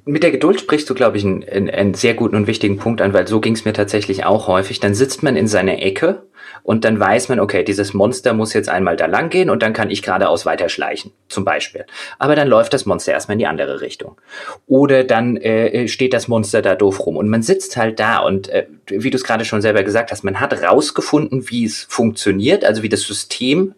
[0.04, 3.12] Mit der Geduld sprichst du, glaube ich, einen, einen, sehr guten und wichtigen Punkt an,
[3.12, 4.80] weil so ging es mir tatsächlich auch häufig.
[4.80, 6.26] Dann sitzt man in seiner Ecke
[6.62, 9.72] und dann weiß man, okay, dieses Monster muss jetzt einmal da lang gehen und dann
[9.72, 11.84] kann ich geradeaus weiter schleichen, zum Beispiel.
[12.18, 14.16] Aber dann läuft das Monster erstmal in die andere Richtung.
[14.66, 18.48] Oder dann äh, steht das Monster da doof rum und man sitzt halt da und
[18.48, 22.64] äh, wie du es gerade schon selber gesagt hast, man hat rausgefunden, wie es funktioniert,
[22.64, 23.74] also wie das System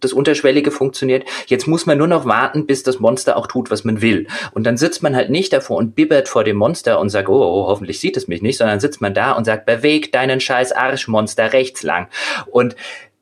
[0.00, 1.24] das Unterschwellige funktioniert.
[1.46, 4.26] Jetzt muss man nur noch warten, bis das Monster auch tut, was man will.
[4.52, 7.42] Und dann sitzt man halt nicht davor und bibbert vor dem Monster und sagt, oh,
[7.42, 10.72] oh hoffentlich sieht es mich nicht, sondern sitzt man da und sagt, beweg deinen scheiß
[10.72, 12.08] Arschmonster rechts lang.
[12.50, 12.74] Und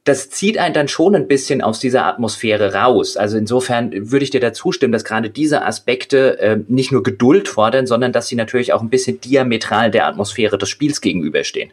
[0.04, 3.16] das zieht einen dann schon ein bisschen aus dieser Atmosphäre raus.
[3.16, 7.48] Also insofern würde ich dir dazu stimmen, dass gerade diese Aspekte äh, nicht nur Geduld
[7.48, 11.72] fordern, sondern dass sie natürlich auch ein bisschen diametral der Atmosphäre des Spiels gegenüberstehen.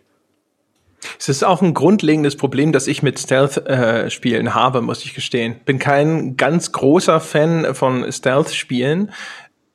[1.20, 5.56] Es ist auch ein grundlegendes Problem, das ich mit Stealth-Spielen äh, habe, muss ich gestehen.
[5.66, 9.12] Bin kein ganz großer Fan von Stealth-Spielen,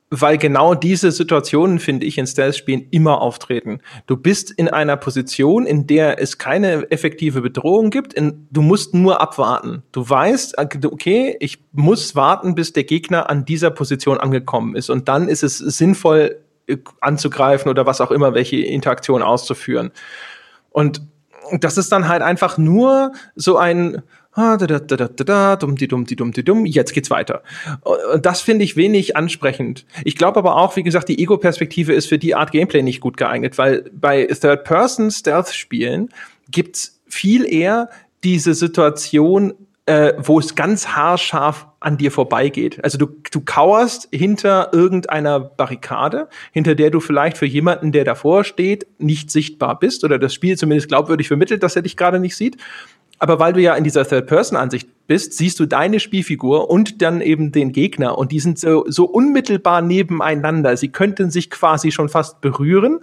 [0.09, 3.79] weil genau diese Situationen, finde ich, in Stealth-Spielen immer auftreten.
[4.05, 8.13] Du bist in einer Position, in der es keine effektive Bedrohung gibt.
[8.13, 9.83] In, du musst nur abwarten.
[9.91, 14.89] Du weißt, äh, okay, ich muss warten, bis der Gegner an dieser Position angekommen ist.
[14.89, 19.91] Und dann ist es sinnvoll, äh, anzugreifen oder was auch immer, welche Interaktion auszuführen.
[20.69, 21.01] Und
[21.59, 24.03] das ist dann halt einfach nur so ein
[24.37, 24.55] ah,
[26.43, 27.41] dumm, jetzt geht's weiter.
[28.21, 29.85] Das finde ich wenig ansprechend.
[30.03, 33.17] Ich glaube aber auch, wie gesagt, die Ego-Perspektive ist für die Art Gameplay nicht gut
[33.17, 36.09] geeignet, weil bei Third-Person-Stealth-Spielen
[36.51, 37.89] gibt's viel eher
[38.23, 39.53] diese Situation,
[39.85, 42.83] äh, wo es ganz haarscharf an dir vorbeigeht.
[42.83, 48.43] Also du, du kauerst hinter irgendeiner Barrikade, hinter der du vielleicht für jemanden, der davor
[48.43, 52.35] steht, nicht sichtbar bist oder das Spiel zumindest glaubwürdig vermittelt, dass er dich gerade nicht
[52.35, 52.57] sieht.
[53.19, 57.51] Aber weil du ja in dieser Third-Person-Ansicht bist, siehst du deine Spielfigur und dann eben
[57.51, 60.77] den Gegner und die sind so, so unmittelbar nebeneinander.
[60.77, 62.99] Sie könnten sich quasi schon fast berühren.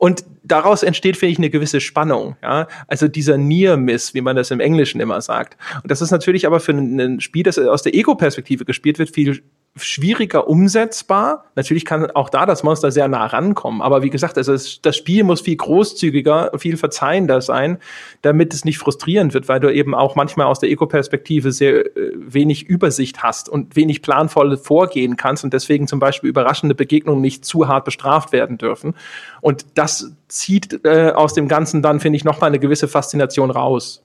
[0.00, 2.34] Und daraus entsteht, finde ich, eine gewisse Spannung.
[2.42, 2.68] Ja?
[2.88, 5.58] Also dieser Near-Miss, wie man das im Englischen immer sagt.
[5.82, 9.42] Und das ist natürlich aber für ein Spiel, das aus der Ego-Perspektive gespielt wird, viel
[9.76, 11.44] schwieriger umsetzbar.
[11.54, 15.22] Natürlich kann auch da das Monster sehr nah rankommen, aber wie gesagt, also das Spiel
[15.22, 17.78] muss viel großzügiger, viel verzeihender sein,
[18.22, 22.12] damit es nicht frustrierend wird, weil du eben auch manchmal aus der Ego-Perspektive sehr äh,
[22.16, 27.44] wenig Übersicht hast und wenig planvoll vorgehen kannst und deswegen zum Beispiel überraschende Begegnungen nicht
[27.44, 28.94] zu hart bestraft werden dürfen.
[29.40, 34.02] Und das zieht äh, aus dem Ganzen dann, finde ich, nochmal eine gewisse Faszination raus.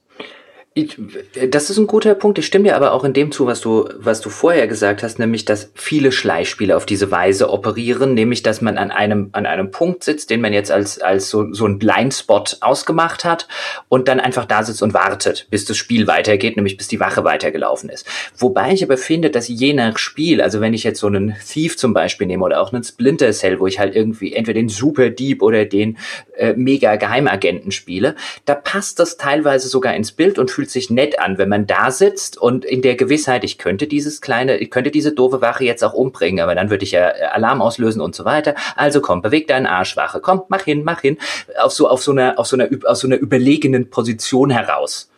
[0.78, 0.94] Ich,
[1.50, 2.36] das ist ein guter Punkt.
[2.36, 5.18] Ich stimme dir aber auch in dem zu, was du, was du vorher gesagt hast,
[5.18, 9.70] nämlich, dass viele Schleichspiele auf diese Weise operieren, nämlich, dass man an einem, an einem
[9.70, 13.48] Punkt sitzt, den man jetzt als, als so, so ein Blindspot ausgemacht hat
[13.88, 17.24] und dann einfach da sitzt und wartet, bis das Spiel weitergeht, nämlich bis die Wache
[17.24, 18.06] weitergelaufen ist.
[18.36, 21.78] Wobei ich aber finde, dass je nach Spiel, also wenn ich jetzt so einen Thief
[21.78, 25.08] zum Beispiel nehme oder auch einen Splinter Cell, wo ich halt irgendwie entweder den Super
[25.08, 25.96] Dieb oder den
[26.36, 28.14] äh, mega Geheimagenten spiele,
[28.44, 31.66] da passt das teilweise sogar ins Bild und fühlt fühlt sich nett an, wenn man
[31.66, 35.64] da sitzt und in der Gewissheit, ich könnte dieses kleine, ich könnte diese doofe Wache
[35.64, 38.54] jetzt auch umbringen, aber dann würde ich ja äh, Alarm auslösen und so weiter.
[38.74, 41.18] Also komm, beweg deinen Arschwache, komm, mach hin, mach hin,
[41.60, 45.10] auf so auf so einer auf so einer aus so einer überlegenen Position heraus.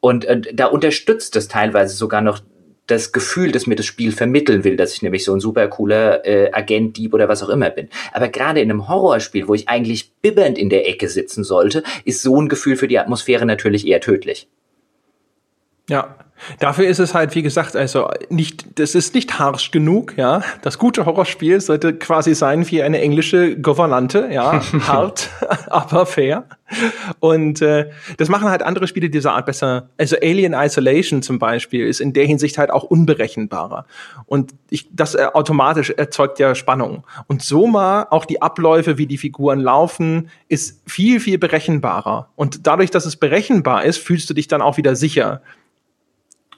[0.00, 2.40] Und äh, da unterstützt es teilweise sogar noch
[2.86, 6.24] das Gefühl, das mir das Spiel vermitteln will, dass ich nämlich so ein super cooler
[6.24, 7.88] äh, Agent, Dieb oder was auch immer bin.
[8.12, 12.22] Aber gerade in einem Horrorspiel, wo ich eigentlich bibbernd in der Ecke sitzen sollte, ist
[12.22, 14.48] so ein Gefühl für die Atmosphäre natürlich eher tödlich.
[15.88, 16.16] Ja,
[16.58, 20.42] dafür ist es halt, wie gesagt, also nicht, das ist nicht harsch genug, ja.
[20.62, 25.30] Das gute Horrorspiel sollte quasi sein wie eine englische Gouvernante, ja, hart,
[25.68, 26.44] aber fair.
[27.20, 29.88] Und äh, das machen halt andere Spiele dieser Art besser.
[29.98, 33.86] Also Alien Isolation zum Beispiel ist in der Hinsicht halt auch unberechenbarer.
[34.26, 37.04] Und ich, das äh, automatisch erzeugt ja Spannung.
[37.28, 42.30] Und Soma, auch die Abläufe, wie die Figuren laufen, ist viel, viel berechenbarer.
[42.34, 45.42] Und dadurch, dass es berechenbar ist, fühlst du dich dann auch wieder sicher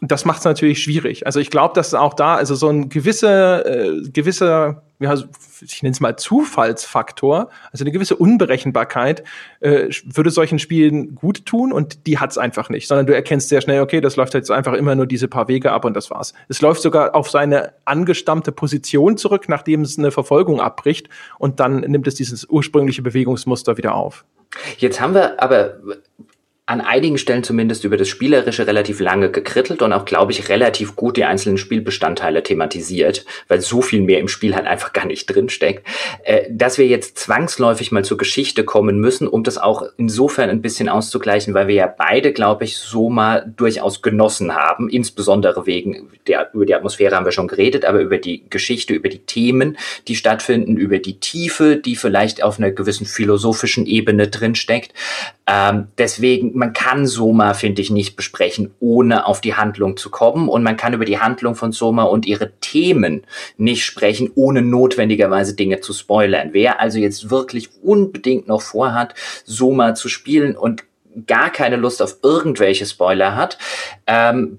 [0.00, 1.26] das macht es natürlich schwierig.
[1.26, 5.14] Also ich glaube, dass auch da, also so ein gewisser, äh, gewisser, ja,
[5.60, 9.24] ich nenne es mal Zufallsfaktor, also eine gewisse Unberechenbarkeit,
[9.60, 13.60] äh, würde solchen Spielen gut tun und die hat's einfach nicht, sondern du erkennst sehr
[13.60, 16.32] schnell, okay, das läuft jetzt einfach immer nur diese paar Wege ab und das war's.
[16.48, 21.80] Es läuft sogar auf seine angestammte Position zurück, nachdem es eine Verfolgung abbricht und dann
[21.80, 24.24] nimmt es dieses ursprüngliche Bewegungsmuster wieder auf.
[24.78, 25.76] Jetzt haben wir aber
[26.68, 30.96] an einigen Stellen zumindest über das Spielerische relativ lange gekrittelt und auch, glaube ich, relativ
[30.96, 35.34] gut die einzelnen Spielbestandteile thematisiert, weil so viel mehr im Spiel halt einfach gar nicht
[35.34, 35.86] drinsteckt,
[36.24, 40.60] äh, dass wir jetzt zwangsläufig mal zur Geschichte kommen müssen, um das auch insofern ein
[40.60, 46.10] bisschen auszugleichen, weil wir ja beide, glaube ich, so mal durchaus genossen haben, insbesondere wegen
[46.26, 49.78] der, über die Atmosphäre haben wir schon geredet, aber über die Geschichte, über die Themen,
[50.06, 54.92] die stattfinden, über die Tiefe, die vielleicht auf einer gewissen philosophischen Ebene drinsteckt.
[55.46, 60.48] Ähm, deswegen man kann Soma, finde ich, nicht besprechen, ohne auf die Handlung zu kommen.
[60.48, 63.22] Und man kann über die Handlung von Soma und ihre Themen
[63.56, 66.50] nicht sprechen, ohne notwendigerweise Dinge zu spoilern.
[66.52, 70.82] Wer also jetzt wirklich unbedingt noch vorhat, Soma zu spielen und
[71.26, 73.56] gar keine Lust auf irgendwelche Spoiler hat,
[74.08, 74.58] ähm,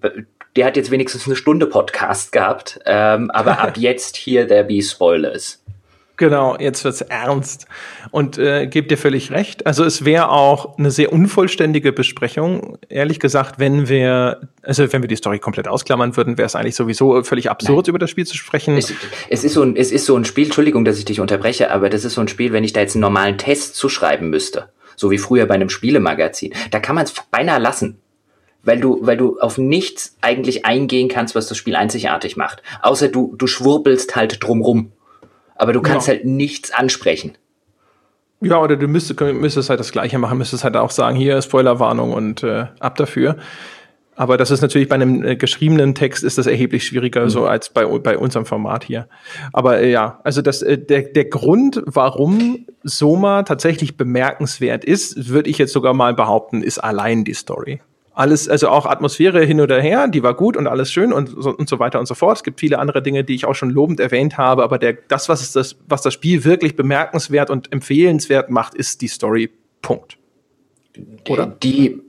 [0.55, 2.79] der hat jetzt wenigstens eine Stunde Podcast gehabt.
[2.85, 5.61] Ähm, aber ab jetzt hier there be Spoilers.
[6.19, 7.65] Genau, jetzt wird's ernst.
[8.11, 9.65] Und äh, gebt dir völlig recht.
[9.65, 12.77] Also es wäre auch eine sehr unvollständige Besprechung.
[12.89, 16.75] Ehrlich gesagt, wenn wir, also wenn wir die Story komplett ausklammern würden, wäre es eigentlich
[16.75, 17.91] sowieso völlig absurd, Nein.
[17.91, 18.75] über das Spiel zu sprechen.
[18.75, 18.93] Es,
[19.29, 21.89] es, ist so ein, es ist so ein Spiel, Entschuldigung, dass ich dich unterbreche, aber
[21.89, 24.67] das ist so ein Spiel, wenn ich da jetzt einen normalen Test zuschreiben müsste,
[24.97, 28.01] so wie früher bei einem Spielemagazin, da kann man es beinahe lassen
[28.61, 32.61] weil du, weil du auf nichts eigentlich eingehen kannst, was das Spiel einzigartig macht.
[32.81, 34.91] Außer du, du schwurbelst halt drumrum
[35.59, 36.13] aber du kannst ja.
[36.13, 37.37] halt nichts ansprechen.
[38.41, 42.13] Ja, oder du müsstest, müsstest halt das Gleiche machen, müsstest halt auch sagen, hier Spoilerwarnung
[42.13, 43.35] und äh, ab dafür.
[44.15, 47.29] Aber das ist natürlich bei einem äh, geschriebenen Text ist das erheblich schwieriger, mhm.
[47.29, 49.07] so als bei, bei unserem Format hier.
[49.53, 55.49] Aber äh, ja, also das, äh, der, der Grund, warum Soma tatsächlich bemerkenswert ist, würde
[55.49, 57.81] ich jetzt sogar mal behaupten, ist allein die Story
[58.19, 61.55] alles, also auch Atmosphäre hin oder her, die war gut und alles schön und so,
[61.55, 62.35] und so weiter und so fort.
[62.37, 65.29] Es gibt viele andere Dinge, die ich auch schon lobend erwähnt habe, aber der, das,
[65.29, 69.49] was das, was das Spiel wirklich bemerkenswert und empfehlenswert macht, ist die Story.
[69.81, 70.17] Punkt.
[71.29, 71.45] Oder?
[71.63, 72.01] Die,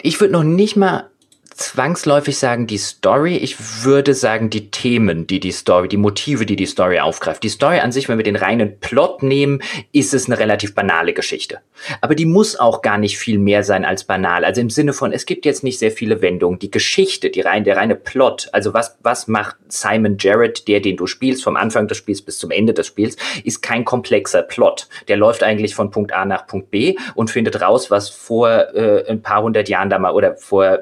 [0.00, 1.10] ich würde noch nicht mal
[1.54, 6.56] zwangsläufig sagen die Story, ich würde sagen die Themen, die die Story, die Motive, die
[6.56, 7.42] die Story aufgreift.
[7.42, 11.12] Die Story an sich, wenn wir den reinen Plot nehmen, ist es eine relativ banale
[11.12, 11.60] Geschichte.
[12.00, 14.44] Aber die muss auch gar nicht viel mehr sein als banal.
[14.44, 16.58] Also im Sinne von, es gibt jetzt nicht sehr viele Wendungen.
[16.58, 20.96] Die Geschichte, die rein, der reine Plot, also was, was macht Simon Jarrett, der, den
[20.96, 24.88] du spielst, vom Anfang des Spiels bis zum Ende des Spiels, ist kein komplexer Plot.
[25.08, 29.04] Der läuft eigentlich von Punkt A nach Punkt B und findet raus, was vor äh,
[29.08, 30.80] ein paar hundert Jahren da mal oder vor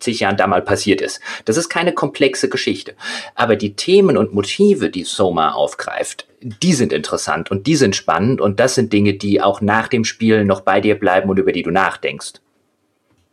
[0.00, 1.20] zig Jahren da mal passiert ist.
[1.44, 2.94] Das ist keine komplexe Geschichte.
[3.34, 8.40] Aber die Themen und Motive, die Soma aufgreift, die sind interessant und die sind spannend
[8.40, 11.52] und das sind Dinge, die auch nach dem Spiel noch bei dir bleiben und über
[11.52, 12.34] die du nachdenkst.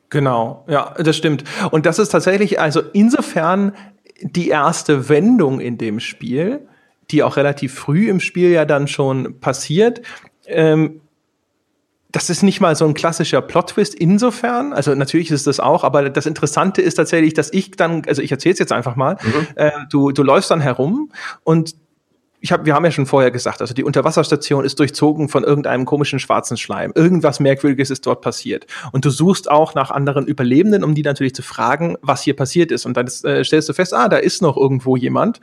[0.09, 1.43] Genau, ja, das stimmt.
[1.71, 3.73] Und das ist tatsächlich, also insofern
[4.21, 6.67] die erste Wendung in dem Spiel,
[7.11, 10.01] die auch relativ früh im Spiel ja dann schon passiert,
[10.47, 11.01] ähm,
[12.15, 14.71] das ist nicht mal so ein klassischer Plot-Twist insofern.
[14.71, 18.31] Also natürlich ist das auch, aber das Interessante ist tatsächlich, dass ich dann, also ich
[18.31, 19.47] erzähle es jetzt einfach mal, mhm.
[19.55, 21.11] äh, du, du läufst dann herum
[21.43, 21.75] und
[22.39, 25.83] ich hab, wir haben ja schon vorher gesagt, also die Unterwasserstation ist durchzogen von irgendeinem
[25.83, 26.93] komischen schwarzen Schleim.
[26.95, 28.65] Irgendwas Merkwürdiges ist dort passiert.
[28.93, 32.71] Und du suchst auch nach anderen Überlebenden, um die natürlich zu fragen, was hier passiert
[32.71, 32.85] ist.
[32.85, 35.41] Und dann äh, stellst du fest, ah, da ist noch irgendwo jemand.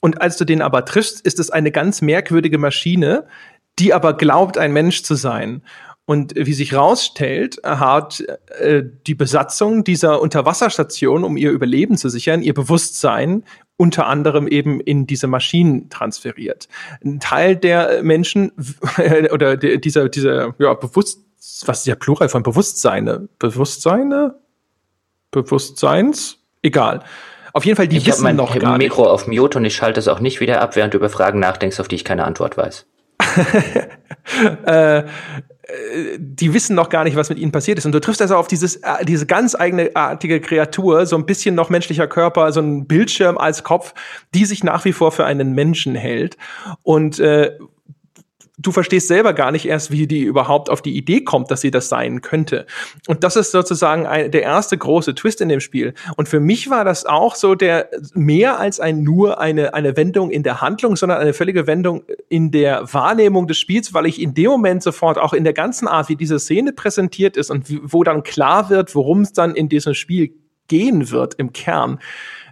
[0.00, 3.24] Und als du den aber triffst, ist es eine ganz merkwürdige Maschine,
[3.78, 5.62] die aber glaubt, ein Mensch zu sein.
[6.04, 8.24] Und wie sich rausstellt, hat
[8.58, 13.44] äh, die Besatzung dieser Unterwasserstation, um ihr Überleben zu sichern, ihr Bewusstsein
[13.76, 16.68] unter anderem eben in diese Maschinen transferiert.
[17.04, 18.52] Ein Teil der Menschen
[19.32, 21.20] oder dieser, dieser, ja, Bewusst,
[21.66, 23.28] was ist ja Plural von Bewusstseine?
[23.38, 24.36] Bewusstseine?
[25.30, 26.38] Bewusstseins?
[26.62, 27.02] Egal.
[27.52, 29.10] Auf jeden Fall, die ich wissen mein noch gar Mikro nicht.
[29.10, 31.80] auf Mute und ich schalte es auch nicht wieder ab, während du über Fragen nachdenkst,
[31.80, 32.86] auf die ich keine Antwort weiß.
[34.66, 35.04] äh,
[36.18, 37.86] die wissen noch gar nicht, was mit ihnen passiert ist.
[37.86, 41.70] Und du triffst also auf dieses, äh, diese ganz eigenartige Kreatur, so ein bisschen noch
[41.70, 43.94] menschlicher Körper, so ein Bildschirm als Kopf,
[44.34, 46.36] die sich nach wie vor für einen Menschen hält.
[46.82, 47.58] Und äh,
[48.62, 51.70] du verstehst selber gar nicht erst, wie die überhaupt auf die Idee kommt, dass sie
[51.70, 52.66] das sein könnte.
[53.06, 55.94] Und das ist sozusagen ein, der erste große Twist in dem Spiel.
[56.16, 60.30] Und für mich war das auch so der mehr als ein nur eine, eine Wendung
[60.30, 64.34] in der Handlung, sondern eine völlige Wendung in der Wahrnehmung des Spiels, weil ich in
[64.34, 68.04] dem Moment sofort auch in der ganzen Art, wie diese Szene präsentiert ist und wo
[68.04, 70.32] dann klar wird, worum es dann in diesem Spiel
[70.68, 71.98] gehen wird im Kern,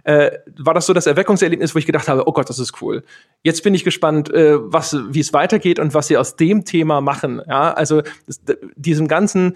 [0.03, 3.03] äh, war das so das Erweckungserlebnis, wo ich gedacht habe, oh Gott, das ist cool.
[3.43, 7.01] Jetzt bin ich gespannt, äh, was, wie es weitergeht und was sie aus dem Thema
[7.01, 7.41] machen.
[7.47, 8.41] Ja, also das,
[8.75, 9.55] diesem ganzen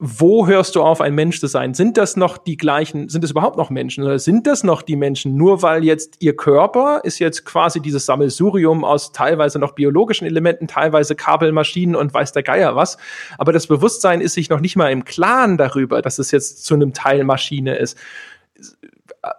[0.00, 1.74] wo hörst du auf, ein Mensch zu sein?
[1.74, 4.94] Sind das noch die gleichen, sind es überhaupt noch Menschen oder sind das noch die
[4.94, 5.36] Menschen?
[5.36, 10.68] Nur weil jetzt ihr Körper ist jetzt quasi dieses Sammelsurium aus teilweise noch biologischen Elementen,
[10.68, 12.96] teilweise Kabelmaschinen und weiß der Geier was.
[13.38, 16.74] Aber das Bewusstsein ist sich noch nicht mal im Klaren darüber, dass es jetzt zu
[16.74, 17.98] einem Teil Maschine ist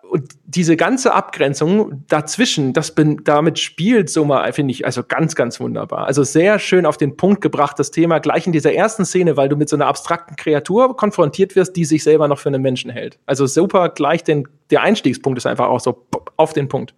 [0.10, 5.60] und diese ganze Abgrenzung dazwischen, das bin, damit spielt Soma, finde ich, also ganz, ganz
[5.60, 6.08] wunderbar.
[6.08, 9.50] Also sehr schön auf den Punkt gebracht, das Thema gleich in dieser ersten Szene, weil
[9.50, 12.90] du mit so einer abstrakten Kreatur konfrontiert wirst, die sich selber noch für einen Menschen
[12.90, 13.20] hält.
[13.28, 16.08] Also super gleich den, der Einstiegspunkt ist einfach auch so
[16.38, 16.96] auf den Punkt.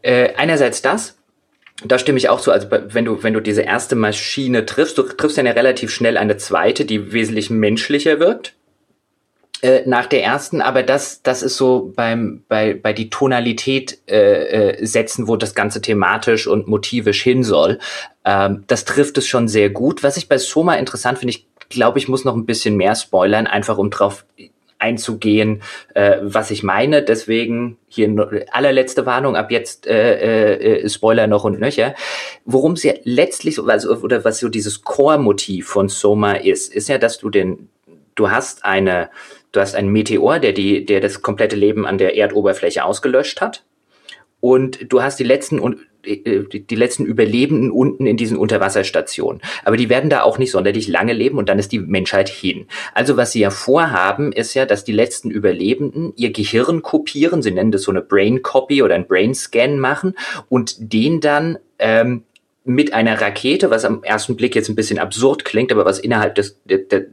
[0.00, 1.18] Äh, einerseits das,
[1.84, 2.50] da stimme ich auch so.
[2.50, 6.16] Also wenn du, wenn du diese erste Maschine triffst, du triffst dann ja relativ schnell
[6.16, 8.54] eine zweite, die wesentlich menschlicher wirkt.
[9.62, 14.74] Äh, nach der ersten, aber das, das ist so beim, bei, bei die Tonalität äh,
[14.74, 17.78] äh, setzen, wo das Ganze thematisch und motivisch hin soll.
[18.26, 20.02] Ähm, das trifft es schon sehr gut.
[20.02, 23.46] Was ich bei Soma interessant finde, ich glaube, ich muss noch ein bisschen mehr spoilern,
[23.46, 24.26] einfach um drauf
[24.78, 25.62] einzugehen,
[25.94, 27.02] äh, was ich meine.
[27.02, 31.94] Deswegen hier allerletzte Warnung, ab jetzt äh, äh, Spoiler noch und nöcher.
[32.44, 36.98] Worum es ja letztlich, also, oder was so dieses Core-Motiv von Soma ist, ist ja,
[36.98, 37.70] dass du den,
[38.14, 39.08] du hast eine
[39.56, 43.64] Du hast einen Meteor, der, die, der das komplette Leben an der Erdoberfläche ausgelöscht hat.
[44.38, 49.40] Und du hast die letzten, äh, die letzten Überlebenden unten in diesen Unterwasserstationen.
[49.64, 52.66] Aber die werden da auch nicht sonderlich lange leben und dann ist die Menschheit hin.
[52.92, 57.40] Also was sie ja vorhaben, ist ja, dass die letzten Überlebenden ihr Gehirn kopieren.
[57.40, 60.14] Sie nennen das so eine Brain Copy oder ein Brain Scan machen
[60.50, 62.24] und den dann ähm,
[62.64, 66.34] mit einer Rakete, was am ersten Blick jetzt ein bisschen absurd klingt, aber was innerhalb
[66.34, 67.06] des, der, der,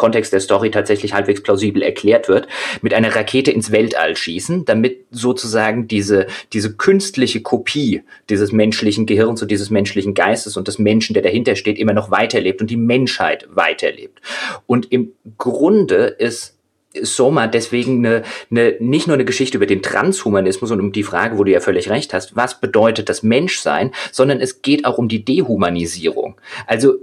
[0.00, 2.48] Kontext der Story tatsächlich halbwegs plausibel erklärt wird,
[2.80, 9.42] mit einer Rakete ins Weltall schießen, damit sozusagen diese, diese künstliche Kopie dieses menschlichen Gehirns
[9.42, 12.78] und dieses menschlichen Geistes und des Menschen, der dahinter steht, immer noch weiterlebt und die
[12.78, 14.22] Menschheit weiterlebt.
[14.66, 16.56] Und im Grunde ist
[17.02, 21.38] Soma deswegen eine, eine, nicht nur eine Geschichte über den Transhumanismus und um die Frage,
[21.38, 25.08] wo du ja völlig recht hast, was bedeutet das Menschsein, sondern es geht auch um
[25.08, 26.40] die Dehumanisierung.
[26.66, 26.94] Also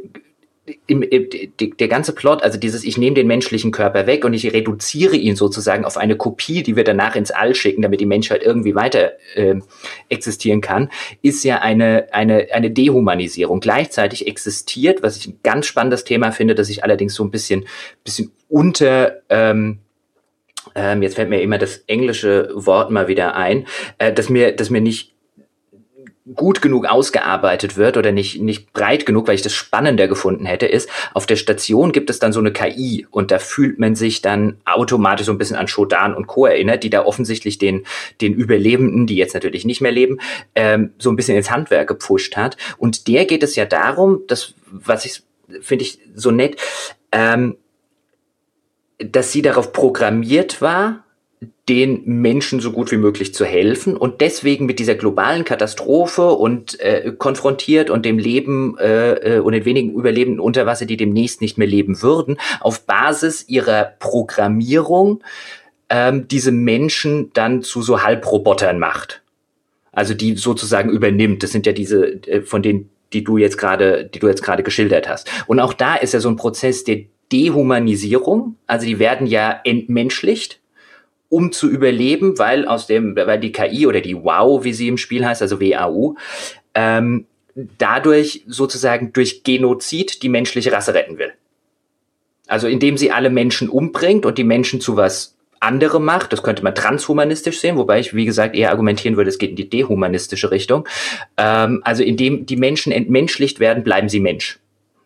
[0.86, 4.52] im, im, der ganze Plot, also dieses, ich nehme den menschlichen Körper weg und ich
[4.52, 8.44] reduziere ihn sozusagen auf eine Kopie, die wir danach ins All schicken, damit die Menschheit
[8.44, 9.56] irgendwie weiter äh,
[10.10, 10.90] existieren kann,
[11.22, 13.62] ist ja eine, eine, eine Dehumanisierung.
[13.62, 17.66] Gleichzeitig existiert, was ich ein ganz spannendes Thema finde, das ich allerdings so ein bisschen,
[18.04, 19.80] bisschen unter, ähm,
[20.76, 23.68] ähm, jetzt fällt mir immer das englische Wort mal wieder ein,
[24.00, 25.14] äh, dass mir, dass mir nicht
[26.36, 30.66] gut genug ausgearbeitet wird oder nicht, nicht breit genug, weil ich das spannender gefunden hätte,
[30.66, 34.22] ist, auf der Station gibt es dann so eine KI und da fühlt man sich
[34.22, 36.46] dann automatisch so ein bisschen an Shodan und Co.
[36.46, 37.86] erinnert, die da offensichtlich den,
[38.22, 40.20] den Überlebenden, die jetzt natürlich nicht mehr leben,
[40.56, 42.58] ähm, so ein bisschen ins Handwerk gepfuscht hat.
[42.78, 45.24] Und der geht es ja darum, dass, was ich,
[45.62, 46.58] finde ich so nett,
[47.12, 47.58] ähm,
[48.98, 51.04] dass sie darauf programmiert war,
[51.70, 56.80] den Menschen so gut wie möglich zu helfen und deswegen mit dieser globalen Katastrophe und
[56.80, 61.42] äh, konfrontiert und dem Leben äh, äh, und den wenigen Überlebenden unter Wasser, die demnächst
[61.42, 65.22] nicht mehr leben würden, auf Basis ihrer Programmierung
[65.90, 69.22] ähm, diese Menschen dann zu so Halbrobotern macht.
[69.92, 71.44] Also die sozusagen übernimmt.
[71.44, 74.64] Das sind ja diese, äh, von denen, die du jetzt gerade, die du jetzt gerade
[74.64, 75.30] geschildert hast.
[75.48, 78.56] Und auch da ist ja so ein Prozess der Dehumanisierung.
[78.66, 80.62] Also die werden ja entmenschlicht
[81.30, 84.98] um zu überleben, weil aus dem, weil die KI oder die WoW, wie sie im
[84.98, 86.16] Spiel heißt, also WAU,
[86.74, 87.26] ähm,
[87.78, 91.34] dadurch sozusagen durch Genozid die menschliche Rasse retten will.
[92.48, 96.64] Also indem sie alle Menschen umbringt und die Menschen zu was anderem macht, das könnte
[96.64, 100.52] man transhumanistisch sehen, wobei ich, wie gesagt, eher argumentieren würde, es geht in die dehumanistische
[100.52, 100.88] Richtung.
[101.36, 104.60] Ähm, also indem die Menschen entmenschlicht werden, bleiben sie Mensch.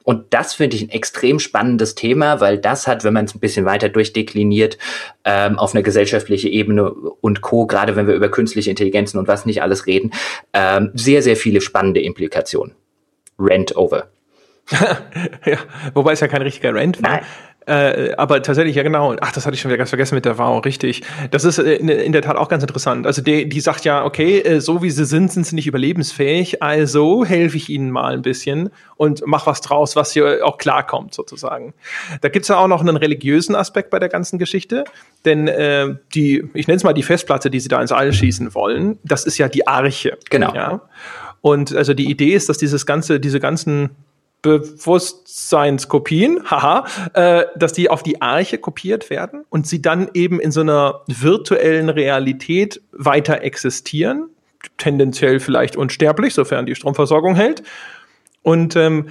[0.03, 3.39] Und das finde ich ein extrem spannendes Thema, weil das hat, wenn man es ein
[3.39, 4.77] bisschen weiter durchdekliniert,
[5.25, 9.45] ähm, auf einer gesellschaftlichen Ebene und Co., gerade wenn wir über künstliche Intelligenzen und was
[9.45, 10.11] nicht alles reden,
[10.53, 12.75] ähm, sehr, sehr viele spannende Implikationen.
[13.39, 14.07] Rent over.
[15.45, 15.57] ja,
[15.93, 17.09] wobei es ja kein richtiger Rent war.
[17.09, 17.21] Nein.
[17.71, 19.15] Äh, aber tatsächlich, ja genau.
[19.21, 21.03] Ach, das hatte ich schon wieder ganz vergessen mit der Wow, richtig.
[21.29, 23.07] Das ist äh, in, in, der Tat auch ganz interessant.
[23.07, 26.61] Also die, die sagt ja, okay, äh, so wie sie sind, sind sie nicht überlebensfähig,
[26.61, 31.13] also helfe ich ihnen mal ein bisschen und mach was draus, was hier auch klarkommt,
[31.13, 31.73] sozusagen.
[32.19, 34.83] Da gibt's ja auch noch einen religiösen Aspekt bei der ganzen Geschichte,
[35.23, 38.53] denn äh, die, ich nenne es mal die Festplatte, die sie da ins All schießen
[38.53, 40.17] wollen, das ist ja die Arche.
[40.29, 40.53] Genau.
[40.53, 40.81] Ja?
[41.39, 43.91] Und also die Idee ist, dass dieses ganze, diese ganzen
[44.41, 50.51] Bewusstseinskopien, haha, äh, dass die auf die Arche kopiert werden und sie dann eben in
[50.51, 54.29] so einer virtuellen Realität weiter existieren,
[54.77, 57.61] tendenziell vielleicht unsterblich, sofern die Stromversorgung hält.
[58.41, 59.09] Und ähm,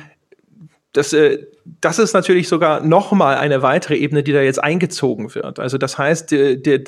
[0.93, 1.47] das, äh,
[1.81, 5.61] das ist natürlich sogar noch mal eine weitere Ebene, die da jetzt eingezogen wird.
[5.61, 6.85] Also das heißt, die, die,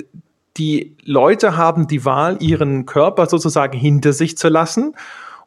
[0.57, 4.95] die Leute haben die Wahl, ihren Körper sozusagen hinter sich zu lassen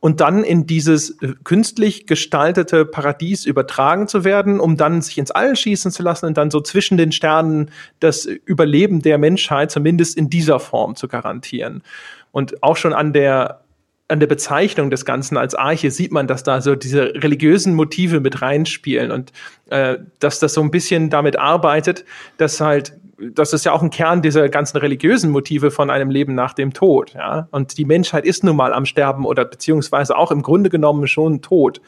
[0.05, 5.31] und dann in dieses äh, künstlich gestaltete Paradies übertragen zu werden, um dann sich ins
[5.31, 10.15] All schießen zu lassen und dann so zwischen den Sternen das Überleben der Menschheit zumindest
[10.15, 11.81] in dieser Form zu garantieren.
[12.31, 13.61] Und auch schon an der
[14.07, 18.19] an der Bezeichnung des Ganzen als Arche sieht man, dass da so diese religiösen Motive
[18.19, 19.33] mit reinspielen und
[19.71, 22.05] äh, dass das so ein bisschen damit arbeitet,
[22.37, 26.35] dass halt das ist ja auch ein Kern dieser ganzen religiösen Motive von einem Leben
[26.35, 27.13] nach dem Tod.
[27.13, 27.47] Ja?
[27.51, 31.41] Und die Menschheit ist nun mal am Sterben oder beziehungsweise auch im Grunde genommen schon
[31.41, 31.81] tot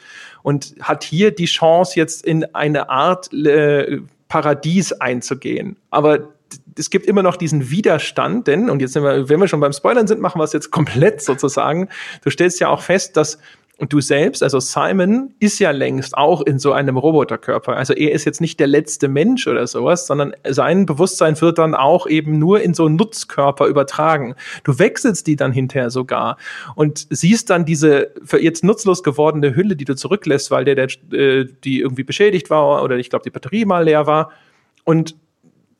[0.43, 3.99] und hat hier die Chance, jetzt in eine Art äh,
[4.29, 5.77] Paradies einzugehen.
[5.89, 6.29] Aber
[6.77, 9.73] es gibt immer noch diesen Widerstand, denn, und jetzt sind wir, wenn wir schon beim
[9.73, 11.89] Spoilern sind, machen wir es jetzt komplett sozusagen.
[12.23, 13.39] Du stellst ja auch fest, dass
[13.79, 17.75] und du selbst, also Simon, ist ja längst auch in so einem Roboterkörper.
[17.75, 21.75] Also er ist jetzt nicht der letzte Mensch oder sowas, sondern sein Bewusstsein wird dann
[21.75, 24.35] auch eben nur in so einen Nutzkörper übertragen.
[24.63, 26.37] Du wechselst die dann hinterher sogar
[26.75, 31.45] und siehst dann diese jetzt nutzlos gewordene Hülle, die du zurücklässt, weil der, der äh,
[31.63, 34.31] die irgendwie beschädigt war oder ich glaube die Batterie mal leer war.
[34.85, 35.15] Und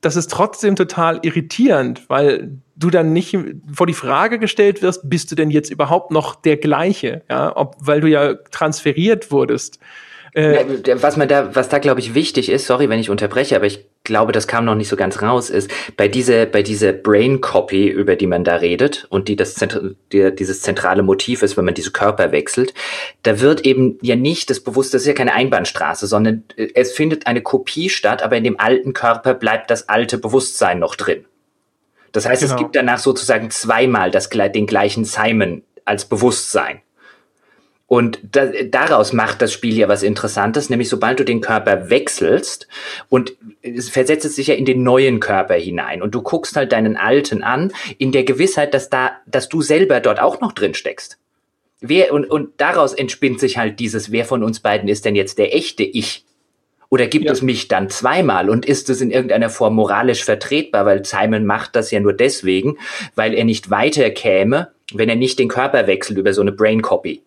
[0.02, 3.38] das ist trotzdem total irritierend, weil du dann nicht
[3.74, 7.76] vor die Frage gestellt wirst, bist du denn jetzt überhaupt noch der gleiche, ja, ob,
[7.80, 9.80] weil du ja transferiert wurdest.
[10.38, 13.66] Äh, was man da, was da glaube ich wichtig ist, sorry, wenn ich unterbreche, aber
[13.66, 17.42] ich glaube, das kam noch nicht so ganz raus, ist bei dieser, bei dieser Brain
[17.42, 19.56] Copy, über die man da redet und die das
[20.14, 22.76] die, dieses zentrale Motiv ist, wenn man diese Körper wechselt,
[23.24, 26.92] da wird eben ja nicht das Bewusste, das ist ja keine Einbahnstraße, sondern äh, es
[26.92, 31.26] findet eine Kopie statt, aber in dem alten Körper bleibt das alte Bewusstsein noch drin.
[32.12, 32.54] Das heißt, genau.
[32.54, 36.82] es gibt danach sozusagen zweimal das, den gleichen Simon als Bewusstsein.
[37.88, 42.68] Und da, daraus macht das Spiel ja was Interessantes, nämlich sobald du den Körper wechselst
[43.08, 46.74] und es versetzt es sich ja in den neuen Körper hinein und du guckst halt
[46.74, 50.74] deinen alten an, in der Gewissheit, dass da, dass du selber dort auch noch drin
[50.74, 51.18] steckst.
[51.80, 55.38] Wer, und, und daraus entspinnt sich halt dieses, wer von uns beiden ist denn jetzt
[55.38, 56.26] der echte Ich?
[56.90, 57.32] Oder gibt ja.
[57.32, 61.76] es mich dann zweimal und ist es in irgendeiner Form moralisch vertretbar, weil Simon macht
[61.76, 62.78] das ja nur deswegen,
[63.16, 67.22] weil er nicht weiterkäme, wenn er nicht den Körper wechselt über so eine Brain Copy.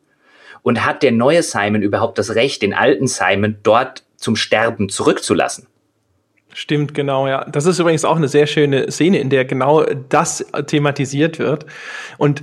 [0.63, 5.67] Und hat der neue Simon überhaupt das Recht, den alten Simon dort zum Sterben zurückzulassen?
[6.53, 7.45] Stimmt, genau, ja.
[7.45, 11.67] Das ist übrigens auch eine sehr schöne Szene, in der genau das thematisiert wird.
[12.19, 12.43] Und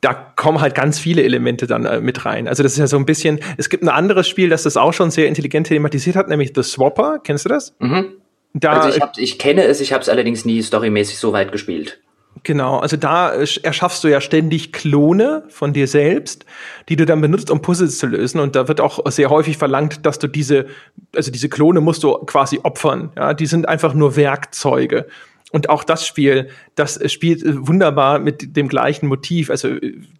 [0.00, 2.48] da kommen halt ganz viele Elemente dann äh, mit rein.
[2.48, 4.92] Also das ist ja so ein bisschen, es gibt ein anderes Spiel, das das auch
[4.92, 7.18] schon sehr intelligent thematisiert hat, nämlich The Swapper.
[7.22, 7.74] Kennst du das?
[7.78, 8.12] Mhm.
[8.52, 11.52] Da, also ich, hab, ich kenne es, ich habe es allerdings nie storymäßig so weit
[11.52, 12.00] gespielt.
[12.42, 16.44] Genau, also da äh, erschaffst du ja ständig Klone von dir selbst,
[16.88, 18.40] die du dann benutzt, um Puzzles zu lösen.
[18.40, 20.66] Und da wird auch sehr häufig verlangt, dass du diese,
[21.14, 23.10] also diese Klone musst du quasi opfern.
[23.16, 25.06] Ja, die sind einfach nur Werkzeuge.
[25.52, 29.48] Und auch das Spiel, das spielt wunderbar mit dem gleichen Motiv.
[29.48, 29.70] Also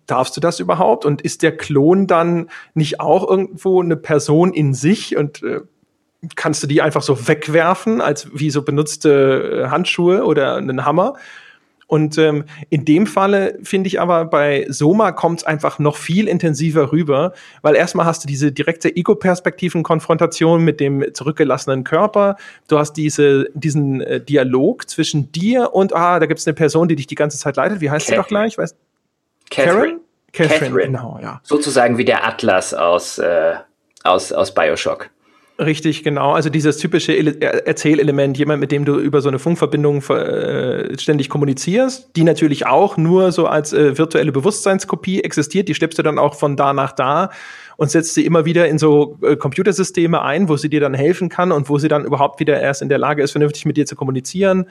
[0.07, 1.05] darfst du das überhaupt?
[1.05, 5.61] Und ist der Klon dann nicht auch irgendwo eine Person in sich und äh,
[6.37, 11.15] kannst du die einfach so wegwerfen, als wie so benutzte äh, Handschuhe oder einen Hammer?
[11.87, 16.27] Und ähm, in dem Falle finde ich aber bei Soma kommt es einfach noch viel
[16.27, 17.33] intensiver rüber,
[17.63, 22.37] weil erstmal hast du diese direkte Ego-Perspektiven-Konfrontation mit dem zurückgelassenen Körper.
[22.67, 26.89] Du hast diese, diesen äh, Dialog zwischen dir und, ah, da gibt es eine Person,
[26.89, 27.81] die dich die ganze Zeit leitet.
[27.81, 28.23] Wie heißt Catherine.
[28.23, 28.59] sie doch gleich?
[28.59, 28.77] Weißt,
[29.51, 30.01] Catherine.
[30.33, 30.59] Catherine.
[30.59, 31.41] Catherine, genau, ja.
[31.45, 33.55] Sozusagen wie der Atlas aus, äh,
[34.03, 35.11] aus, aus Bioshock.
[35.59, 36.33] Richtig, genau.
[36.33, 42.11] Also dieses typische Erzählelement, jemand, mit dem du über so eine Funkverbindung äh, ständig kommunizierst,
[42.15, 46.35] die natürlich auch nur so als äh, virtuelle Bewusstseinskopie existiert, die schleppst du dann auch
[46.35, 47.31] von da nach da
[47.79, 51.31] und setzt sie immer wieder in so äh, Computersysteme ein, wo sie dir dann helfen
[51.31, 53.87] kann und wo sie dann überhaupt wieder erst in der Lage ist, vernünftig mit dir
[53.87, 54.67] zu kommunizieren.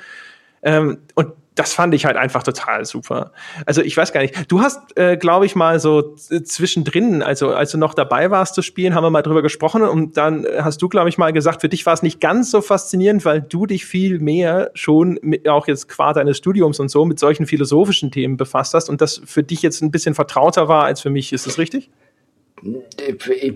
[0.65, 3.31] Ähm, und das fand ich halt einfach total super.
[3.65, 7.71] Also ich weiß gar nicht, du hast, äh, glaube ich, mal so zwischendrin, also als
[7.71, 10.89] du noch dabei warst zu spielen, haben wir mal drüber gesprochen und dann hast du,
[10.89, 13.85] glaube ich, mal gesagt, für dich war es nicht ganz so faszinierend, weil du dich
[13.85, 18.35] viel mehr schon mit, auch jetzt qua deines Studiums und so mit solchen philosophischen Themen
[18.35, 21.31] befasst hast und das für dich jetzt ein bisschen vertrauter war als für mich.
[21.31, 21.89] Ist das richtig?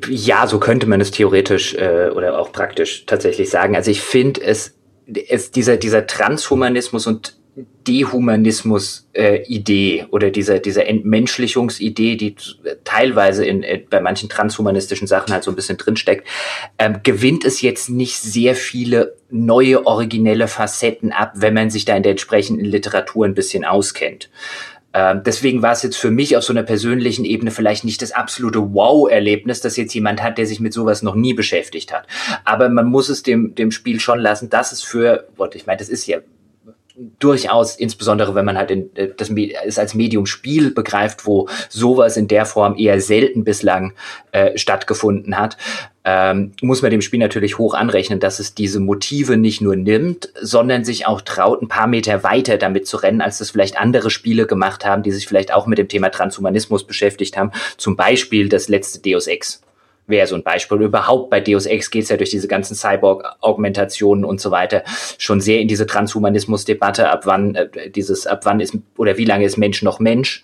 [0.10, 3.76] Ja, so könnte man es theoretisch äh, oder auch praktisch tatsächlich sagen.
[3.76, 4.79] Also ich finde es,
[5.28, 7.40] es dieser, dieser Transhumanismus und
[7.88, 12.36] Dehumanismus-Idee äh, oder dieser, dieser Entmenschlichungsidee, die
[12.84, 16.28] teilweise in, äh, bei manchen transhumanistischen Sachen halt so ein bisschen drinsteckt,
[16.78, 21.98] ähm, gewinnt es jetzt nicht sehr viele neue, originelle Facetten ab, wenn man sich da
[21.98, 24.30] in der entsprechenden Literatur ein bisschen auskennt.
[24.94, 28.12] Ähm, deswegen war es jetzt für mich auf so einer persönlichen Ebene vielleicht nicht das
[28.12, 32.08] absolute Wow-Erlebnis, dass jetzt jemand hat, der sich mit sowas noch nie beschäftigt hat.
[32.44, 35.90] Aber man muss es dem, dem Spiel schon lassen, dass es für, ich meine, das
[35.90, 36.20] ist ja
[37.20, 39.30] durchaus, insbesondere wenn man halt in, äh, das
[39.66, 43.94] es als Medium Spiel begreift, wo sowas in der Form eher selten bislang
[44.32, 45.58] äh, stattgefunden hat,
[46.04, 50.30] ähm, muss man dem Spiel natürlich hoch anrechnen, dass es diese Motive nicht nur nimmt,
[50.42, 54.10] sondern sich auch traut, ein paar Meter weiter damit zu rennen, als das vielleicht andere
[54.10, 57.52] Spiele gemacht haben, die sich vielleicht auch mit dem Thema Transhumanismus beschäftigt haben.
[57.78, 59.62] Zum Beispiel das letzte Deus Ex
[60.10, 60.82] wäre so ein Beispiel.
[60.82, 64.84] Überhaupt bei Deus Ex geht es ja durch diese ganzen Cyborg-Augmentationen und so weiter
[65.18, 69.46] schon sehr in diese Transhumanismus-Debatte, ab wann äh, dieses, ab wann ist oder wie lange
[69.46, 70.44] ist Mensch noch Mensch.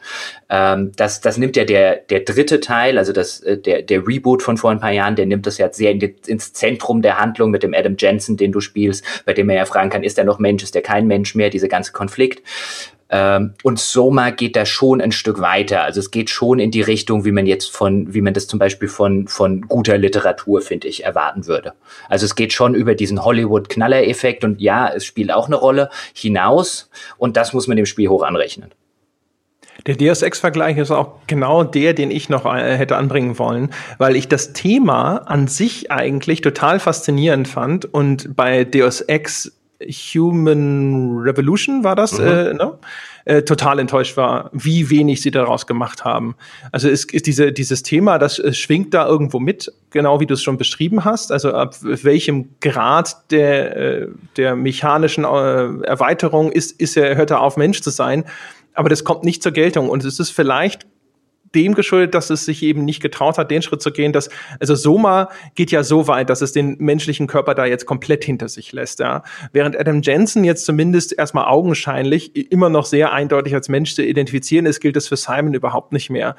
[0.50, 4.44] Ähm, das, das nimmt ja der, der dritte Teil, also das, äh, der, der Reboot
[4.44, 7.20] von vor ein paar Jahren, der nimmt das ja sehr in die, ins Zentrum der
[7.20, 10.18] Handlung mit dem Adam Jensen, den du spielst, bei dem er ja fragen kann, ist
[10.18, 12.42] er noch Mensch, ist er kein Mensch mehr, diese ganze Konflikt.
[13.16, 15.84] Ähm, und Soma geht da schon ein Stück weiter.
[15.84, 18.60] Also es geht schon in die Richtung, wie man jetzt von, wie man das zum
[18.60, 21.74] Beispiel von, von guter Literatur, finde ich, erwarten würde.
[22.10, 26.90] Also es geht schon über diesen Hollywood-Knaller-Effekt und ja, es spielt auch eine Rolle hinaus
[27.18, 28.72] und das muss man dem Spiel hoch anrechnen.
[29.88, 34.18] Der Deus Ex-Vergleich ist auch genau der, den ich noch äh, hätte anbringen wollen, weil
[34.18, 41.84] ich das Thema an sich eigentlich total faszinierend fand und bei Deus Ex Human Revolution
[41.84, 42.28] war das, mhm.
[42.28, 42.78] äh, ne?
[43.26, 46.36] äh, total enttäuscht war, wie wenig sie daraus gemacht haben.
[46.72, 50.36] Also ist, ist diese, dieses Thema, das äh, schwingt da irgendwo mit, genau wie du
[50.36, 51.32] es schon beschrieben hast.
[51.32, 54.08] Also ab welchem Grad der, äh,
[54.38, 58.26] der mechanischen äh, Erweiterung ist, ist er, hört er auf, Mensch zu sein.
[58.74, 59.90] Aber das kommt nicht zur Geltung.
[59.90, 60.86] Und es ist vielleicht
[61.56, 64.30] dem geschuldet, dass es sich eben nicht getraut hat, den Schritt zu gehen, dass,
[64.60, 68.50] also Soma geht ja so weit, dass es den menschlichen Körper da jetzt komplett hinter
[68.50, 69.24] sich lässt, ja.
[69.54, 74.66] Während Adam Jensen jetzt zumindest erstmal augenscheinlich immer noch sehr eindeutig als Mensch zu identifizieren
[74.66, 76.36] ist, gilt es für Simon überhaupt nicht mehr.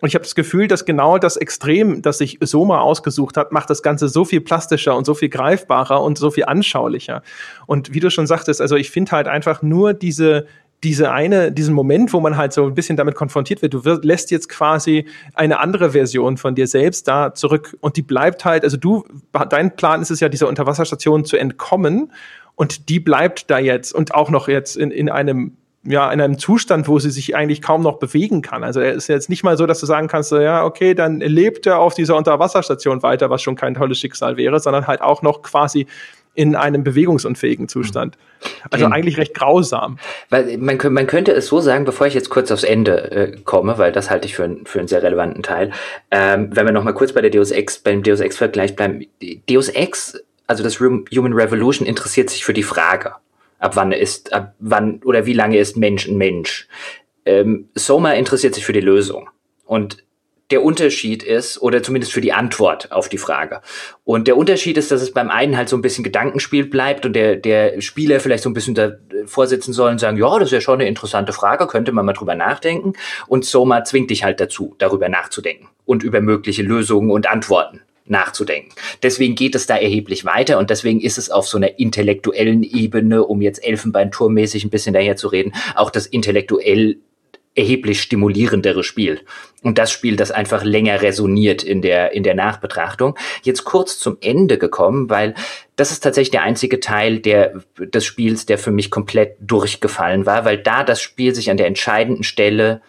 [0.00, 3.68] Und ich habe das Gefühl, dass genau das Extrem, das sich Soma ausgesucht hat, macht
[3.68, 7.22] das Ganze so viel plastischer und so viel greifbarer und so viel anschaulicher.
[7.66, 10.46] Und wie du schon sagtest, also ich finde halt einfach nur diese,
[10.82, 14.04] diese eine, diesen Moment, wo man halt so ein bisschen damit konfrontiert wird, du wirst,
[14.04, 18.64] lässt jetzt quasi eine andere Version von dir selbst da zurück und die bleibt halt,
[18.64, 19.04] also du,
[19.50, 22.12] dein Plan ist es ja, dieser Unterwasserstation zu entkommen
[22.54, 26.38] und die bleibt da jetzt und auch noch jetzt in, in einem ja, in einem
[26.38, 28.64] Zustand, wo sie sich eigentlich kaum noch bewegen kann.
[28.64, 31.20] Also er ist jetzt nicht mal so, dass du sagen kannst, so, ja, okay, dann
[31.20, 35.22] lebt er auf dieser Unterwasserstation weiter, was schon kein tolles Schicksal wäre, sondern halt auch
[35.22, 35.86] noch quasi
[36.34, 38.16] in einem bewegungsunfähigen Zustand.
[38.70, 38.92] Also mhm.
[38.92, 39.98] eigentlich recht grausam.
[40.28, 43.78] Weil man, man könnte es so sagen, bevor ich jetzt kurz aufs Ende äh, komme,
[43.78, 45.72] weil das halte ich für, für einen sehr relevanten Teil.
[46.10, 49.06] Ähm, wenn wir noch mal kurz bei der Deus Ex, beim Deus Ex Vergleich bleiben.
[49.48, 53.14] Deus Ex, also das Human Revolution, interessiert sich für die Frage,
[53.58, 56.68] ab wann ist, ab wann oder wie lange ist Mensch ein Mensch.
[57.26, 59.28] Ähm, Soma interessiert sich für die Lösung.
[59.66, 59.98] Und
[60.50, 63.60] der Unterschied ist, oder zumindest für die Antwort auf die Frage.
[64.04, 67.14] Und der Unterschied ist, dass es beim einen halt so ein bisschen Gedankenspiel bleibt und
[67.14, 70.52] der, der Spieler vielleicht so ein bisschen davor sitzen soll und sagen, ja, das ist
[70.52, 72.94] ja schon eine interessante Frage, könnte man mal drüber nachdenken.
[73.26, 78.72] Und Soma zwingt dich halt dazu, darüber nachzudenken und über mögliche Lösungen und Antworten nachzudenken.
[79.02, 83.24] Deswegen geht es da erheblich weiter und deswegen ist es auf so einer intellektuellen Ebene,
[83.24, 86.98] um jetzt Elfenbeinturmäßig ein bisschen daher zu reden, auch das intellektuell
[87.54, 89.20] erheblich stimulierendere Spiel.
[89.62, 93.18] Und das Spiel, das einfach länger resoniert in der, in der Nachbetrachtung.
[93.42, 95.34] Jetzt kurz zum Ende gekommen, weil
[95.76, 100.44] das ist tatsächlich der einzige Teil der, des Spiels, der für mich komplett durchgefallen war,
[100.44, 102.80] weil da das Spiel sich an der entscheidenden Stelle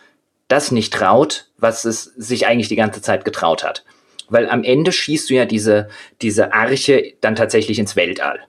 [0.48, 3.84] das nicht traut, was es sich eigentlich die ganze Zeit getraut hat.
[4.30, 5.90] Weil am Ende schießt du ja diese,
[6.22, 8.40] diese Arche dann tatsächlich ins Weltall.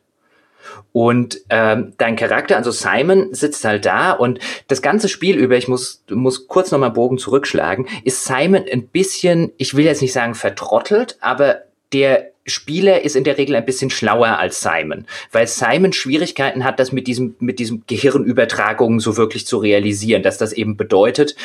[0.92, 4.38] Und ähm, dein Charakter, also Simon, sitzt halt da und
[4.68, 9.52] das ganze Spiel über, ich muss, muss kurz nochmal Bogen zurückschlagen, ist Simon ein bisschen,
[9.56, 11.62] ich will jetzt nicht sagen vertrottelt, aber
[11.92, 16.80] der Spieler ist in der Regel ein bisschen schlauer als Simon, weil Simon Schwierigkeiten hat,
[16.80, 21.36] das mit diesem, mit diesem Gehirnübertragungen so wirklich zu realisieren, dass das eben bedeutet,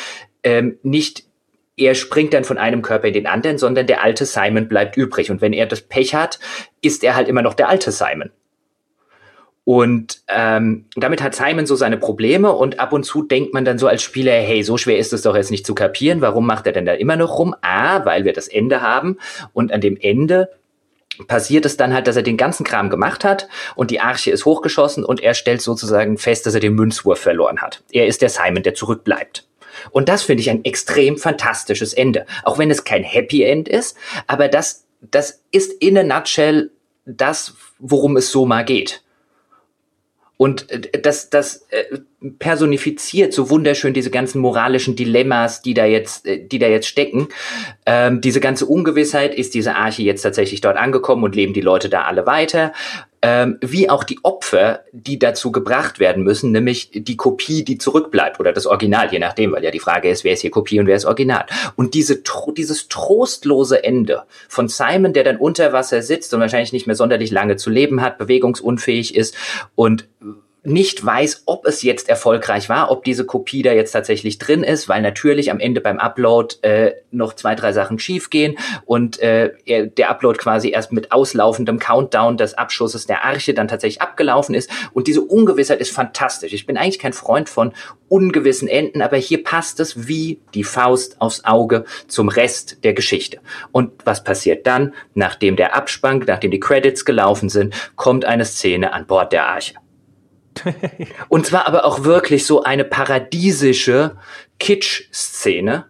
[0.42, 1.24] ähm, nicht
[1.78, 5.30] er springt dann von einem Körper in den anderen, sondern der alte Simon bleibt übrig.
[5.30, 6.40] Und wenn er das Pech hat,
[6.82, 8.30] ist er halt immer noch der alte Simon.
[9.68, 13.76] Und ähm, damit hat Simon so seine Probleme und ab und zu denkt man dann
[13.76, 16.66] so als Spieler, hey, so schwer ist es doch jetzt nicht zu kapieren, warum macht
[16.66, 17.54] er denn da immer noch rum?
[17.60, 19.18] A, weil wir das Ende haben
[19.52, 20.48] und an dem Ende
[21.26, 24.46] passiert es dann halt, dass er den ganzen Kram gemacht hat und die Arche ist
[24.46, 27.82] hochgeschossen und er stellt sozusagen fest, dass er den Münzwurf verloren hat.
[27.92, 29.46] Er ist der Simon, der zurückbleibt.
[29.90, 32.24] Und das finde ich ein extrem fantastisches Ende.
[32.42, 36.70] Auch wenn es kein Happy End ist, aber das, das ist in a nutshell
[37.04, 39.02] das, worum es so mal geht.
[40.38, 41.98] Und äh, das, das äh,
[42.38, 47.28] personifiziert so wunderschön diese ganzen moralischen Dilemmas, die da jetzt, äh, die da jetzt stecken.
[47.84, 51.90] Ähm, diese ganze Ungewissheit, ist diese Arche jetzt tatsächlich dort angekommen und leben die Leute
[51.90, 52.72] da alle weiter?
[53.22, 58.38] Ähm, wie auch die Opfer, die dazu gebracht werden müssen, nämlich die Kopie, die zurückbleibt
[58.38, 60.86] oder das Original, je nachdem, weil ja die Frage ist, wer ist hier Kopie und
[60.86, 61.46] wer ist Original.
[61.76, 62.22] Und diese,
[62.56, 67.30] dieses trostlose Ende von Simon, der dann unter Wasser sitzt und wahrscheinlich nicht mehr sonderlich
[67.30, 69.36] lange zu leben hat, bewegungsunfähig ist
[69.74, 70.06] und
[70.64, 74.88] nicht weiß, ob es jetzt erfolgreich war, ob diese Kopie da jetzt tatsächlich drin ist,
[74.88, 80.10] weil natürlich am Ende beim Upload äh, noch zwei, drei Sachen schiefgehen und äh, der
[80.10, 84.70] Upload quasi erst mit auslaufendem Countdown des Abschusses der Arche dann tatsächlich abgelaufen ist.
[84.92, 86.52] Und diese Ungewissheit ist fantastisch.
[86.52, 87.72] Ich bin eigentlich kein Freund von
[88.08, 93.38] ungewissen Enden, aber hier passt es wie die Faust aufs Auge zum Rest der Geschichte.
[93.70, 94.94] Und was passiert dann?
[95.14, 99.74] Nachdem der Abspann, nachdem die Credits gelaufen sind, kommt eine Szene an Bord der Arche.
[101.28, 104.16] Und zwar aber auch wirklich so eine paradiesische
[104.58, 105.86] Kitsch-Szene,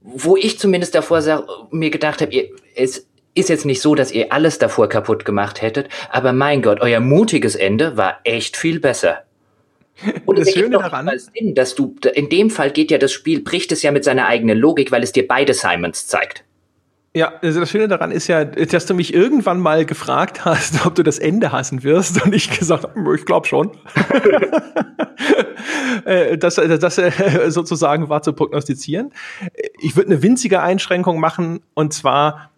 [0.00, 1.22] wo ich zumindest davor
[1.70, 5.88] mir gedacht habe, es ist jetzt nicht so, dass ihr alles davor kaputt gemacht hättet,
[6.10, 9.24] aber mein Gott, euer mutiges Ende war echt viel besser.
[10.26, 13.72] Und das Schöne daran, Sinn, dass du in dem Fall geht ja das Spiel bricht
[13.72, 16.44] es ja mit seiner eigenen Logik, weil es dir beide Simons zeigt.
[17.16, 20.96] Ja, also das Schöne daran ist ja, dass du mich irgendwann mal gefragt hast, ob
[20.96, 23.72] du das Ende hassen wirst und ich gesagt habe, ich glaube schon.
[26.04, 29.12] Äh, das, das äh, sozusagen war zu prognostizieren.
[29.80, 32.50] Ich würde eine winzige Einschränkung machen und zwar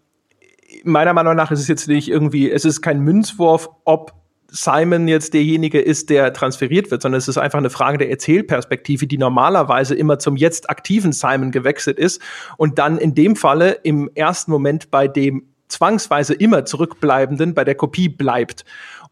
[0.84, 4.17] meiner Meinung nach ist es jetzt nicht irgendwie, es ist kein Münzwurf, ob
[4.50, 9.06] Simon jetzt derjenige ist, der transferiert wird, sondern es ist einfach eine Frage der Erzählperspektive,
[9.06, 12.22] die normalerweise immer zum jetzt aktiven Simon gewechselt ist
[12.56, 17.74] und dann in dem Falle im ersten Moment bei dem zwangsweise immer zurückbleibenden bei der
[17.74, 18.64] Kopie bleibt.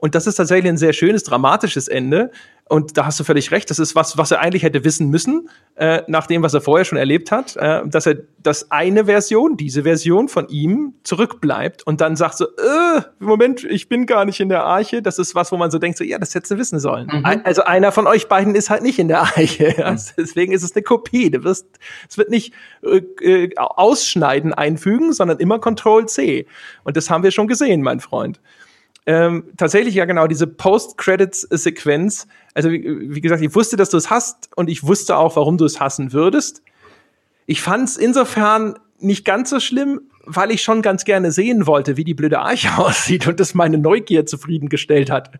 [0.06, 2.30] Und das ist tatsächlich ein sehr schönes, dramatisches Ende.
[2.68, 3.68] Und da hast du völlig recht.
[3.70, 6.84] Das ist was, was er eigentlich hätte wissen müssen, äh, nach dem, was er vorher
[6.84, 12.00] schon erlebt hat, äh, dass er, dass eine Version, diese Version von ihm zurückbleibt und
[12.00, 15.02] dann sagt so, äh, Moment, ich bin gar nicht in der Arche.
[15.02, 17.08] Das ist was, wo man so denkt, so, ja, das hättest du wissen sollen.
[17.12, 17.24] Mhm.
[17.42, 19.74] Also einer von euch beiden ist halt nicht in der Arche.
[19.76, 19.90] Ja?
[19.90, 19.98] Mhm.
[20.16, 21.32] Deswegen ist es eine Kopie.
[21.32, 21.66] Du wirst,
[22.08, 22.54] es wird nicht
[22.84, 26.46] äh, äh, Ausschneiden einfügen, sondern immer Control C.
[26.84, 28.38] Und das haben wir schon gesehen, mein Freund
[29.06, 32.26] ähm, tatsächlich ja genau diese Post-Credits-Sequenz.
[32.54, 35.58] Also wie, wie, gesagt, ich wusste, dass du es hast und ich wusste auch, warum
[35.58, 36.62] du es hassen würdest.
[37.46, 41.96] Ich fand es insofern nicht ganz so schlimm, weil ich schon ganz gerne sehen wollte,
[41.96, 45.30] wie die blöde Arche aussieht und das meine Neugier zufriedengestellt hat.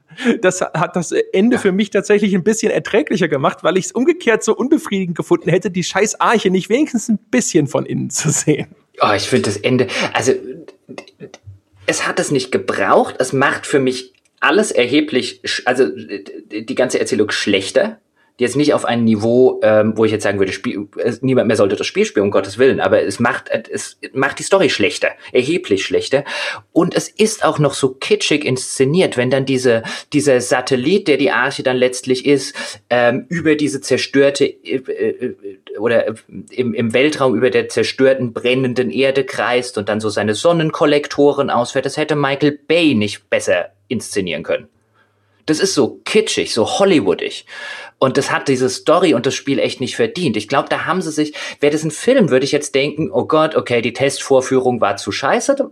[0.41, 4.45] Das hat das Ende für mich tatsächlich ein bisschen erträglicher gemacht, weil ich es umgekehrt
[4.45, 8.69] so unbefriedigend gefunden hätte, die scheiß Arche nicht wenigstens ein bisschen von innen zu sehen.
[9.01, 10.33] Oh, ich finde das Ende, also
[11.87, 13.17] es hat es nicht gebraucht.
[13.19, 17.99] Es macht für mich alles erheblich, also die ganze Erzählung schlechter
[18.39, 20.89] jetzt nicht auf ein Niveau, ähm, wo ich jetzt sagen würde, Spiel,
[21.23, 24.43] niemand mehr sollte das Spiel spielen, um Gottes Willen, aber es macht, es macht die
[24.43, 26.25] Story schlechter, erheblich schlechter.
[26.73, 29.83] Und es ist auch noch so kitschig inszeniert, wenn dann diese,
[30.13, 32.55] dieser Satellit, der die Arche dann letztlich ist,
[32.91, 35.35] ähm, über diese zerstörte äh, äh,
[35.79, 36.07] oder
[36.51, 41.87] im, im Weltraum über der zerstörten brennenden Erde kreist und dann so seine Sonnenkollektoren ausfährt.
[41.87, 44.69] Das hätte Michael Bay nicht besser inszenieren können.
[45.47, 47.47] Das ist so kitschig, so Hollywoodig.
[47.99, 50.37] Und das hat diese Story und das Spiel echt nicht verdient.
[50.37, 53.25] Ich glaube, da haben sie sich, wäre das ein Film, würde ich jetzt denken, oh
[53.25, 55.71] Gott, okay, die Testvorführung war zu scheiße.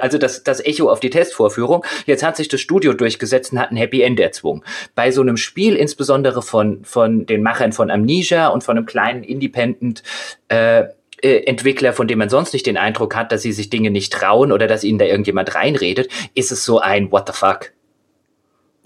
[0.00, 1.84] Also das, das Echo auf die Testvorführung.
[2.06, 4.64] Jetzt hat sich das Studio durchgesetzt und hat ein Happy End erzwungen.
[4.94, 9.22] Bei so einem Spiel, insbesondere von, von den Machern von Amnesia und von einem kleinen
[9.22, 10.02] Independent,
[10.48, 10.84] äh,
[11.20, 14.12] äh, Entwickler, von dem man sonst nicht den Eindruck hat, dass sie sich Dinge nicht
[14.12, 17.72] trauen oder dass ihnen da irgendjemand reinredet, ist es so ein What the fuck.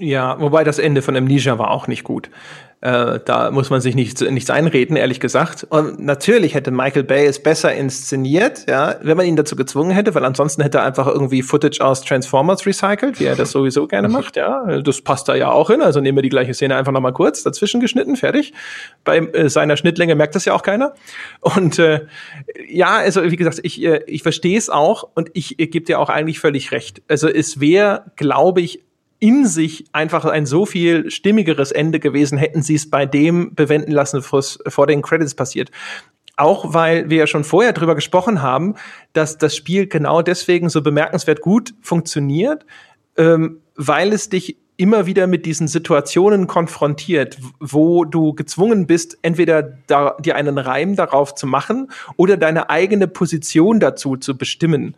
[0.00, 2.30] Ja, wobei das Ende von Amnesia war auch nicht gut.
[2.80, 5.66] Äh, da muss man sich nichts, nichts einreden, ehrlich gesagt.
[5.68, 10.14] Und natürlich hätte Michael Bay es besser inszeniert, ja, wenn man ihn dazu gezwungen hätte,
[10.14, 14.08] weil ansonsten hätte er einfach irgendwie Footage aus Transformers recycelt, wie er das sowieso gerne
[14.08, 14.14] mhm.
[14.14, 14.80] macht, ja.
[14.80, 15.82] Das passt da ja auch hin.
[15.82, 18.54] Also nehmen wir die gleiche Szene einfach nochmal kurz dazwischen geschnitten, fertig.
[19.04, 20.94] Bei äh, seiner Schnittlänge merkt das ja auch keiner.
[21.42, 22.06] Und äh,
[22.66, 26.00] ja, also wie gesagt, ich, äh, ich verstehe es auch und ich, ich gebe dir
[26.00, 27.02] auch eigentlich völlig recht.
[27.08, 28.80] Also es wäre, glaube ich,
[29.20, 33.92] in sich einfach ein so viel stimmigeres Ende gewesen, hätten sie es bei dem bewenden
[33.92, 35.70] lassen, was vor den Credits passiert.
[36.36, 38.76] Auch weil wir ja schon vorher drüber gesprochen haben,
[39.12, 42.64] dass das Spiel genau deswegen so bemerkenswert gut funktioniert,
[43.18, 49.62] ähm, weil es dich immer wieder mit diesen Situationen konfrontiert, wo du gezwungen bist, entweder
[49.62, 54.96] da, dir einen Reim darauf zu machen oder deine eigene Position dazu zu bestimmen.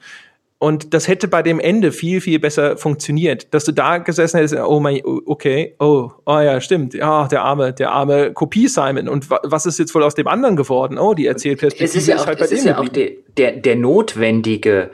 [0.62, 4.54] Und das hätte bei dem Ende viel, viel besser funktioniert, dass du da gesessen hättest,
[4.54, 9.08] oh mein, okay, oh, oh ja, stimmt, ja, der arme, der arme Kopie Simon.
[9.08, 10.98] Und was ist jetzt wohl aus dem anderen geworden?
[11.00, 13.10] Oh, die Erzählperspektive es ist, ja auch, ist halt bei es ist ja auch der,
[13.36, 14.92] der, der notwendige,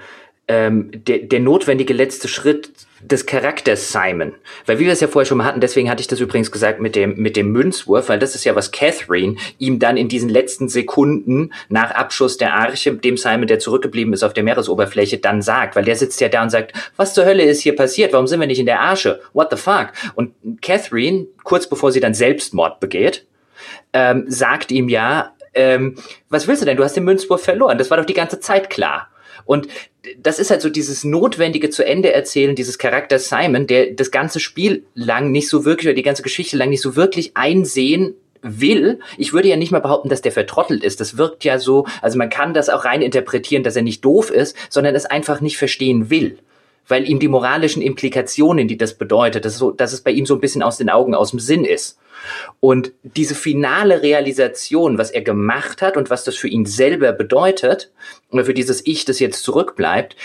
[0.49, 4.35] ähm, der, der notwendige letzte Schritt des Charakters Simon.
[4.67, 6.81] Weil wie wir es ja vorher schon mal hatten, deswegen hatte ich das übrigens gesagt
[6.81, 10.29] mit dem, mit dem Münzwurf, weil das ist ja, was Catherine ihm dann in diesen
[10.29, 15.43] letzten Sekunden nach Abschuss der Arche, dem Simon, der zurückgeblieben ist auf der Meeresoberfläche, dann
[15.43, 15.77] sagt.
[15.77, 18.13] Weil der sitzt ja da und sagt, was zur Hölle ist hier passiert?
[18.13, 19.21] Warum sind wir nicht in der Arche?
[19.33, 19.93] What the fuck?
[20.15, 23.27] Und Catherine, kurz bevor sie dann Selbstmord begeht,
[23.93, 25.97] ähm, sagt ihm ja, ähm,
[26.29, 26.77] was willst du denn?
[26.77, 27.79] Du hast den Münzwurf verloren.
[27.79, 29.09] Das war doch die ganze Zeit klar.
[29.49, 29.67] Und
[30.19, 34.41] das ist halt so dieses notwendige zu Ende erzählen dieses Charakter Simon, der das ganze
[34.41, 39.01] Spiel lang nicht so wirklich oder die ganze Geschichte lang nicht so wirklich einsehen will.
[39.17, 41.01] Ich würde ja nicht mal behaupten, dass der vertrottelt ist.
[41.01, 44.31] Das wirkt ja so, also man kann das auch rein interpretieren, dass er nicht doof
[44.31, 46.39] ist, sondern es einfach nicht verstehen will
[46.89, 50.35] weil ihm die moralischen Implikationen, die das bedeutet, dass, so, dass es bei ihm so
[50.35, 51.99] ein bisschen aus den Augen, aus dem Sinn ist.
[52.61, 57.93] Und diese finale Realisation, was er gemacht hat und was das für ihn selber bedeutet,
[58.33, 60.17] für dieses Ich, das jetzt zurückbleibt,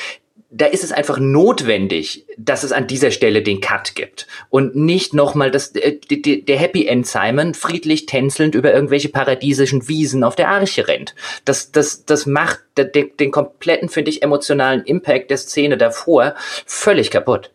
[0.56, 5.16] da ist es einfach notwendig, dass es an dieser Stelle den Cut gibt und nicht
[5.16, 10.50] nochmal das, äh, der Happy End Simon friedlich tänzelnd über irgendwelche paradiesischen Wiesen auf der
[10.50, 11.16] Arche rennt.
[11.44, 16.36] Das, das, das macht den, den kompletten, finde ich, emotionalen Impact der Szene davor
[16.68, 17.50] völlig kaputt.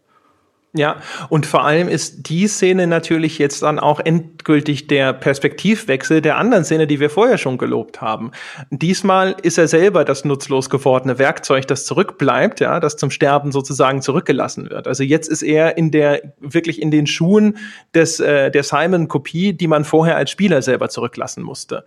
[0.78, 0.98] Ja,
[1.28, 6.64] und vor allem ist die Szene natürlich jetzt dann auch endgültig der Perspektivwechsel der anderen
[6.64, 8.30] Szene, die wir vorher schon gelobt haben.
[8.70, 14.02] Diesmal ist er selber das nutzlos gewordene Werkzeug, das zurückbleibt, ja, das zum Sterben sozusagen
[14.02, 14.86] zurückgelassen wird.
[14.86, 17.58] Also jetzt ist er in der wirklich in den Schuhen
[17.92, 21.84] des äh, der Simon-Kopie, die man vorher als Spieler selber zurücklassen musste.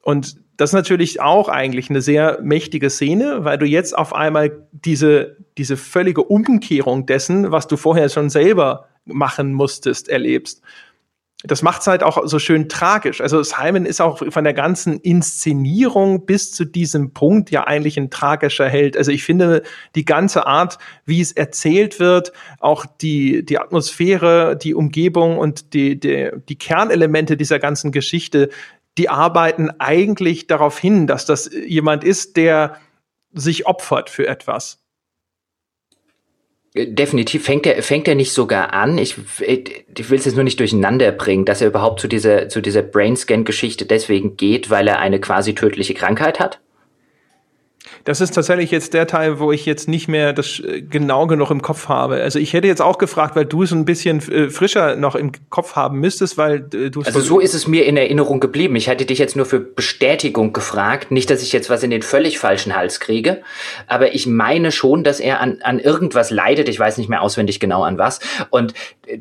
[0.00, 4.66] Und das ist natürlich auch eigentlich eine sehr mächtige Szene, weil du jetzt auf einmal
[4.72, 10.62] diese, diese völlige Umkehrung dessen, was du vorher schon selber machen musstest, erlebst
[11.44, 13.20] das macht es halt auch so schön tragisch.
[13.20, 18.10] Also Simon ist auch von der ganzen Inszenierung bis zu diesem Punkt ja eigentlich ein
[18.10, 18.96] tragischer Held.
[18.96, 19.62] Also ich finde
[19.94, 26.00] die ganze Art, wie es erzählt wird, auch die, die Atmosphäre, die Umgebung und die,
[26.00, 28.48] die, die Kernelemente dieser ganzen Geschichte,
[28.96, 32.74] die arbeiten eigentlich darauf hin, dass das jemand ist, der
[33.32, 34.80] sich opfert für etwas.
[36.74, 38.98] Definitiv fängt er fängt er nicht sogar an.
[38.98, 42.60] Ich, ich will es jetzt nur nicht durcheinander bringen, dass er überhaupt zu dieser zu
[42.60, 46.60] dieser Brainscan-Geschichte deswegen geht, weil er eine quasi tödliche Krankheit hat.
[48.04, 51.50] Das ist tatsächlich jetzt der Teil, wo ich jetzt nicht mehr das äh, genau genug
[51.50, 52.22] im Kopf habe.
[52.22, 55.32] Also ich hätte jetzt auch gefragt, weil du es ein bisschen äh, frischer noch im
[55.50, 58.76] Kopf haben müsstest, weil äh, du Also so ist es mir in Erinnerung geblieben.
[58.76, 62.02] Ich hatte dich jetzt nur für Bestätigung gefragt, nicht, dass ich jetzt was in den
[62.02, 63.42] völlig falschen Hals kriege,
[63.86, 66.68] aber ich meine schon, dass er an, an irgendwas leidet.
[66.68, 68.20] Ich weiß nicht mehr auswendig genau an was.
[68.50, 68.74] Und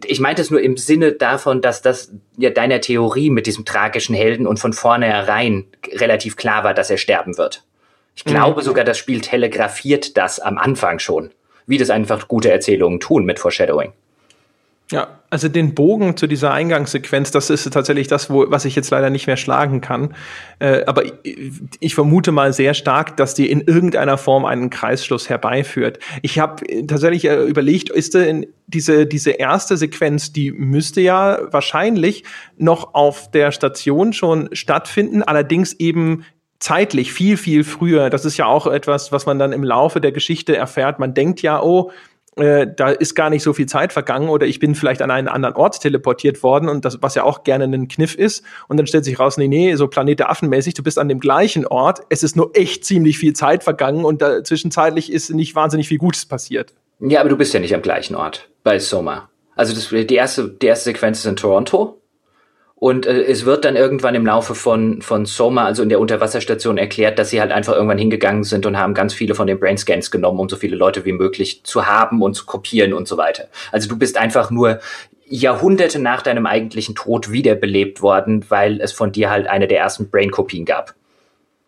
[0.05, 4.15] ich meinte es nur im Sinne davon, dass das ja deiner Theorie mit diesem tragischen
[4.15, 7.63] Helden und von vornherein relativ klar war, dass er sterben wird.
[8.18, 8.65] Ich glaube mhm.
[8.65, 11.30] sogar, das Spiel telegrafiert das am Anfang schon,
[11.68, 13.94] wie das einfach gute Erzählungen tun mit Foreshadowing.
[14.91, 18.89] Ja, also den Bogen zu dieser Eingangssequenz, das ist tatsächlich das, wo, was ich jetzt
[18.89, 20.15] leider nicht mehr schlagen kann.
[20.60, 25.27] Äh, aber ich, ich, vermute mal sehr stark, dass die in irgendeiner Form einen Kreisschluss
[25.27, 25.99] herbeiführt.
[26.22, 32.23] Ich habe tatsächlich äh, überlegt, ist denn diese, diese erste Sequenz, die müsste ja wahrscheinlich
[32.57, 36.23] noch auf der Station schon stattfinden, allerdings eben
[36.59, 38.09] zeitlich viel, viel früher.
[38.09, 40.99] Das ist ja auch etwas, was man dann im Laufe der Geschichte erfährt.
[40.99, 41.91] Man denkt ja, oh,
[42.38, 45.27] äh, da ist gar nicht so viel Zeit vergangen oder ich bin vielleicht an einen
[45.27, 48.43] anderen Ort teleportiert worden und das, was ja auch gerne ein Kniff ist.
[48.67, 51.09] Und dann stellt sich raus, nee, nee, so Planet der Affen mäßig, du bist an
[51.09, 52.01] dem gleichen Ort.
[52.09, 55.97] Es ist nur echt ziemlich viel Zeit vergangen und da, zwischenzeitlich ist nicht wahnsinnig viel
[55.97, 56.73] Gutes passiert.
[56.99, 59.29] Ja, aber du bist ja nicht am gleichen Ort bei Soma.
[59.55, 61.99] Also das, die erste, die erste Sequenz ist in Toronto
[62.79, 66.77] und äh, es wird dann irgendwann im Laufe von, von Soma, also in der Unterwasserstation,
[66.77, 70.11] erklärt, dass sie halt einfach irgendwann hingegangen sind und haben ganz viele von den Brainscans
[70.11, 73.47] genommen, um so viele Leute wie möglich zu haben und zu kopieren und so weiter.
[73.71, 74.79] Also du bist einfach nur
[75.25, 80.11] Jahrhunderte nach deinem eigentlichen Tod wiederbelebt worden, weil es von dir halt eine der ersten
[80.11, 80.93] Brain-Kopien gab.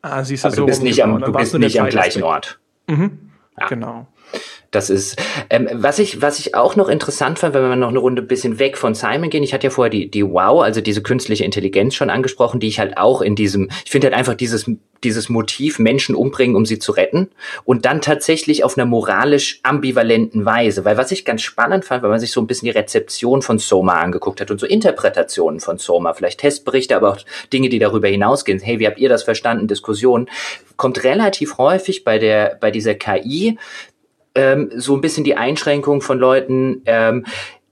[0.03, 2.60] Ah, siehst du, Aber so du bist nicht am, du bist nicht am gleichen Ort.
[2.86, 3.31] Mhm.
[3.60, 3.65] Ja.
[3.68, 4.07] Genau.
[4.72, 5.18] Das ist,
[5.50, 8.60] ähm, was ich, was ich auch noch interessant fand, wenn wir noch eine Runde bisschen
[8.60, 9.44] weg von Simon gehen.
[9.44, 12.80] Ich hatte ja vorher die, die Wow, also diese künstliche Intelligenz schon angesprochen, die ich
[12.80, 14.70] halt auch in diesem, ich finde halt einfach dieses,
[15.04, 17.30] dieses Motiv Menschen umbringen, um sie zu retten
[17.64, 20.86] und dann tatsächlich auf einer moralisch ambivalenten Weise.
[20.86, 23.60] Weil was ich ganz spannend fand, wenn man sich so ein bisschen die Rezeption von
[23.60, 27.18] Soma angeguckt hat und so Interpretationen von Soma, vielleicht Testberichte, aber auch
[27.52, 28.60] Dinge, die darüber hinausgehen.
[28.60, 29.68] Hey, wie habt ihr das verstanden?
[29.68, 30.30] Diskussionen
[30.78, 33.58] kommt relativ häufig bei der, bei dieser KI
[34.40, 37.26] ähm, so ein bisschen die Einschränkung von Leuten, ähm,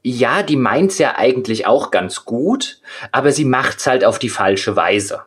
[0.04, 2.82] ja, die meint's ja eigentlich auch ganz gut,
[3.14, 5.22] aber sie macht's halt auf die falsche Weise.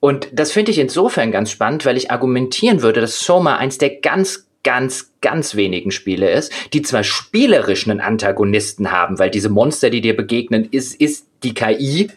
[0.00, 4.00] Und das finde ich insofern ganz spannend, weil ich argumentieren würde, dass Soma eins der
[4.00, 9.90] ganz, ganz, ganz wenigen Spiele ist, die zwar spielerisch einen Antagonisten haben, weil diese Monster,
[9.90, 12.10] die dir begegnen, ist, ist die KI,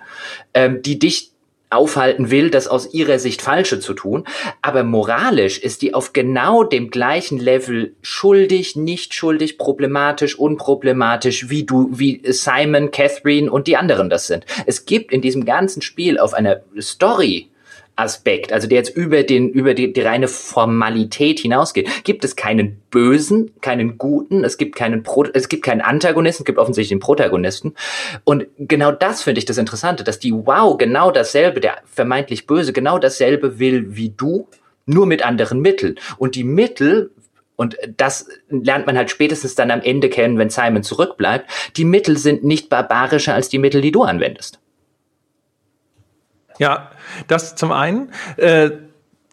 [0.54, 1.32] ähm, die dich
[1.70, 4.24] aufhalten will, das aus ihrer Sicht Falsche zu tun.
[4.62, 11.66] Aber moralisch ist die auf genau dem gleichen Level schuldig, nicht schuldig, problematisch, unproblematisch, wie
[11.66, 14.46] du, wie Simon, Catherine und die anderen das sind.
[14.66, 17.50] Es gibt in diesem ganzen Spiel auf einer Story
[17.98, 22.80] Aspekt, also der jetzt über den über die, die reine Formalität hinausgeht, gibt es keinen
[22.92, 27.00] Bösen, keinen Guten, es gibt keinen Pro, es gibt keinen Antagonisten, es gibt offensichtlich den
[27.00, 27.74] Protagonisten
[28.24, 32.72] und genau das finde ich das Interessante, dass die Wow genau dasselbe, der vermeintlich Böse
[32.72, 34.48] genau dasselbe will wie du,
[34.86, 37.12] nur mit anderen Mitteln und die Mittel
[37.56, 41.50] und das lernt man halt spätestens dann am Ende kennen, wenn Simon zurückbleibt.
[41.76, 44.60] Die Mittel sind nicht barbarischer als die Mittel, die du anwendest.
[46.60, 46.92] Ja,
[47.28, 48.12] das zum einen.
[48.38, 48.72] Äh,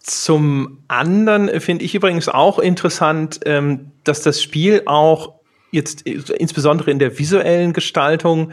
[0.00, 5.34] zum anderen finde ich übrigens auch interessant, ähm, dass das Spiel auch
[5.70, 8.52] jetzt insbesondere in der visuellen Gestaltung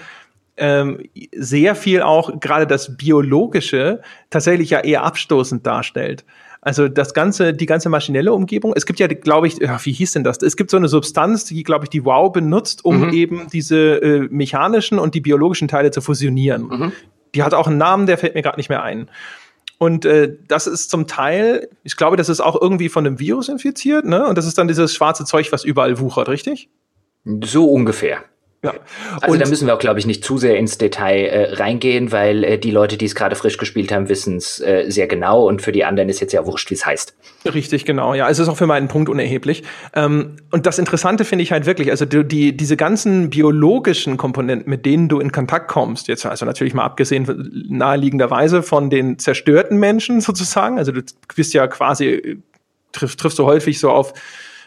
[0.57, 0.99] ähm,
[1.35, 6.25] sehr viel auch gerade das Biologische tatsächlich ja eher abstoßend darstellt.
[6.61, 8.73] Also das ganze, die ganze maschinelle Umgebung.
[8.75, 10.41] Es gibt ja, glaube ich, wie hieß denn das?
[10.43, 13.13] Es gibt so eine Substanz, die, glaube ich, die Wow benutzt, um mhm.
[13.13, 16.67] eben diese äh, mechanischen und die biologischen Teile zu fusionieren.
[16.67, 16.91] Mhm.
[17.35, 19.09] Die hat auch einen Namen, der fällt mir gerade nicht mehr ein.
[19.77, 23.49] Und äh, das ist zum Teil, ich glaube, das ist auch irgendwie von einem Virus
[23.49, 24.27] infiziert, ne?
[24.27, 26.69] Und das ist dann dieses schwarze Zeug, was überall wuchert, richtig?
[27.25, 28.23] So ungefähr.
[28.63, 28.75] Ja.
[29.21, 32.11] Also und da müssen wir auch, glaube ich, nicht zu sehr ins Detail äh, reingehen,
[32.11, 35.47] weil äh, die Leute, die es gerade frisch gespielt haben, wissen es äh, sehr genau
[35.47, 37.15] und für die anderen ist jetzt ja wurscht, wie es heißt.
[37.51, 38.13] Richtig, genau.
[38.13, 39.63] Ja, es ist auch für meinen Punkt unerheblich.
[39.95, 44.69] Ähm, und das Interessante finde ich halt wirklich, also die, die, diese ganzen biologischen Komponenten,
[44.69, 49.79] mit denen du in Kontakt kommst, jetzt also natürlich mal abgesehen naheliegenderweise von den zerstörten
[49.79, 51.01] Menschen sozusagen, also du
[51.35, 52.37] bist ja quasi,
[52.91, 54.13] triff, triffst du häufig so auf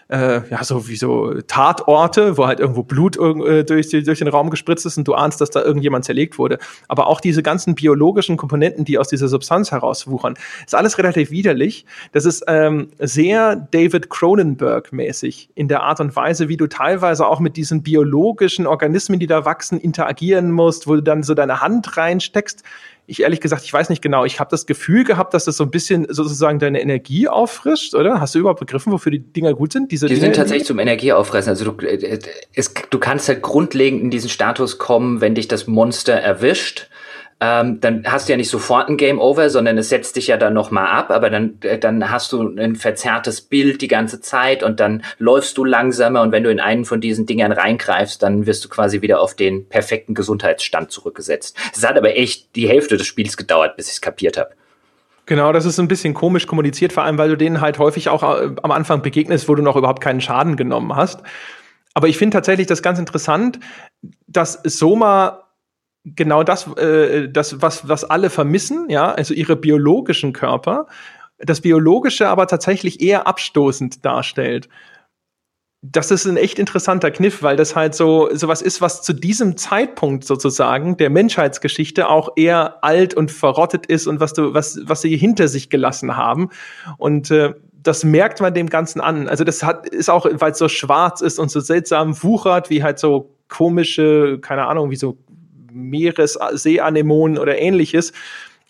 [0.09, 4.51] äh, ja, so wie so Tatorte, wo halt irgendwo Blut äh, durch, durch den Raum
[4.51, 6.59] gespritzt ist und du ahnst, dass da irgendjemand zerlegt wurde.
[6.89, 11.87] Aber auch diese ganzen biologischen Komponenten, die aus dieser Substanz herauswuchern, ist alles relativ widerlich.
[12.13, 17.41] Das ist ähm, sehr David Cronenberg-mäßig in der Art und Weise, wie du teilweise auch
[17.41, 21.97] mit diesen biologischen Organismen, die da wachsen, interagieren musst, wo du dann so deine Hand
[21.97, 22.63] reinsteckst
[23.07, 24.25] ich ehrlich gesagt, ich weiß nicht genau.
[24.25, 28.21] Ich habe das Gefühl gehabt, dass das so ein bisschen sozusagen deine Energie auffrischt, oder?
[28.21, 29.93] Hast du überhaupt begriffen, wofür die Dinger gut sind?
[29.93, 31.51] Diese die Dinge sind tatsächlich zum Energieauffressen.
[31.51, 32.19] Also du, äh,
[32.55, 36.89] es, du kannst halt grundlegend in diesen Status kommen, wenn dich das Monster erwischt
[37.45, 40.39] ähm, dann hast du ja nicht sofort ein Game Over, sondern es setzt dich ja
[40.39, 44.63] dann nochmal ab, aber dann, äh, dann hast du ein verzerrtes Bild die ganze Zeit
[44.63, 48.47] und dann läufst du langsamer und wenn du in einen von diesen Dingern reingreifst, dann
[48.47, 51.55] wirst du quasi wieder auf den perfekten Gesundheitsstand zurückgesetzt.
[51.75, 54.51] Es hat aber echt die Hälfte des Spiels gedauert, bis ich es kapiert habe.
[55.27, 58.23] Genau, das ist ein bisschen komisch kommuniziert, vor allem weil du denen halt häufig auch
[58.23, 61.23] äh, am Anfang begegnest, wo du noch überhaupt keinen Schaden genommen hast.
[61.93, 63.61] Aber ich finde tatsächlich das ganz interessant,
[64.27, 65.44] dass Soma
[66.05, 70.87] genau das, äh, das was, was alle vermissen, ja, also ihre biologischen Körper,
[71.39, 74.69] das Biologische aber tatsächlich eher abstoßend darstellt.
[75.83, 79.59] Das ist ein echt interessanter Kniff, weil das halt so sowas ist, was zu diesem
[79.59, 85.03] Zeitpunkt sozusagen der Menschheitsgeschichte auch eher alt und verrottet ist und was du was was
[85.03, 86.49] sie hinter sich gelassen haben
[86.97, 87.53] und äh,
[87.85, 89.29] das merkt man dem Ganzen an.
[89.29, 92.83] Also das hat ist auch, weil es so schwarz ist und so seltsam wuchert, wie
[92.83, 95.19] halt so komische, keine Ahnung, wie so
[95.75, 98.13] Meeresseeanemonen oder ähnliches.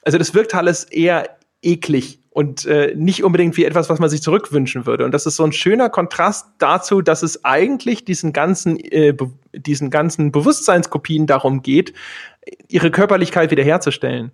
[0.02, 4.20] Also das wirkt alles eher eklig und äh, nicht unbedingt wie etwas, was man sich
[4.20, 5.04] zurückwünschen würde.
[5.04, 9.16] Und das ist so ein schöner Kontrast dazu, dass es eigentlich diesen ganzen, äh,
[9.52, 11.94] diesen ganzen Bewusstseinskopien darum geht,
[12.68, 14.32] ihre Körperlichkeit wiederherzustellen.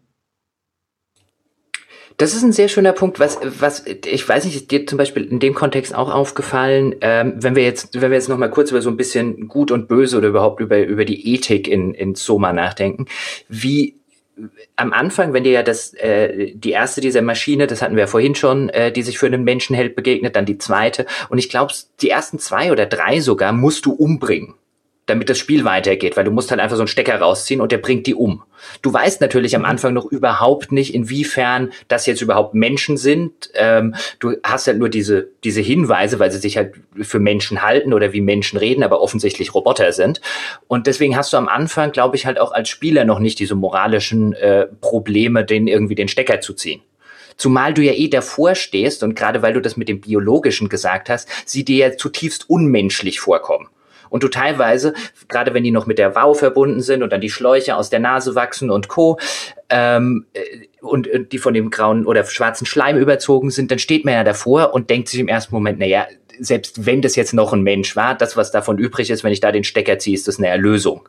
[2.20, 5.24] Das ist ein sehr schöner Punkt, was, was, ich weiß nicht, ist dir zum Beispiel
[5.24, 8.70] in dem Kontext auch aufgefallen, ähm, wenn wir jetzt, wenn wir jetzt noch mal kurz
[8.70, 12.14] über so ein bisschen Gut und Böse oder überhaupt über, über die Ethik in, in
[12.14, 13.06] Soma nachdenken,
[13.48, 13.96] wie
[14.76, 18.06] am Anfang, wenn dir ja das, äh, die erste dieser Maschine, das hatten wir ja
[18.06, 21.06] vorhin schon, äh, die sich für einen Menschenheld begegnet, dann die zweite.
[21.30, 21.72] Und ich glaube,
[22.02, 24.56] die ersten zwei oder drei sogar musst du umbringen
[25.10, 27.78] damit das Spiel weitergeht, weil du musst halt einfach so einen Stecker rausziehen und der
[27.78, 28.42] bringt die um.
[28.80, 33.50] Du weißt natürlich am Anfang noch überhaupt nicht, inwiefern das jetzt überhaupt Menschen sind.
[33.54, 37.92] Ähm, du hast halt nur diese, diese Hinweise, weil sie sich halt für Menschen halten
[37.92, 40.20] oder wie Menschen reden, aber offensichtlich Roboter sind.
[40.68, 43.54] Und deswegen hast du am Anfang, glaube ich, halt auch als Spieler noch nicht diese
[43.54, 46.82] moralischen äh, Probleme, denen irgendwie den Stecker zu ziehen.
[47.36, 51.08] Zumal du ja eh davor stehst und gerade weil du das mit dem Biologischen gesagt
[51.08, 53.68] hast, sie dir ja zutiefst unmenschlich vorkommen
[54.10, 54.92] und du teilweise,
[55.28, 58.00] gerade wenn die noch mit der Wow verbunden sind und dann die Schläuche aus der
[58.00, 59.18] Nase wachsen und Co.
[59.70, 60.40] Ähm, äh,
[60.82, 64.24] und äh, die von dem grauen oder schwarzen Schleim überzogen sind, dann steht man ja
[64.24, 66.06] davor und denkt sich im ersten Moment, naja,
[66.38, 69.40] selbst wenn das jetzt noch ein Mensch war, das, was davon übrig ist, wenn ich
[69.40, 71.08] da den Stecker ziehe, ist das eine Erlösung.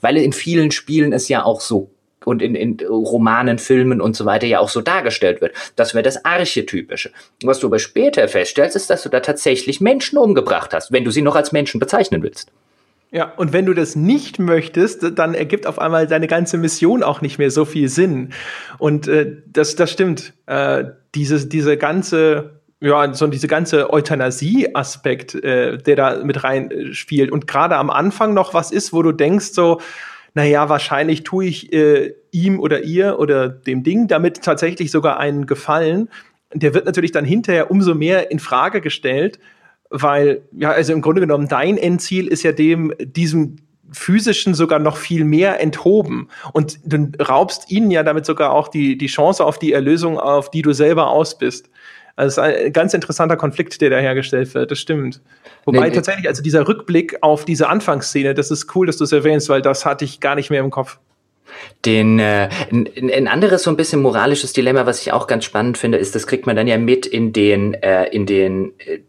[0.00, 1.90] Weil in vielen Spielen es ja auch so
[2.24, 5.54] und in, in Romanen, Filmen und so weiter ja auch so dargestellt wird.
[5.76, 7.10] Das wäre das Archetypische.
[7.42, 11.10] Was du aber später feststellst, ist, dass du da tatsächlich Menschen umgebracht hast, wenn du
[11.10, 12.50] sie noch als Menschen bezeichnen willst.
[13.10, 17.20] Ja, und wenn du das nicht möchtest, dann ergibt auf einmal deine ganze Mission auch
[17.20, 18.32] nicht mehr so viel Sinn.
[18.78, 20.32] Und äh, das, das stimmt.
[20.46, 20.84] Äh,
[21.14, 27.30] diese, diese ganze ja, so diese ganze Euthanasie-Aspekt, äh, der da mit rein spielt.
[27.30, 29.80] Und gerade am Anfang noch was ist, wo du denkst so,
[30.34, 35.46] naja, wahrscheinlich tue ich äh, ihm oder ihr oder dem Ding damit tatsächlich sogar einen
[35.46, 36.08] Gefallen.
[36.54, 39.38] Der wird natürlich dann hinterher umso mehr in Frage gestellt,
[39.90, 43.56] weil, ja, also im Grunde genommen, dein Endziel ist ja dem, diesem
[43.92, 46.28] physischen sogar noch viel mehr enthoben.
[46.52, 50.50] Und du raubst ihnen ja damit sogar auch die, die Chance auf die Erlösung, auf
[50.50, 51.68] die du selber aus bist.
[52.16, 55.20] Also es ist ein ganz interessanter Konflikt, der da hergestellt wird, das stimmt.
[55.64, 59.12] Wobei nee, tatsächlich, also dieser Rückblick auf diese Anfangsszene, das ist cool, dass du es
[59.12, 60.98] erwähnst, weil das hatte ich gar nicht mehr im Kopf.
[61.84, 65.76] Den, äh, ein, ein anderes so ein bisschen moralisches Dilemma, was ich auch ganz spannend
[65.76, 69.00] finde, ist, das kriegt man dann ja mit in den, äh, in den äh,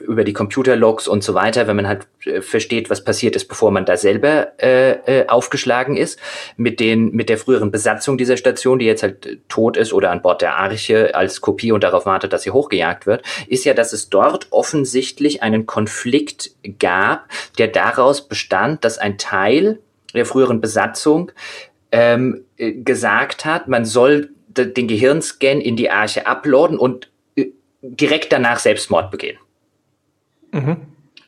[0.00, 3.70] über die Computerlogs und so weiter, wenn man halt äh, versteht, was passiert ist, bevor
[3.70, 6.18] man da selber äh, äh, aufgeschlagen ist,
[6.56, 10.10] mit den mit der früheren Besatzung dieser Station, die jetzt halt äh, tot ist oder
[10.10, 13.74] an Bord der Arche als Kopie und darauf wartet, dass sie hochgejagt wird, ist ja,
[13.74, 17.28] dass es dort offensichtlich einen Konflikt gab,
[17.58, 19.78] der daraus bestand, dass ein Teil
[20.14, 21.32] der früheren Besatzung
[21.92, 27.08] ähm, äh, gesagt hat, man soll den Gehirnscan in die Arche uploaden und
[27.82, 29.38] direkt danach Selbstmord begehen.
[30.52, 30.76] Mhm.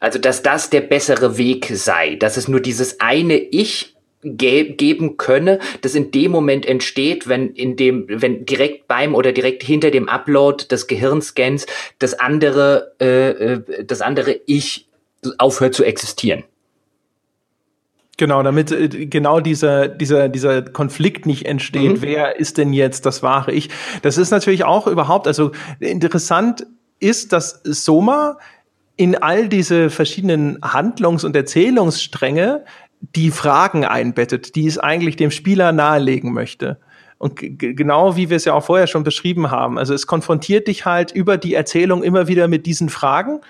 [0.01, 5.17] Also, dass das der bessere Weg sei, dass es nur dieses eine Ich ge geben
[5.17, 9.91] könne, das in dem Moment entsteht, wenn in dem, wenn direkt beim oder direkt hinter
[9.91, 11.67] dem Upload des Gehirnscans
[11.99, 14.89] das andere, äh, äh das andere Ich
[15.39, 16.45] aufhört zu existieren.
[18.17, 21.99] Genau, damit äh, genau dieser, dieser, dieser Konflikt nicht entsteht.
[21.99, 22.03] Mhm.
[22.03, 23.71] Wer ist denn jetzt das wahre Ich?
[24.03, 26.67] Das ist natürlich auch überhaupt, also interessant
[27.01, 28.39] ist, dass Soma
[28.97, 32.65] in all diese verschiedenen Handlungs- und Erzählungsstränge
[33.01, 36.79] die Fragen einbettet, die es eigentlich dem Spieler nahelegen möchte.
[37.19, 39.79] Und genau wie wir es ja auch vorher schon beschrieben haben.
[39.79, 43.41] Also es konfrontiert dich halt über die Erzählung immer wieder mit diesen Fragen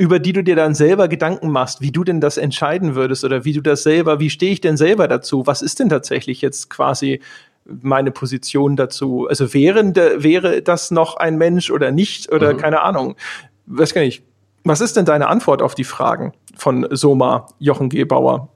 [0.00, 3.44] über die du dir dann selber Gedanken machst, wie du denn das entscheiden würdest oder
[3.44, 5.46] wie du das selber, wie stehe ich denn selber dazu?
[5.46, 7.20] Was ist denn tatsächlich jetzt quasi
[7.66, 9.26] meine Position dazu?
[9.28, 12.56] Also wäre, wäre das noch ein Mensch oder nicht oder mhm.
[12.56, 13.14] keine Ahnung?
[13.66, 14.22] Was kann ich?
[14.64, 18.48] Was ist denn deine Antwort auf die Fragen von Soma Jochen Gebauer?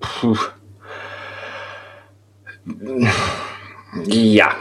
[0.00, 0.36] Puh.
[4.06, 4.52] Ja.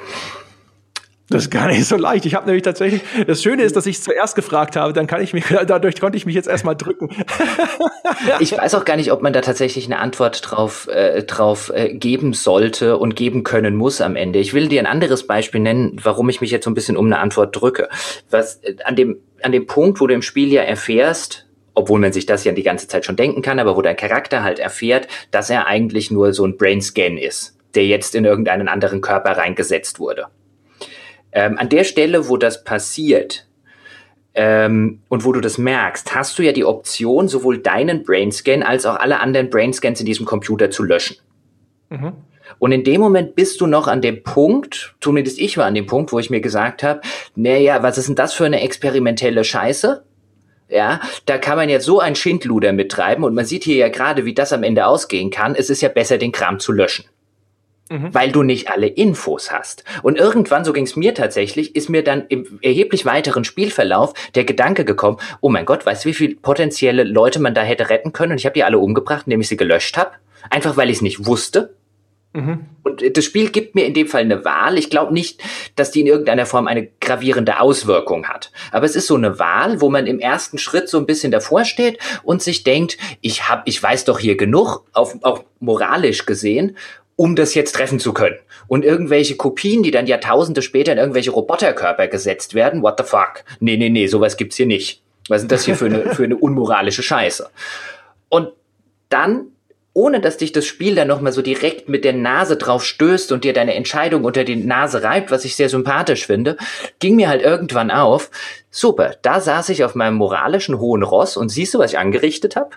[1.29, 2.25] Das ist gar nicht so leicht.
[2.25, 5.33] Ich habe nämlich tatsächlich, das Schöne ist, dass ich zuerst gefragt habe, dann kann ich
[5.33, 7.09] mich, dadurch konnte ich mich jetzt erstmal drücken.
[8.39, 11.93] ich weiß auch gar nicht, ob man da tatsächlich eine Antwort drauf, äh, drauf äh,
[11.93, 14.39] geben sollte und geben können muss am Ende.
[14.39, 17.07] Ich will dir ein anderes Beispiel nennen, warum ich mich jetzt so ein bisschen um
[17.07, 17.89] eine Antwort drücke.
[18.29, 22.11] Was äh, an dem, an dem Punkt, wo du im Spiel ja erfährst, obwohl man
[22.11, 25.07] sich das ja die ganze Zeit schon denken kann, aber wo dein Charakter halt erfährt,
[25.31, 29.99] dass er eigentlich nur so ein Brainscan ist, der jetzt in irgendeinen anderen Körper reingesetzt
[29.99, 30.25] wurde.
[31.31, 33.47] Ähm, an der Stelle, wo das passiert
[34.33, 38.85] ähm, und wo du das merkst, hast du ja die Option, sowohl deinen Brainscan als
[38.85, 41.17] auch alle anderen Brainscans in diesem Computer zu löschen.
[41.89, 42.13] Mhm.
[42.59, 45.85] Und in dem Moment bist du noch an dem Punkt, zumindest ich war an dem
[45.85, 47.01] Punkt, wo ich mir gesagt habe,
[47.35, 50.03] naja, was ist denn das für eine experimentelle Scheiße?
[50.69, 54.25] Ja, da kann man jetzt so ein Schindluder mittreiben und man sieht hier ja gerade,
[54.25, 55.55] wie das am Ende ausgehen kann.
[55.55, 57.05] Es ist ja besser, den Kram zu löschen.
[57.89, 58.13] Mhm.
[58.13, 59.85] weil du nicht alle Infos hast.
[60.03, 64.43] Und irgendwann, so ging es mir tatsächlich, ist mir dann im erheblich weiteren Spielverlauf der
[64.43, 68.11] Gedanke gekommen, oh mein Gott, weißt du, wie viele potenzielle Leute man da hätte retten
[68.11, 68.33] können?
[68.33, 70.11] Und ich habe die alle umgebracht, indem ich sie gelöscht habe.
[70.49, 71.75] Einfach weil ich es nicht wusste.
[72.37, 72.65] Mhm.
[72.83, 74.77] Und das Spiel gibt mir in dem Fall eine Wahl.
[74.77, 75.41] Ich glaube nicht,
[75.75, 78.51] dass die in irgendeiner Form eine gravierende Auswirkung hat.
[78.71, 81.65] Aber es ist so eine Wahl, wo man im ersten Schritt so ein bisschen davor
[81.65, 86.77] steht und sich denkt, ich hab, ich weiß doch hier genug, auf, auch moralisch gesehen,
[87.15, 88.37] um das jetzt treffen zu können.
[88.67, 93.43] Und irgendwelche Kopien, die dann Jahrtausende später in irgendwelche Roboterkörper gesetzt werden, what the fuck?
[93.59, 95.01] Nee, nee, nee, sowas gibt's hier nicht.
[95.27, 97.49] Was ist das hier für eine, für eine unmoralische Scheiße?
[98.29, 98.51] Und
[99.09, 99.47] dann,
[99.97, 103.43] ohne dass dich das Spiel dann nochmal so direkt mit der Nase drauf stößt und
[103.43, 106.55] dir deine Entscheidung unter die Nase reibt, was ich sehr sympathisch finde,
[106.99, 108.29] ging mir halt irgendwann auf,
[108.69, 112.55] super, da saß ich auf meinem moralischen hohen Ross und siehst du, was ich angerichtet
[112.55, 112.69] habe?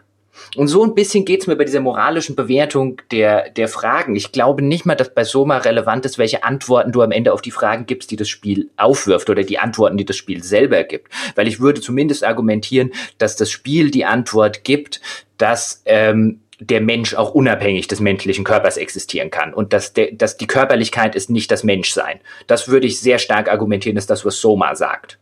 [0.57, 4.17] Und so ein bisschen geht's mir bei dieser moralischen Bewertung der, der Fragen.
[4.17, 7.43] Ich glaube nicht mal, dass bei Soma relevant ist, welche Antworten du am Ende auf
[7.43, 11.13] die Fragen gibst, die das Spiel aufwirft oder die Antworten, die das Spiel selber gibt.
[11.35, 15.03] Weil ich würde zumindest argumentieren, dass das Spiel die Antwort gibt,
[15.37, 20.37] dass ähm, der Mensch auch unabhängig des menschlichen Körpers existieren kann und dass, der, dass
[20.37, 22.20] die Körperlichkeit ist nicht das Menschsein.
[22.47, 25.19] Das würde ich sehr stark argumentieren, ist das, was Soma sagt.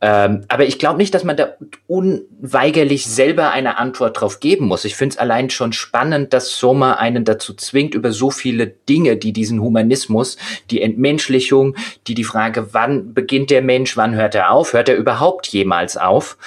[0.00, 1.54] Ähm, aber ich glaube nicht, dass man da
[1.88, 4.84] unweigerlich selber eine Antwort drauf geben muss.
[4.84, 9.16] Ich finde es allein schon spannend, dass Soma einen dazu zwingt, über so viele Dinge,
[9.16, 10.36] die diesen Humanismus,
[10.70, 11.74] die Entmenschlichung,
[12.06, 15.96] die die Frage, wann beginnt der Mensch, wann hört er auf, hört er überhaupt jemals
[15.96, 16.38] auf,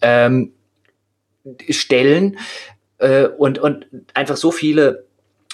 [0.00, 0.52] ähm,
[1.70, 2.38] stellen
[2.98, 5.06] äh, und, und einfach so viele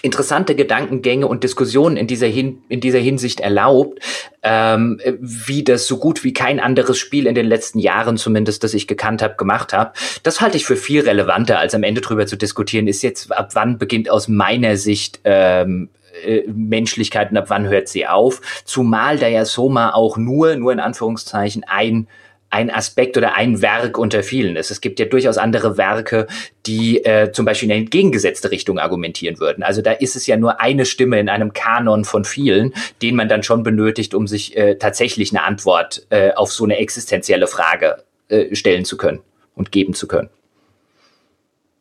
[0.02, 4.00] interessante Gedankengänge und Diskussionen in dieser, Hin in dieser Hinsicht erlaubt,
[4.42, 8.74] ähm, wie das so gut wie kein anderes Spiel in den letzten Jahren zumindest, das
[8.74, 9.92] ich gekannt habe, gemacht habe.
[10.24, 13.50] Das halte ich für viel relevanter, als am Ende drüber zu diskutieren, ist jetzt, ab
[13.54, 15.88] wann beginnt aus meiner Sicht ähm,
[16.24, 18.40] äh, Menschlichkeit und ab wann hört sie auf.
[18.64, 22.08] Zumal da ja Soma auch nur, nur in Anführungszeichen, ein
[22.52, 24.70] ein Aspekt oder ein Werk unter vielen ist.
[24.70, 26.26] Es gibt ja durchaus andere Werke,
[26.66, 29.62] die äh, zum Beispiel in eine entgegengesetzte Richtung argumentieren würden.
[29.62, 33.28] Also da ist es ja nur eine Stimme in einem Kanon von vielen, den man
[33.28, 38.04] dann schon benötigt, um sich äh, tatsächlich eine Antwort äh, auf so eine existenzielle Frage
[38.28, 39.20] äh, stellen zu können
[39.54, 40.28] und geben zu können.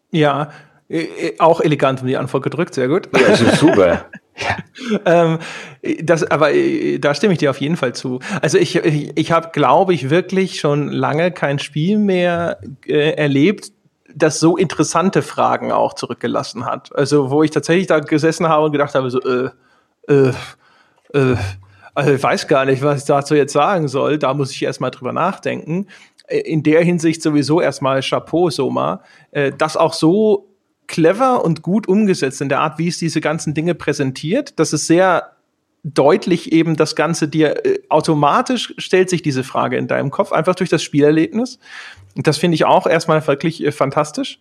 [0.10, 0.52] Ja,
[0.89, 3.10] äh, äh, auch elegant um die Antwort gedrückt, sehr gut.
[3.14, 4.06] Ja, das ist super.
[5.06, 5.40] Ähm,
[6.04, 8.20] das, aber äh, da stimme ich dir auf jeden Fall zu.
[8.42, 13.72] Also ich, ich, ich habe, glaube ich, wirklich schon lange kein Spiel mehr äh, erlebt,
[14.14, 16.96] das so interessante Fragen auch zurückgelassen hat.
[16.96, 19.50] Also wo ich tatsächlich da gesessen habe und gedacht habe, so, äh,
[20.08, 20.34] äh,
[21.14, 21.36] äh,
[21.94, 24.18] also ich weiß gar nicht, was ich dazu jetzt sagen soll.
[24.18, 25.88] Da muss ich erstmal drüber nachdenken.
[26.30, 30.51] In der Hinsicht sowieso erstmal Chapeau, Soma, äh, das auch so
[30.92, 34.60] clever und gut umgesetzt in der Art, wie es diese ganzen Dinge präsentiert.
[34.60, 35.32] Das ist sehr
[35.84, 40.54] deutlich eben das Ganze dir äh, automatisch stellt sich diese Frage in deinem Kopf einfach
[40.54, 41.58] durch das Spielerlebnis.
[42.16, 44.38] Das finde ich auch erstmal wirklich äh, fantastisch.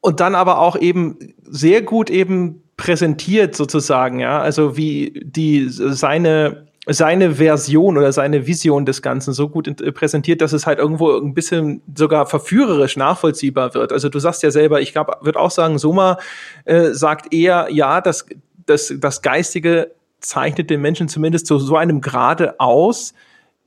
[0.00, 6.66] Und dann aber auch eben sehr gut eben präsentiert sozusagen, ja, also wie die seine
[6.86, 11.16] seine Version oder seine Vision des Ganzen so gut äh, präsentiert, dass es halt irgendwo
[11.16, 13.92] ein bisschen sogar verführerisch nachvollziehbar wird.
[13.92, 16.18] Also du sagst ja selber, ich glaube, würde auch sagen, Soma
[16.64, 18.26] äh, sagt eher, ja, das,
[18.66, 23.14] das, das Geistige zeichnet den Menschen zumindest zu so einem Grade aus,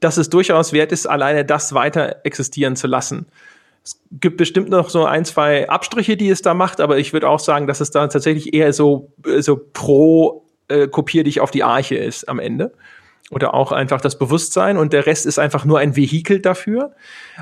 [0.02, 3.28] dass es durchaus wert ist, alleine das weiter existieren zu lassen.
[3.82, 7.30] Es gibt bestimmt noch so ein, zwei Abstriche, die es da macht, aber ich würde
[7.30, 11.52] auch sagen, dass es da tatsächlich eher so, äh, so pro äh, kopier dich auf
[11.52, 12.74] die Arche ist am Ende
[13.32, 16.92] oder auch einfach das Bewusstsein und der Rest ist einfach nur ein Vehikel dafür.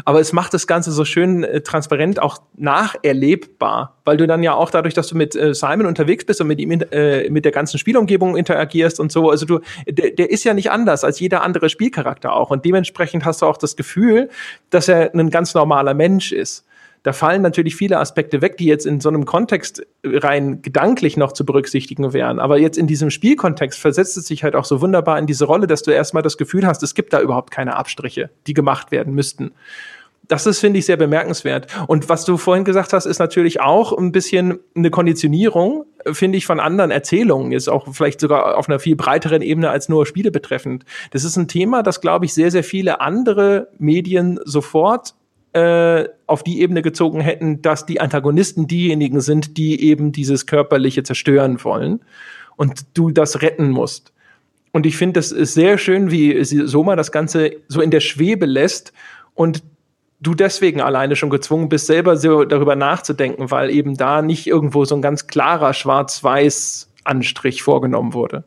[0.05, 4.53] Aber es macht das Ganze so schön äh, transparent auch nacherlebbar, weil du dann ja
[4.53, 7.51] auch dadurch, dass du mit äh, Simon unterwegs bist und mit ihm äh, mit der
[7.51, 11.43] ganzen Spielumgebung interagierst und so, also du, der, der ist ja nicht anders als jeder
[11.43, 12.49] andere Spielcharakter auch.
[12.49, 14.29] Und dementsprechend hast du auch das Gefühl,
[14.69, 16.65] dass er ein ganz normaler Mensch ist
[17.03, 21.33] da fallen natürlich viele Aspekte weg, die jetzt in so einem Kontext rein gedanklich noch
[21.33, 22.39] zu berücksichtigen wären.
[22.39, 25.67] Aber jetzt in diesem Spielkontext versetzt es sich halt auch so wunderbar in diese Rolle,
[25.67, 29.13] dass du erstmal das Gefühl hast, es gibt da überhaupt keine Abstriche, die gemacht werden
[29.13, 29.51] müssten.
[30.29, 31.67] Das ist, finde ich, sehr bemerkenswert.
[31.87, 36.45] Und was du vorhin gesagt hast, ist natürlich auch ein bisschen eine Konditionierung, finde ich,
[36.45, 37.51] von anderen Erzählungen.
[37.51, 40.85] Ist auch vielleicht sogar auf einer viel breiteren Ebene als nur Spiele betreffend.
[41.11, 45.13] Das ist ein Thema, das, glaube ich, sehr, sehr viele andere Medien sofort
[45.53, 51.03] äh, auf die Ebene gezogen hätten, dass die Antagonisten diejenigen sind, die eben dieses Körperliche
[51.03, 52.01] zerstören wollen
[52.55, 54.13] und du das retten musst.
[54.71, 58.47] Und ich finde, das ist sehr schön, wie Soma das Ganze so in der Schwebe
[58.47, 58.93] lässt
[59.35, 59.63] und
[60.19, 64.85] du deswegen alleine schon gezwungen bist, selber so darüber nachzudenken, weil eben da nicht irgendwo
[64.85, 68.45] so ein ganz klarer Schwarz-Weiß Anstrich vorgenommen wurde.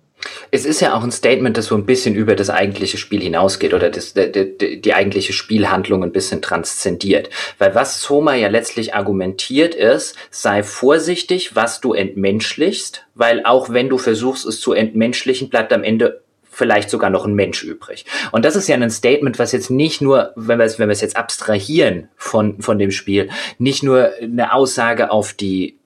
[0.51, 3.75] Es ist ja auch ein Statement, das so ein bisschen über das eigentliche Spiel hinausgeht
[3.75, 7.31] oder das, die, die, eigentliche Spielhandlung ein bisschen transzendiert.
[7.59, 13.89] Weil was Soma ja letztlich argumentiert ist, sei vorsichtig, was du entmenschlichst, weil auch wenn
[13.89, 16.23] du versuchst, es zu entmenschlichen, bleibt am Ende
[16.57, 18.07] vielleicht sogar noch ein Mensch übrig.
[18.33, 20.95] Und das ist ja ein Statement, was jetzt nicht nur, wenn wir es, wenn wir
[20.95, 23.29] es jetzt abstrahieren von, von dem Spiel,
[23.59, 25.79] nicht nur eine Aussage auf die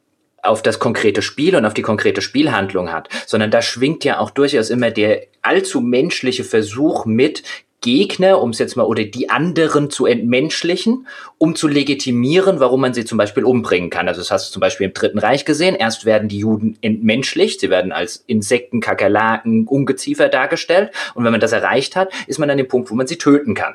[0.42, 4.30] auf das konkrete Spiel und auf die konkrete Spielhandlung hat, sondern da schwingt ja auch
[4.30, 7.42] durchaus immer der allzu menschliche Versuch mit,
[7.80, 11.06] Gegner, um es jetzt mal, oder die anderen zu entmenschlichen,
[11.38, 14.08] um zu legitimieren, warum man sie zum Beispiel umbringen kann.
[14.08, 15.74] Also das hast du zum Beispiel im Dritten Reich gesehen.
[15.74, 20.90] Erst werden die Juden entmenschlicht, sie werden als Insekten, Kakerlaken, Ungeziefer dargestellt.
[21.14, 23.54] Und wenn man das erreicht hat, ist man an dem Punkt, wo man sie töten
[23.54, 23.74] kann.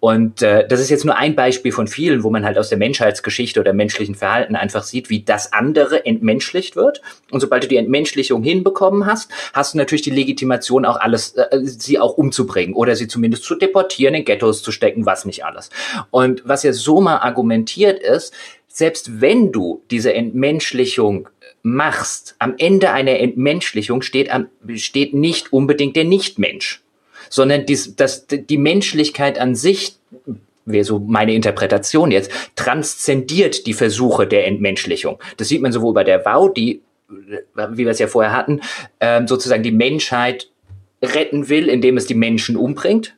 [0.00, 2.78] Und äh, das ist jetzt nur ein Beispiel von vielen, wo man halt aus der
[2.78, 7.00] Menschheitsgeschichte oder menschlichen Verhalten einfach sieht, wie das andere entmenschlicht wird.
[7.30, 11.60] Und sobald du die Entmenschlichung hinbekommen hast, hast du natürlich die Legitimation auch alles, äh,
[11.62, 15.70] sie auch umzubringen oder sie zumindest zu deportieren, in Ghettos zu stecken, was nicht alles.
[16.10, 18.34] Und was ja Soma argumentiert ist,
[18.68, 21.28] selbst wenn du diese Entmenschlichung
[21.62, 26.82] machst, am Ende einer Entmenschlichung steht, am, steht nicht unbedingt der Nichtmensch,
[27.30, 29.96] sondern dies, das, die Menschlichkeit an sich
[30.66, 35.18] wäre so meine Interpretation jetzt, transzendiert die Versuche der Entmenschlichung.
[35.36, 38.60] Das sieht man sowohl bei der WoW, die, wie wir es ja vorher hatten,
[39.00, 40.48] ähm, sozusagen die Menschheit
[41.02, 43.14] retten will, indem es die Menschen umbringt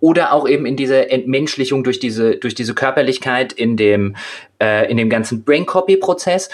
[0.00, 4.16] oder auch eben in diese Entmenschlichung durch diese durch diese Körperlichkeit in dem
[4.62, 6.48] äh, in dem ganzen Brain Copy Prozess.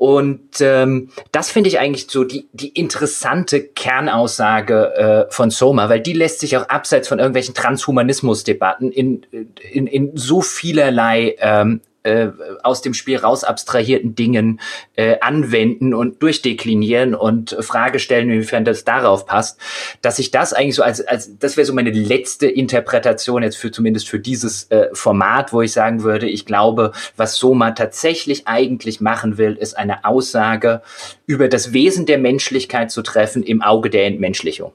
[0.00, 4.94] Und ähm, das finde ich eigentlich so die, die interessante Kernaussage
[5.28, 9.26] äh, von Soma, weil die lässt sich auch abseits von irgendwelchen Transhumanismus-Debatten in,
[9.70, 12.28] in, in so vielerlei ähm, äh,
[12.62, 14.60] aus dem Spiel raus abstrahierten Dingen
[14.96, 19.60] äh, anwenden und durchdeklinieren und Frage stellen, inwiefern das darauf passt,
[20.02, 23.70] dass ich das eigentlich so als, als das wäre so meine letzte Interpretation jetzt für
[23.70, 29.00] zumindest für dieses äh, Format, wo ich sagen würde, ich glaube, was Soma tatsächlich eigentlich
[29.00, 30.82] machen will, ist eine Aussage
[31.26, 34.72] über das Wesen der Menschlichkeit zu treffen im Auge der Entmenschlichung.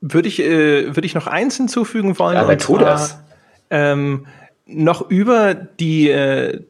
[0.00, 2.36] Würde ich, äh, würde ich noch eins hinzufügen wollen?
[2.36, 3.18] Aber tu das.
[3.70, 4.26] Ähm,
[4.68, 6.60] noch über die äh,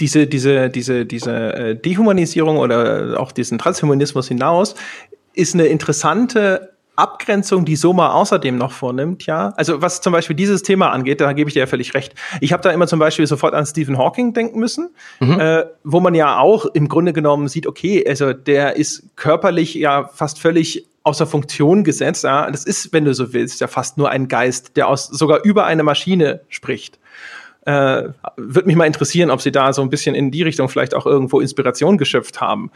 [0.00, 4.74] diese diese diese diese äh, Dehumanisierung oder auch diesen Transhumanismus hinaus
[5.34, 9.52] ist eine interessante Abgrenzung, die Soma außerdem noch vornimmt, ja.
[9.56, 12.12] Also was zum Beispiel dieses Thema angeht, da gebe ich dir ja völlig recht.
[12.40, 14.90] Ich habe da immer zum Beispiel sofort an Stephen Hawking denken müssen,
[15.20, 15.38] mhm.
[15.38, 20.08] äh, wo man ja auch im Grunde genommen sieht, okay, also der ist körperlich ja
[20.12, 22.24] fast völlig außer Funktion gesetzt.
[22.24, 22.50] Ja.
[22.50, 25.66] Das ist, wenn du so willst, ja fast nur ein Geist, der aus sogar über
[25.66, 26.98] eine Maschine spricht.
[27.68, 30.94] Äh, Würde mich mal interessieren, ob sie da so ein bisschen in die Richtung vielleicht
[30.94, 32.70] auch irgendwo Inspiration geschöpft haben.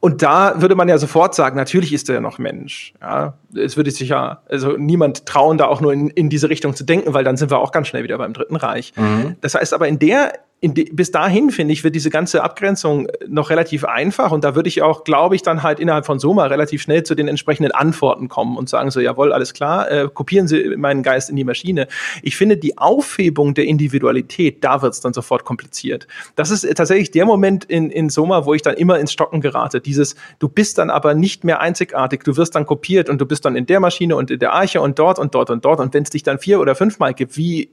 [0.00, 2.92] Und da würde man ja sofort sagen, natürlich ist er ja noch Mensch.
[3.00, 6.76] Ja, es würde sich ja, also niemand trauen, da auch nur in, in diese Richtung
[6.76, 8.92] zu denken, weil dann sind wir auch ganz schnell wieder beim Dritten Reich.
[8.96, 9.36] Mhm.
[9.40, 13.48] Das heißt aber in der die, bis dahin, finde ich, wird diese ganze Abgrenzung noch
[13.48, 16.82] relativ einfach und da würde ich auch, glaube ich, dann halt innerhalb von Soma relativ
[16.82, 20.76] schnell zu den entsprechenden Antworten kommen und sagen so, jawohl, alles klar, äh, kopieren Sie
[20.76, 21.88] meinen Geist in die Maschine.
[22.22, 26.06] Ich finde, die Aufhebung der Individualität, da wird es dann sofort kompliziert.
[26.36, 29.80] Das ist tatsächlich der Moment in, in Soma, wo ich dann immer ins Stocken gerate.
[29.80, 33.46] Dieses, du bist dann aber nicht mehr einzigartig, du wirst dann kopiert und du bist
[33.46, 35.94] dann in der Maschine und in der Arche und dort und dort und dort und
[35.94, 37.70] wenn es dich dann vier oder fünfmal gibt, wie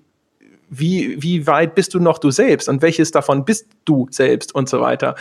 [0.70, 4.70] wie, wie weit bist du noch du selbst und welches davon bist du selbst und
[4.70, 5.16] so weiter.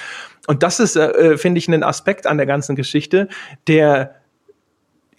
[0.47, 3.29] Und das ist, äh, finde ich, ein Aspekt an der ganzen Geschichte,
[3.67, 4.17] der,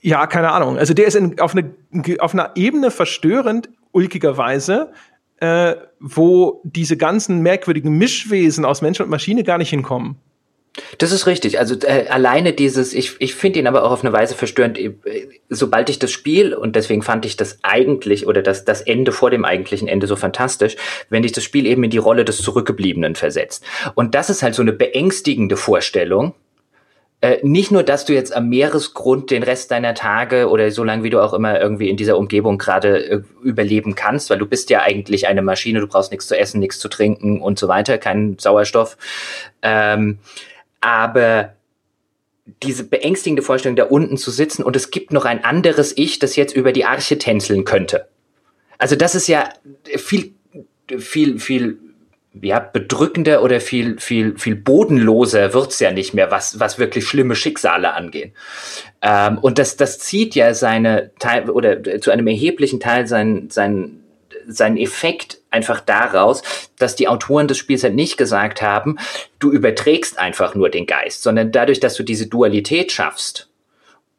[0.01, 1.71] ja, keine Ahnung, also der ist in, auf, eine,
[2.19, 4.91] auf einer Ebene verstörend, ulkigerweise,
[5.39, 10.17] äh, wo diese ganzen merkwürdigen Mischwesen aus Mensch und Maschine gar nicht hinkommen.
[10.97, 11.59] Das ist richtig.
[11.59, 14.93] Also äh, alleine dieses, ich, ich finde ihn aber auch auf eine Weise verstörend, äh,
[15.49, 19.29] sobald ich das Spiel, und deswegen fand ich das eigentlich oder das, das Ende vor
[19.29, 20.75] dem eigentlichen Ende so fantastisch,
[21.09, 23.63] wenn dich das Spiel eben in die Rolle des Zurückgebliebenen versetzt.
[23.95, 26.33] Und das ist halt so eine beängstigende Vorstellung.
[27.19, 31.03] Äh, nicht nur, dass du jetzt am Meeresgrund den Rest deiner Tage oder so lange
[31.03, 34.69] wie du auch immer irgendwie in dieser Umgebung gerade äh, überleben kannst, weil du bist
[34.69, 37.97] ja eigentlich eine Maschine, du brauchst nichts zu essen, nichts zu trinken und so weiter,
[37.97, 38.97] keinen Sauerstoff.
[39.63, 40.19] Ähm,
[40.87, 41.53] aber
[42.63, 46.37] diese beängstigende Vorstellung, da unten zu sitzen und es gibt noch ein anderes Ich, das
[46.37, 48.07] jetzt über die Arche tänzeln könnte.
[48.77, 49.49] Also das ist ja
[49.97, 50.33] viel,
[50.97, 51.77] viel, viel
[52.41, 57.35] ja, bedrückender oder viel, viel, viel bodenloser wird's ja nicht mehr, was, was wirklich schlimme
[57.35, 58.31] Schicksale angehen.
[59.01, 64.03] Ähm, und das, das zieht ja seine Teil oder zu einem erheblichen Teil sein, sein
[64.47, 66.43] seinen Effekt einfach daraus,
[66.77, 68.97] dass die Autoren des Spiels halt nicht gesagt haben,
[69.39, 73.49] du überträgst einfach nur den Geist, sondern dadurch, dass du diese Dualität schaffst,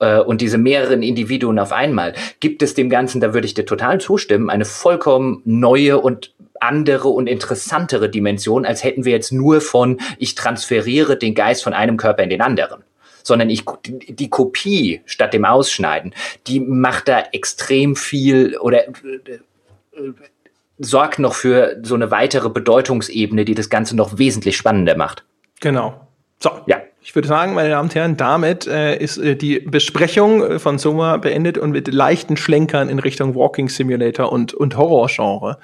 [0.01, 3.67] äh, und diese mehreren Individuen auf einmal, gibt es dem Ganzen, da würde ich dir
[3.67, 9.61] total zustimmen, eine vollkommen neue und andere und interessantere Dimension, als hätten wir jetzt nur
[9.61, 12.83] von, ich transferiere den Geist von einem Körper in den anderen.
[13.23, 16.15] Sondern ich, die Kopie statt dem Ausschneiden,
[16.47, 18.85] die macht da extrem viel oder
[20.79, 25.25] sorgt noch für so eine weitere Bedeutungsebene, die das Ganze noch wesentlich spannender macht.
[25.61, 26.09] Genau.
[26.41, 26.79] So, ja.
[27.01, 30.79] Ich würde sagen, meine Damen und Herren, damit äh, ist äh, die Besprechung äh, von
[30.79, 35.59] Soma beendet und mit leichten Schlenkern in Richtung Walking Simulator und, und Horrorgenre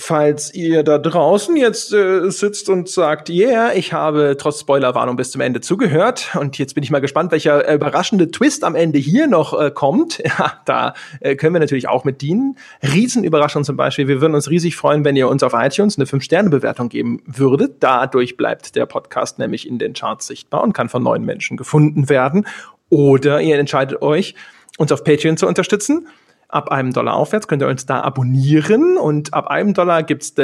[0.00, 5.30] falls ihr da draußen jetzt äh, sitzt und sagt, yeah, ich habe trotz Spoilerwarnung bis
[5.30, 8.98] zum Ende zugehört und jetzt bin ich mal gespannt, welcher äh, überraschende Twist am Ende
[8.98, 10.22] hier noch äh, kommt.
[10.38, 12.56] Ja, da äh, können wir natürlich auch mit dienen.
[12.82, 14.06] Riesenüberraschung zum Beispiel.
[14.06, 17.78] Wir würden uns riesig freuen, wenn ihr uns auf iTunes eine 5-Sterne-Bewertung geben würdet.
[17.80, 22.08] Dadurch bleibt der Podcast nämlich in den Charts sichtbar und kann von neuen Menschen gefunden
[22.08, 22.46] werden.
[22.90, 24.36] Oder ihr entscheidet euch,
[24.78, 26.06] uns auf Patreon zu unterstützen
[26.52, 28.96] Ab einem Dollar aufwärts könnt ihr uns da abonnieren.
[28.96, 30.34] Und ab einem Dollar gibt es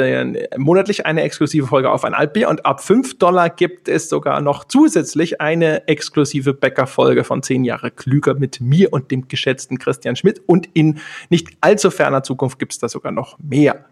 [0.57, 2.49] monatlich eine exklusive Folge auf ein Altbier.
[2.49, 7.91] Und ab fünf Dollar gibt es sogar noch zusätzlich eine exklusive Bäcker-Folge von zehn Jahre
[7.91, 10.41] klüger mit mir und dem geschätzten Christian Schmidt.
[10.45, 13.85] Und in nicht allzu ferner Zukunft gibt es da sogar noch mehr.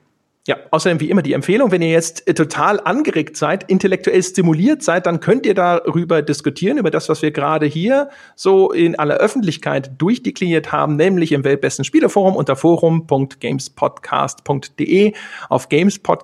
[0.48, 4.84] Ja, außerdem wie immer die Empfehlung, wenn ihr jetzt äh, total angeregt seid, intellektuell stimuliert
[4.84, 9.16] seid, dann könnt ihr darüber diskutieren, über das, was wir gerade hier so in aller
[9.16, 15.14] Öffentlichkeit durchdekliniert haben, nämlich im Weltbesten Spieleforum unter forum.gamespodcast.de
[15.50, 16.16] auf Gamespodcast